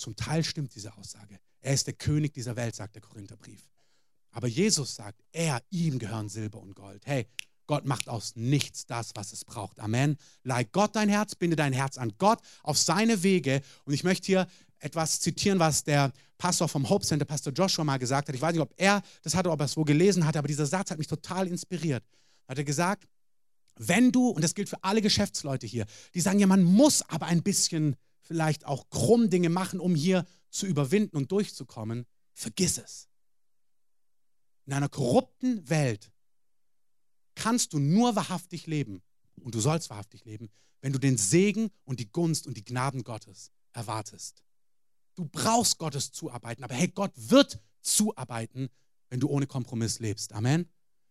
Zum 0.00 0.16
Teil 0.16 0.42
stimmt 0.42 0.74
diese 0.74 0.96
Aussage. 0.96 1.38
Er 1.60 1.74
ist 1.74 1.86
der 1.86 1.92
König 1.92 2.32
dieser 2.32 2.56
Welt, 2.56 2.74
sagt 2.74 2.94
der 2.94 3.02
Korintherbrief. 3.02 3.68
Aber 4.30 4.48
Jesus 4.48 4.94
sagt, 4.94 5.22
er, 5.30 5.62
ihm 5.68 5.98
gehören 5.98 6.30
Silber 6.30 6.58
und 6.58 6.74
Gold. 6.74 7.04
Hey, 7.04 7.26
Gott 7.66 7.84
macht 7.84 8.08
aus 8.08 8.34
nichts 8.34 8.86
das, 8.86 9.10
was 9.14 9.34
es 9.34 9.44
braucht. 9.44 9.78
Amen. 9.78 10.16
Leih 10.42 10.64
Gott 10.64 10.96
dein 10.96 11.10
Herz, 11.10 11.34
binde 11.34 11.54
dein 11.54 11.74
Herz 11.74 11.98
an 11.98 12.14
Gott 12.16 12.40
auf 12.62 12.78
seine 12.78 13.22
Wege. 13.22 13.60
Und 13.84 13.92
ich 13.92 14.02
möchte 14.02 14.26
hier 14.26 14.46
etwas 14.78 15.20
zitieren, 15.20 15.58
was 15.58 15.84
der 15.84 16.12
Pastor 16.38 16.66
vom 16.66 16.88
Hope 16.88 17.04
Center, 17.04 17.26
Pastor 17.26 17.52
Joshua, 17.52 17.84
mal 17.84 17.98
gesagt 17.98 18.28
hat. 18.28 18.34
Ich 18.34 18.40
weiß 18.40 18.54
nicht, 18.54 18.62
ob 18.62 18.72
er 18.78 19.02
das 19.22 19.34
hatte, 19.34 19.50
ob 19.50 19.60
er 19.60 19.66
es 19.66 19.76
wo 19.76 19.84
gelesen 19.84 20.24
hat, 20.24 20.38
aber 20.38 20.48
dieser 20.48 20.64
Satz 20.64 20.90
hat 20.90 20.96
mich 20.96 21.08
total 21.08 21.46
inspiriert. 21.46 22.02
Hat 22.48 22.56
er 22.56 22.64
gesagt, 22.64 23.06
wenn 23.76 24.10
du, 24.12 24.28
und 24.30 24.42
das 24.42 24.54
gilt 24.54 24.70
für 24.70 24.82
alle 24.82 25.02
Geschäftsleute 25.02 25.66
hier, 25.66 25.84
die 26.14 26.22
sagen, 26.22 26.38
ja, 26.38 26.46
man 26.46 26.62
muss 26.62 27.02
aber 27.02 27.26
ein 27.26 27.42
bisschen 27.42 27.96
vielleicht 28.20 28.66
auch 28.66 28.88
krumm 28.90 29.30
Dinge 29.30 29.48
machen, 29.48 29.80
um 29.80 29.94
hier 29.94 30.26
zu 30.50 30.66
überwinden 30.66 31.16
und 31.16 31.32
durchzukommen, 31.32 32.06
vergiss 32.32 32.78
es. 32.78 33.08
In 34.66 34.72
einer 34.72 34.88
korrupten 34.88 35.68
Welt 35.68 36.12
kannst 37.34 37.72
du 37.72 37.78
nur 37.78 38.16
wahrhaftig 38.16 38.66
leben 38.66 39.02
und 39.40 39.54
du 39.54 39.60
sollst 39.60 39.90
wahrhaftig 39.90 40.24
leben, 40.24 40.50
wenn 40.80 40.92
du 40.92 40.98
den 40.98 41.18
Segen 41.18 41.70
und 41.84 42.00
die 42.00 42.10
Gunst 42.10 42.46
und 42.46 42.56
die 42.56 42.64
Gnaden 42.64 43.02
Gottes 43.02 43.50
erwartest. 43.72 44.42
Du 45.14 45.24
brauchst 45.24 45.78
Gottes 45.78 46.12
Zuarbeiten, 46.12 46.64
aber 46.64 46.74
hey, 46.74 46.88
Gott 46.88 47.12
wird 47.16 47.60
zuarbeiten, 47.80 48.68
wenn 49.08 49.20
du 49.20 49.28
ohne 49.28 49.46
Kompromiss 49.46 49.98
lebst. 49.98 50.32
Amen. 50.32 50.68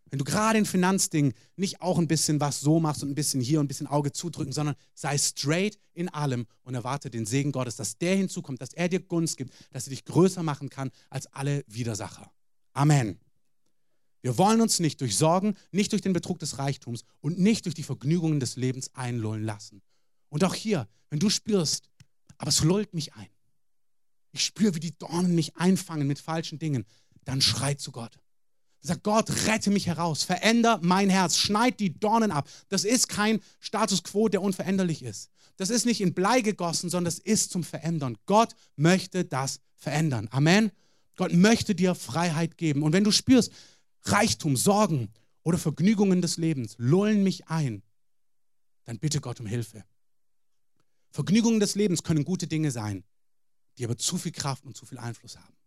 Wenn 0.10 0.20
du 0.20 0.26
gerade 0.26 0.58
in 0.58 0.66
Finanzdingen 0.66 1.34
nicht 1.56 1.82
auch 1.82 2.00
ein 2.00 2.08
bisschen 2.08 2.40
was 2.40 2.60
so 2.60 2.80
machst 2.80 3.04
und 3.04 3.10
ein 3.10 3.16
bisschen 3.16 3.42
hier 3.42 3.60
und 3.60 3.66
ein 3.66 3.68
bisschen 3.68 3.88
Auge 3.88 4.12
zudrücken, 4.12 4.52
sondern 4.52 4.76
sei 4.96 5.18
straight 5.18 5.78
in 5.94 6.10
allem 6.10 6.48
und 6.64 6.74
erwarte 6.74 7.10
den 7.10 7.26
Segen 7.26 7.52
Gottes, 7.52 7.76
dass 7.76 7.98
der 7.98 8.16
hinzukommt, 8.16 8.62
dass 8.62 8.74
er 8.74 8.90
dir 8.90 9.02
Gunst 9.02 9.38
gibt, 9.38 9.54
dass 9.72 9.86
er 9.86 9.92
dich 9.92 10.06
größer 10.06 10.42
machen 10.42 10.70
kann 10.70 10.92
als 11.10 11.28
alle 11.28 11.64
Widersacher. 11.68 12.32
Amen. 12.74 13.20
Wir 14.22 14.38
wollen 14.38 14.62
uns 14.62 14.80
nicht 14.80 15.00
durch 15.02 15.16
Sorgen, 15.16 15.56
nicht 15.72 15.92
durch 15.92 16.02
den 16.02 16.14
Betrug 16.14 16.40
des 16.40 16.58
Reichtums 16.58 17.04
und 17.22 17.40
nicht 17.40 17.66
durch 17.66 17.76
die 17.76 17.84
Vergnügungen 17.84 18.40
des 18.40 18.56
Lebens 18.56 18.94
einlullen 18.96 19.44
lassen. 19.44 19.82
Und 20.30 20.44
auch 20.44 20.56
hier, 20.56 20.88
wenn 21.10 21.20
du 21.20 21.30
spürst, 21.30 21.90
aber 22.38 22.50
es 22.50 22.64
lullt 22.64 22.94
mich 22.94 23.14
ein. 23.14 23.30
Ich 24.32 24.44
spüre, 24.44 24.76
wie 24.76 24.80
die 24.80 24.98
Dornen 24.98 25.36
mich 25.36 25.56
einfangen 25.56 26.08
mit 26.08 26.20
falschen 26.20 26.60
Dingen. 26.60 26.86
Dann 27.26 27.42
schrei 27.42 27.74
zu 27.76 27.92
Gott. 27.92 28.20
Sag 28.82 29.04
Gott, 29.04 29.30
rette 29.48 29.72
mich 29.72 29.88
heraus, 29.88 30.24
veränder 30.24 30.80
mein 30.82 31.10
Herz, 31.10 31.38
schneid 31.38 31.80
die 31.80 32.00
Dornen 32.00 32.32
ab. 32.32 32.50
Das 32.70 32.86
ist 32.86 33.10
kein 33.10 33.42
Status 33.60 34.04
quo, 34.04 34.30
der 34.30 34.42
unveränderlich 34.42 35.04
ist. 35.04 35.30
Das 35.58 35.70
ist 35.70 35.86
nicht 35.86 36.00
in 36.00 36.14
Blei 36.14 36.40
gegossen, 36.40 36.90
sondern 36.90 37.14
das 37.14 37.20
ist 37.20 37.52
zum 37.52 37.64
Verändern. 37.66 38.18
Gott 38.26 38.56
möchte 38.78 39.26
das 39.26 39.60
verändern. 39.76 40.30
Amen. 40.32 40.72
Gott 41.18 41.34
möchte 41.34 41.76
dir 41.76 41.96
Freiheit 41.96 42.58
geben. 42.58 42.82
Und 42.82 42.94
wenn 42.94 43.04
du 43.04 43.12
spürst, 43.12 43.52
Reichtum, 44.04 44.56
Sorgen 44.56 45.10
oder 45.44 45.58
Vergnügungen 45.58 46.22
des 46.22 46.38
Lebens 46.38 46.76
lullen 46.78 47.24
mich 47.24 47.48
ein, 47.48 47.84
dann 48.86 49.00
bitte 49.00 49.20
Gott 49.20 49.42
um 49.42 49.46
Hilfe. 49.46 49.84
Vergnügungen 51.12 51.60
des 51.60 51.76
Lebens 51.76 52.04
können 52.04 52.24
gute 52.24 52.48
Dinge 52.48 52.72
sein, 52.72 53.04
die 53.78 53.84
aber 53.84 53.98
zu 53.98 54.18
viel 54.18 54.32
Kraft 54.32 54.66
und 54.66 54.78
zu 54.78 54.86
viel 54.86 54.98
Einfluss 54.98 55.38
haben. 55.38 55.59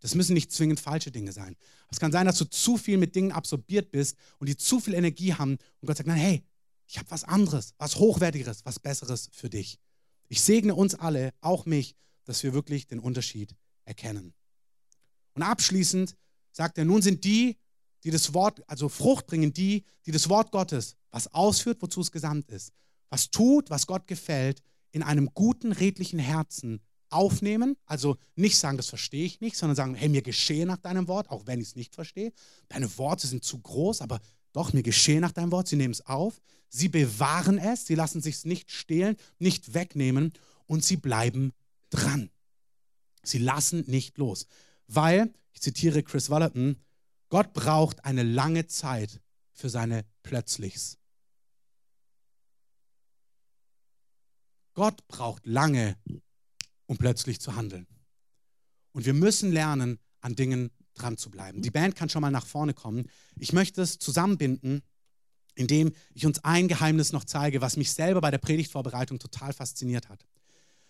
Das 0.00 0.14
müssen 0.14 0.34
nicht 0.34 0.52
zwingend 0.52 0.80
falsche 0.80 1.10
Dinge 1.10 1.32
sein. 1.32 1.56
Es 1.90 1.98
kann 1.98 2.12
sein, 2.12 2.26
dass 2.26 2.38
du 2.38 2.44
zu 2.44 2.76
viel 2.76 2.98
mit 2.98 3.14
Dingen 3.14 3.32
absorbiert 3.32 3.90
bist 3.90 4.16
und 4.38 4.48
die 4.48 4.56
zu 4.56 4.80
viel 4.80 4.94
Energie 4.94 5.34
haben 5.34 5.58
und 5.80 5.86
Gott 5.86 5.96
sagt, 5.96 6.06
nein, 6.06 6.18
hey, 6.18 6.44
ich 6.86 6.98
habe 6.98 7.10
was 7.10 7.24
anderes, 7.24 7.74
was 7.78 7.96
Hochwertigeres, 7.96 8.64
was 8.64 8.78
Besseres 8.78 9.28
für 9.32 9.50
dich. 9.50 9.78
Ich 10.28 10.40
segne 10.40 10.74
uns 10.74 10.94
alle, 10.94 11.32
auch 11.40 11.66
mich, 11.66 11.96
dass 12.24 12.42
wir 12.42 12.52
wirklich 12.52 12.86
den 12.86 12.98
Unterschied 12.98 13.54
erkennen. 13.84 14.34
Und 15.34 15.42
abschließend 15.42 16.16
sagt 16.52 16.78
er, 16.78 16.84
nun 16.84 17.02
sind 17.02 17.24
die, 17.24 17.56
die 18.04 18.10
das 18.10 18.34
Wort, 18.34 18.62
also 18.68 18.88
Frucht 18.88 19.26
bringen, 19.26 19.52
die, 19.52 19.84
die 20.06 20.12
das 20.12 20.28
Wort 20.28 20.52
Gottes, 20.52 20.96
was 21.10 21.32
ausführt, 21.32 21.78
wozu 21.80 22.00
es 22.00 22.12
gesandt 22.12 22.48
ist, 22.50 22.72
was 23.10 23.30
tut, 23.30 23.70
was 23.70 23.86
Gott 23.86 24.06
gefällt, 24.06 24.62
in 24.90 25.02
einem 25.02 25.30
guten, 25.34 25.72
redlichen 25.72 26.18
Herzen 26.18 26.80
aufnehmen, 27.10 27.76
also 27.86 28.16
nicht 28.34 28.58
sagen, 28.58 28.76
das 28.76 28.88
verstehe 28.88 29.24
ich 29.24 29.40
nicht, 29.40 29.56
sondern 29.56 29.76
sagen, 29.76 29.94
hey, 29.94 30.08
mir 30.08 30.22
geschehe 30.22 30.66
nach 30.66 30.78
deinem 30.78 31.08
Wort, 31.08 31.30
auch 31.30 31.46
wenn 31.46 31.60
ich 31.60 31.68
es 31.68 31.76
nicht 31.76 31.94
verstehe. 31.94 32.32
Deine 32.68 32.96
Worte 32.98 33.26
sind 33.26 33.44
zu 33.44 33.58
groß, 33.58 34.00
aber 34.00 34.20
doch, 34.52 34.72
mir 34.72 34.82
geschehe 34.82 35.20
nach 35.20 35.32
deinem 35.32 35.52
Wort. 35.52 35.68
Sie 35.68 35.76
nehmen 35.76 35.92
es 35.92 36.06
auf, 36.06 36.40
sie 36.68 36.88
bewahren 36.88 37.58
es, 37.58 37.86
sie 37.86 37.94
lassen 37.94 38.20
sich 38.20 38.36
es 38.36 38.44
nicht 38.44 38.70
stehlen, 38.70 39.16
nicht 39.38 39.74
wegnehmen 39.74 40.32
und 40.66 40.84
sie 40.84 40.96
bleiben 40.96 41.52
dran. 41.90 42.30
Sie 43.22 43.38
lassen 43.38 43.84
nicht 43.86 44.18
los, 44.18 44.46
weil, 44.86 45.32
ich 45.52 45.60
zitiere 45.60 46.02
Chris 46.02 46.30
Wallerton, 46.30 46.76
Gott 47.28 47.52
braucht 47.52 48.04
eine 48.04 48.22
lange 48.22 48.66
Zeit 48.66 49.20
für 49.52 49.68
seine 49.68 50.04
Plötzlichs. 50.22 50.98
Gott 54.74 55.06
braucht 55.08 55.46
lange 55.46 55.96
um 56.86 56.96
plötzlich 56.96 57.40
zu 57.40 57.56
handeln. 57.56 57.86
Und 58.92 59.04
wir 59.04 59.14
müssen 59.14 59.52
lernen, 59.52 59.98
an 60.20 60.34
Dingen 60.34 60.70
dran 60.94 61.16
zu 61.16 61.30
bleiben. 61.30 61.62
Die 61.62 61.70
Band 61.70 61.94
kann 61.94 62.08
schon 62.08 62.22
mal 62.22 62.30
nach 62.30 62.46
vorne 62.46 62.74
kommen. 62.74 63.08
Ich 63.38 63.52
möchte 63.52 63.82
es 63.82 63.98
zusammenbinden, 63.98 64.82
indem 65.54 65.92
ich 66.14 66.26
uns 66.26 66.42
ein 66.44 66.68
Geheimnis 66.68 67.12
noch 67.12 67.24
zeige, 67.24 67.60
was 67.60 67.76
mich 67.76 67.92
selber 67.92 68.20
bei 68.20 68.30
der 68.30 68.38
Predigtvorbereitung 68.38 69.18
total 69.18 69.52
fasziniert 69.52 70.08
hat. 70.08 70.26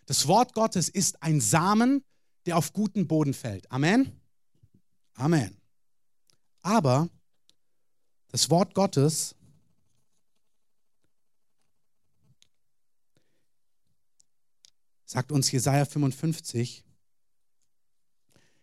Das 0.06 0.26
Wort 0.26 0.54
Gottes 0.54 0.88
ist 0.88 1.22
ein 1.22 1.40
Samen, 1.40 2.04
der 2.46 2.56
auf 2.56 2.72
guten 2.72 3.06
Boden 3.06 3.34
fällt. 3.34 3.70
Amen. 3.70 4.20
Amen. 5.14 5.56
Aber 6.62 7.08
das 8.28 8.50
Wort 8.50 8.74
Gottes 8.74 9.35
sagt 15.06 15.32
uns 15.32 15.50
Jesaja 15.50 15.84
55, 15.84 16.84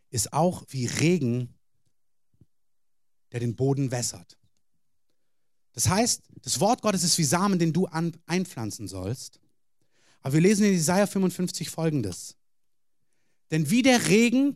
ist 0.10 0.32
auch 0.32 0.64
wie 0.70 0.86
Regen, 0.86 1.56
der 3.32 3.40
den 3.40 3.56
Boden 3.56 3.90
wässert. 3.90 4.38
Das 5.72 5.90
heißt, 5.90 6.22
das 6.44 6.60
Wort 6.60 6.84
Gottes 6.84 7.04
ist 7.04 7.18
wie 7.18 7.24
Samen, 7.24 7.58
den 7.58 7.74
du 7.74 7.88
an, 7.88 8.16
einpflanzen 8.28 8.88
sollst. 8.88 9.40
Aber 10.22 10.36
wir 10.36 10.42
lesen 10.42 10.66
in 10.66 10.74
Jesaja 10.74 11.08
55 11.08 11.70
folgendes. 11.70 12.36
Denn 13.50 13.70
wie 13.72 13.82
der 13.82 14.08
Regen 14.08 14.56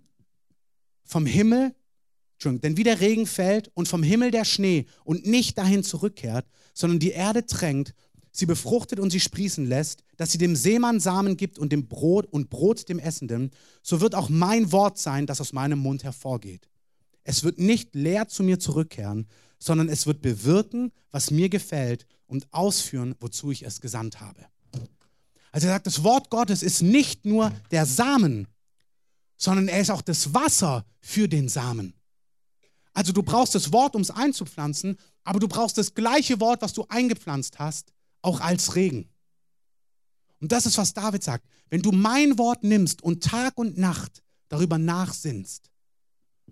vom 1.03 1.25
Himmel, 1.25 1.73
denn 2.43 2.77
wie 2.77 2.83
der 2.83 2.99
Regen 2.99 3.25
fällt 3.25 3.69
und 3.73 3.87
vom 3.87 4.03
Himmel 4.03 4.29
der 4.29 4.45
Schnee 4.45 4.85
und 5.03 5.25
nicht 5.25 5.57
dahin 5.57 5.83
zurückkehrt, 5.83 6.45
sondern 6.73 6.99
die 6.99 7.11
Erde 7.11 7.45
tränkt 7.45 7.95
sie 8.37 8.45
befruchtet 8.45 8.99
und 8.99 9.09
sie 9.09 9.19
sprießen 9.19 9.65
lässt, 9.65 10.03
dass 10.17 10.31
sie 10.31 10.37
dem 10.37 10.55
Seemann 10.55 10.99
Samen 10.99 11.37
gibt 11.37 11.57
und 11.57 11.71
dem 11.71 11.87
Brot 11.87 12.27
und 12.27 12.49
Brot 12.49 12.87
dem 12.89 12.99
Essenden, 12.99 13.51
so 13.81 14.01
wird 14.01 14.15
auch 14.15 14.29
mein 14.29 14.71
Wort 14.71 14.97
sein, 14.97 15.25
das 15.25 15.41
aus 15.41 15.53
meinem 15.53 15.79
Mund 15.79 16.03
hervorgeht. 16.03 16.69
Es 17.23 17.43
wird 17.43 17.59
nicht 17.59 17.95
leer 17.95 18.27
zu 18.27 18.43
mir 18.43 18.59
zurückkehren, 18.59 19.27
sondern 19.59 19.89
es 19.89 20.05
wird 20.05 20.21
bewirken, 20.21 20.91
was 21.11 21.31
mir 21.31 21.49
gefällt 21.49 22.05
und 22.27 22.47
ausführen, 22.53 23.15
wozu 23.19 23.51
ich 23.51 23.65
es 23.65 23.81
gesandt 23.81 24.21
habe. 24.21 24.45
Also 25.51 25.67
er 25.67 25.73
sagt, 25.73 25.87
das 25.87 26.03
Wort 26.03 26.29
Gottes 26.29 26.61
ist 26.61 26.81
nicht 26.81 27.25
nur 27.25 27.51
der 27.71 27.85
Samen, 27.85 28.47
sondern 29.37 29.67
er 29.67 29.81
ist 29.81 29.89
auch 29.89 30.01
das 30.01 30.33
Wasser 30.33 30.85
für 30.99 31.27
den 31.27 31.49
Samen. 31.49 31.93
Also 32.93 33.13
du 33.13 33.23
brauchst 33.23 33.55
das 33.55 33.71
Wort, 33.71 33.95
um 33.95 34.01
es 34.01 34.11
einzupflanzen, 34.11 34.97
aber 35.23 35.39
du 35.39 35.47
brauchst 35.47 35.77
das 35.77 35.93
gleiche 35.95 36.39
Wort, 36.39 36.61
was 36.61 36.73
du 36.73 36.85
eingepflanzt 36.89 37.59
hast, 37.59 37.93
auch 38.21 38.41
als 38.41 38.75
Regen. 38.75 39.09
Und 40.39 40.51
das 40.51 40.65
ist, 40.65 40.77
was 40.77 40.93
David 40.93 41.23
sagt. 41.23 41.45
Wenn 41.69 41.81
du 41.81 41.91
mein 41.91 42.37
Wort 42.37 42.63
nimmst 42.63 43.01
und 43.01 43.23
Tag 43.23 43.57
und 43.57 43.77
Nacht 43.77 44.23
darüber 44.49 44.77
nachsinnst, 44.77 45.69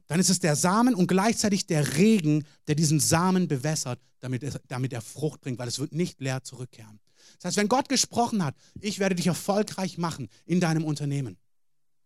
dann 0.08 0.20
ist 0.20 0.30
es 0.30 0.40
der 0.40 0.56
Samen 0.56 0.94
und 0.94 1.08
gleichzeitig 1.08 1.68
der 1.68 1.98
Regen, 1.98 2.46
der 2.68 2.76
diesen 2.76 3.00
Samen 3.00 3.48
bewässert, 3.48 4.00
damit 4.20 4.44
er, 4.44 4.60
damit 4.68 4.94
er 4.94 5.02
Frucht 5.02 5.42
bringt, 5.42 5.60
weil 5.60 5.68
es 5.68 5.80
wird 5.80 5.94
nicht 5.94 6.20
leer 6.20 6.44
zurückkehren. 6.44 7.00
Das 7.38 7.46
heißt, 7.46 7.58
wenn 7.58 7.70
Gott 7.70 7.90
gesprochen 7.90 8.44
hat, 8.44 8.56
ich 8.80 9.00
werde 9.00 9.16
dich 9.16 9.28
erfolgreich 9.28 9.98
machen 9.98 10.30
in 10.46 10.60
deinem 10.60 10.84
Unternehmen, 10.84 11.38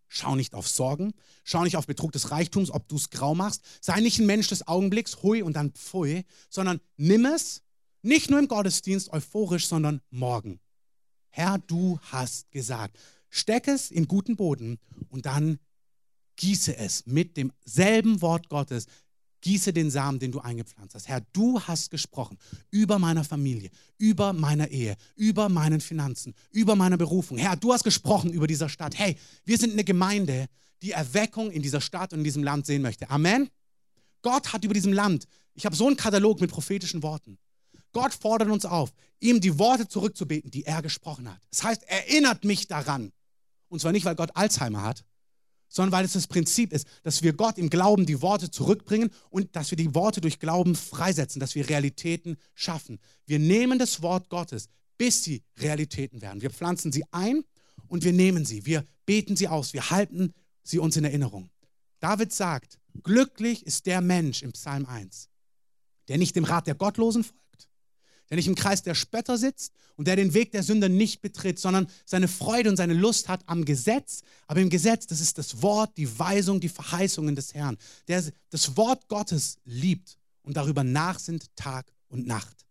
schau 0.08 0.36
nicht 0.36 0.54
auf 0.54 0.68
Sorgen, 0.68 1.14
schau 1.44 1.64
nicht 1.64 1.76
auf 1.76 1.88
Betrug 1.88 2.12
des 2.12 2.32
Reichtums, 2.32 2.72
ob 2.72 2.88
du 2.88 2.96
es 2.96 3.10
grau 3.10 3.36
machst, 3.36 3.64
sei 3.82 4.00
nicht 4.00 4.20
ein 4.20 4.26
Mensch 4.26 4.48
des 4.48 4.68
Augenblicks, 4.68 5.22
hui 5.24 5.42
und 5.42 5.54
dann 5.54 5.72
pfui, 5.72 6.26
sondern 6.50 6.80
nimm 6.98 7.26
es 7.26 7.62
nicht 8.02 8.30
nur 8.30 8.40
im 8.40 8.48
Gottesdienst 8.48 9.12
euphorisch, 9.12 9.68
sondern 9.68 10.02
morgen. 10.10 10.60
Herr, 11.30 11.60
du 11.60 12.00
hast 12.04 12.52
gesagt. 12.52 12.98
Steck 13.30 13.68
es 13.68 13.92
in 13.92 14.08
guten 14.08 14.36
Boden 14.36 14.80
und 15.10 15.26
dann 15.26 15.60
gieße 16.38 16.76
es 16.78 17.06
mit 17.06 17.38
demselben 17.38 18.22
Wort 18.22 18.50
Gottes. 18.50 18.88
Gieße 19.42 19.72
den 19.72 19.90
Samen, 19.90 20.20
den 20.20 20.32
du 20.32 20.40
eingepflanzt 20.40 20.96
hast. 20.96 21.08
Herr, 21.08 21.22
du 21.32 21.62
hast 21.62 21.92
gesprochen 21.92 22.38
über 22.72 23.00
meiner 23.00 23.24
Familie, 23.24 23.70
über 23.98 24.34
meiner 24.34 24.68
Ehe, 24.70 24.98
über 25.16 25.48
meinen 25.48 25.80
Finanzen, 25.80 26.34
über 26.52 26.76
meine 26.76 26.98
Berufung. 26.98 27.38
Herr, 27.38 27.56
du 27.56 27.72
hast 27.72 27.84
gesprochen 27.84 28.34
über 28.34 28.48
dieser 28.48 28.68
Stadt. 28.68 28.98
Hey, 28.98 29.16
wir 29.46 29.58
sind 29.58 29.72
eine 29.72 29.86
Gemeinde, 29.86 30.48
die 30.82 30.92
Erweckung 30.92 31.52
in 31.52 31.62
dieser 31.62 31.80
Stadt 31.80 32.12
und 32.12 32.20
in 32.20 32.26
diesem 32.26 32.44
Land 32.44 32.66
sehen 32.66 32.82
möchte. 32.82 33.10
Amen. 33.10 33.50
Gott 34.22 34.52
hat 34.52 34.66
über 34.66 34.74
diesem 34.74 34.92
Land, 34.92 35.26
ich 35.54 35.66
habe 35.66 35.76
so 35.76 35.88
einen 35.88 35.96
Katalog 35.96 36.42
mit 36.42 36.52
prophetischen 36.52 37.02
Worten. 37.04 37.38
Gott 37.92 38.14
fordert 38.14 38.50
uns 38.50 38.66
auf, 38.66 38.92
ihm 39.20 39.42
die 39.42 39.58
Worte 39.60 39.88
zurückzubeten, 39.88 40.52
die 40.52 40.66
er 40.66 40.82
gesprochen 40.82 41.30
hat. 41.30 41.42
Das 41.50 41.64
heißt, 41.64 41.84
erinnert 41.84 42.44
mich 42.44 42.68
daran. 42.68 43.12
Und 43.68 43.82
zwar 43.82 43.92
nicht, 43.92 44.06
weil 44.06 44.16
Gott 44.16 44.36
Alzheimer 44.36 44.84
hat, 44.84 45.06
sondern 45.68 45.92
weil 45.92 46.06
es 46.06 46.14
das 46.14 46.28
Prinzip 46.28 46.74
ist, 46.74 46.88
dass 47.04 47.22
wir 47.22 47.34
Gott 47.34 47.58
im 47.58 47.70
Glauben 47.70 48.06
die 48.06 48.22
Worte 48.22 48.50
zurückbringen 48.50 49.12
und 49.30 49.56
dass 49.56 49.72
wir 49.72 49.78
die 49.78 49.94
Worte 49.94 50.20
durch 50.20 50.40
Glauben 50.40 50.76
freisetzen, 50.76 51.40
dass 51.40 51.56
wir 51.56 51.70
Realitäten 51.70 52.38
schaffen. 52.56 53.00
Wir 53.26 53.40
nehmen 53.40 53.78
das 53.78 54.02
Wort 54.02 54.30
Gottes, 54.30 54.70
bis 54.98 55.24
sie 55.24 55.44
Realitäten 55.58 56.22
werden. 56.22 56.42
Wir 56.42 56.50
pflanzen 56.50 56.92
sie 56.92 57.06
ein 57.12 57.44
und 57.88 58.04
wir 58.04 58.14
nehmen 58.14 58.46
sie, 58.46 58.66
wir 58.66 58.84
beten 59.06 59.36
sie 59.36 59.48
aus, 59.48 59.74
wir 59.74 59.92
halten 59.92 60.34
sie 60.64 60.80
uns 60.80 60.98
in 60.98 61.06
Erinnerung. 61.06 61.50
David 62.00 62.34
sagt, 62.34 62.80
glücklich 63.04 63.66
ist 63.66 63.86
der 63.86 64.02
Mensch 64.02 64.42
im 64.42 64.54
Psalm 64.54 64.86
1, 64.86 65.30
der 66.08 66.18
nicht 66.18 66.36
dem 66.36 66.46
Rat 66.46 66.66
der 66.66 66.76
Gottlosen 66.76 67.24
folgt, 67.24 67.40
der 68.30 68.38
nicht 68.38 68.48
im 68.48 68.56
Kreis 68.56 68.84
der 68.84 68.96
Spötter 68.96 69.38
sitzt 69.38 69.74
und 69.96 70.08
der 70.08 70.16
den 70.16 70.34
Weg 70.34 70.52
der 70.52 70.64
Sünder 70.64 70.90
nicht 70.90 71.22
betritt, 71.22 71.60
sondern 71.60 71.88
seine 72.06 72.28
Freude 72.28 72.70
und 72.70 72.78
seine 72.78 72.94
Lust 72.94 73.28
hat 73.28 73.42
am 73.48 73.66
Gesetz. 73.66 74.22
Aber 74.48 74.62
im 74.62 74.70
Gesetz, 74.70 75.08
das 75.08 75.20
ist 75.20 75.38
das 75.38 75.62
Wort, 75.62 75.98
die 75.98 76.20
Weisung, 76.20 76.60
die 76.60 76.70
Verheißungen 76.70 77.36
des 77.36 77.54
Herrn, 77.54 77.78
der 78.08 78.24
das 78.50 78.78
Wort 78.78 79.08
Gottes 79.08 79.58
liebt 79.66 80.18
und 80.44 80.58
darüber 80.58 80.84
nachsinnt 80.84 81.56
Tag 81.56 81.92
und 82.08 82.28
Nacht. 82.28 82.66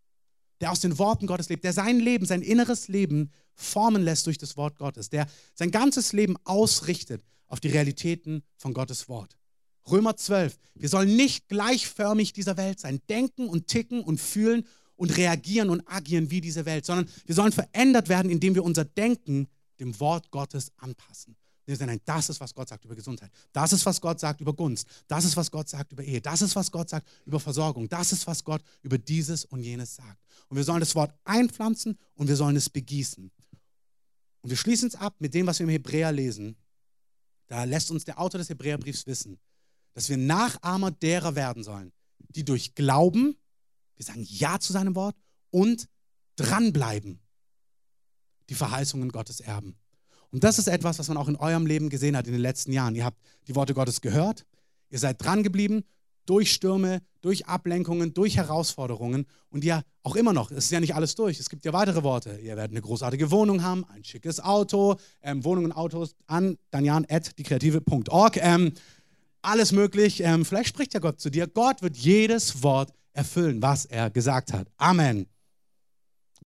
Der 0.60 0.72
aus 0.72 0.80
den 0.80 0.98
Worten 0.98 1.26
Gottes 1.26 1.48
lebt, 1.48 1.64
der 1.64 1.72
sein 1.72 2.00
Leben, 2.00 2.26
sein 2.26 2.42
inneres 2.42 2.88
Leben 2.88 3.30
formen 3.54 4.02
lässt 4.02 4.26
durch 4.26 4.38
das 4.38 4.56
Wort 4.56 4.78
Gottes, 4.78 5.10
der 5.10 5.26
sein 5.54 5.70
ganzes 5.70 6.12
Leben 6.12 6.36
ausrichtet 6.44 7.22
auf 7.46 7.60
die 7.60 7.68
Realitäten 7.68 8.42
von 8.56 8.74
Gottes 8.74 9.08
Wort. 9.08 9.38
Römer 9.90 10.16
12. 10.16 10.58
Wir 10.74 10.88
sollen 10.88 11.16
nicht 11.16 11.48
gleichförmig 11.48 12.32
dieser 12.32 12.56
Welt 12.56 12.78
sein, 12.78 13.00
denken 13.08 13.48
und 13.48 13.68
ticken 13.68 14.02
und 14.02 14.20
fühlen 14.20 14.66
und 14.98 15.16
reagieren 15.16 15.70
und 15.70 15.80
agieren 15.86 16.30
wie 16.30 16.40
diese 16.40 16.66
Welt, 16.66 16.84
sondern 16.84 17.08
wir 17.24 17.34
sollen 17.34 17.52
verändert 17.52 18.08
werden, 18.08 18.30
indem 18.30 18.54
wir 18.54 18.64
unser 18.64 18.84
Denken 18.84 19.48
dem 19.80 19.98
Wort 20.00 20.30
Gottes 20.30 20.72
anpassen. 20.76 21.36
Nein, 21.66 22.00
das 22.06 22.30
ist, 22.30 22.40
was 22.40 22.54
Gott 22.54 22.68
sagt 22.68 22.84
über 22.86 22.96
Gesundheit. 22.96 23.30
Das 23.52 23.72
ist, 23.74 23.84
was 23.84 24.00
Gott 24.00 24.18
sagt 24.18 24.40
über 24.40 24.54
Gunst. 24.54 24.88
Das 25.06 25.24
ist, 25.24 25.36
was 25.36 25.50
Gott 25.50 25.68
sagt 25.68 25.92
über 25.92 26.02
Ehe. 26.02 26.20
Das 26.20 26.40
ist, 26.40 26.56
was 26.56 26.72
Gott 26.72 26.88
sagt 26.88 27.06
über 27.26 27.38
Versorgung. 27.38 27.88
Das 27.88 28.10
ist, 28.10 28.26
was 28.26 28.42
Gott 28.42 28.62
über 28.82 28.96
dieses 28.96 29.44
und 29.44 29.60
jenes 29.60 29.94
sagt. 29.94 30.18
Und 30.48 30.56
wir 30.56 30.64
sollen 30.64 30.80
das 30.80 30.94
Wort 30.94 31.14
einpflanzen 31.24 31.98
und 32.14 32.26
wir 32.26 32.36
sollen 32.36 32.56
es 32.56 32.70
begießen. 32.70 33.30
Und 34.40 34.50
wir 34.50 34.56
schließen 34.56 34.88
es 34.88 34.94
ab 34.94 35.16
mit 35.18 35.34
dem, 35.34 35.46
was 35.46 35.58
wir 35.58 35.64
im 35.64 35.70
Hebräer 35.70 36.10
lesen. 36.10 36.56
Da 37.48 37.64
lässt 37.64 37.90
uns 37.90 38.04
der 38.04 38.18
Autor 38.18 38.38
des 38.38 38.48
Hebräerbriefs 38.48 39.06
wissen, 39.06 39.38
dass 39.92 40.08
wir 40.08 40.16
Nachahmer 40.16 40.90
derer 40.90 41.34
werden 41.34 41.62
sollen, 41.62 41.92
die 42.30 42.44
durch 42.46 42.74
Glauben, 42.74 43.36
wir 43.98 44.06
sagen 44.06 44.24
Ja 44.26 44.58
zu 44.58 44.72
seinem 44.72 44.94
Wort 44.94 45.16
und 45.50 45.88
dranbleiben, 46.36 47.20
die 48.48 48.54
Verheißungen 48.54 49.10
Gottes 49.10 49.40
erben. 49.40 49.76
Und 50.30 50.44
das 50.44 50.58
ist 50.58 50.68
etwas, 50.68 50.98
was 50.98 51.08
man 51.08 51.16
auch 51.16 51.28
in 51.28 51.36
eurem 51.36 51.66
Leben 51.66 51.88
gesehen 51.88 52.16
hat 52.16 52.26
in 52.26 52.32
den 52.32 52.42
letzten 52.42 52.72
Jahren. 52.72 52.94
Ihr 52.94 53.04
habt 53.04 53.18
die 53.46 53.54
Worte 53.54 53.74
Gottes 53.74 54.00
gehört, 54.00 54.44
ihr 54.90 54.98
seid 54.98 55.22
drangeblieben 55.22 55.84
durch 56.26 56.52
Stürme, 56.52 57.00
durch 57.22 57.46
Ablenkungen, 57.46 58.12
durch 58.12 58.36
Herausforderungen 58.36 59.26
und 59.48 59.64
ja 59.64 59.82
auch 60.02 60.14
immer 60.14 60.34
noch, 60.34 60.50
es 60.50 60.64
ist 60.64 60.70
ja 60.70 60.80
nicht 60.80 60.94
alles 60.94 61.14
durch, 61.14 61.40
es 61.40 61.48
gibt 61.48 61.64
ja 61.64 61.72
weitere 61.72 62.02
Worte. 62.02 62.38
Ihr 62.42 62.56
werdet 62.56 62.72
eine 62.72 62.82
großartige 62.82 63.30
Wohnung 63.30 63.62
haben, 63.62 63.86
ein 63.86 64.04
schickes 64.04 64.38
Auto, 64.38 64.96
ähm, 65.22 65.42
Wohnungen, 65.44 65.72
Autos 65.72 66.14
an 66.26 66.58
danjan.diekreative.org, 66.70 68.36
ähm, 68.36 68.72
alles 69.40 69.72
möglich. 69.72 70.20
Ähm, 70.22 70.44
vielleicht 70.44 70.68
spricht 70.68 70.92
ja 70.92 71.00
Gott 71.00 71.18
zu 71.18 71.30
dir. 71.30 71.46
Gott 71.46 71.80
wird 71.80 71.96
jedes 71.96 72.62
Wort 72.62 72.92
erfüllen, 73.18 73.60
was 73.60 73.84
er 73.84 74.10
gesagt 74.10 74.52
hat. 74.52 74.68
Amen. 74.76 75.26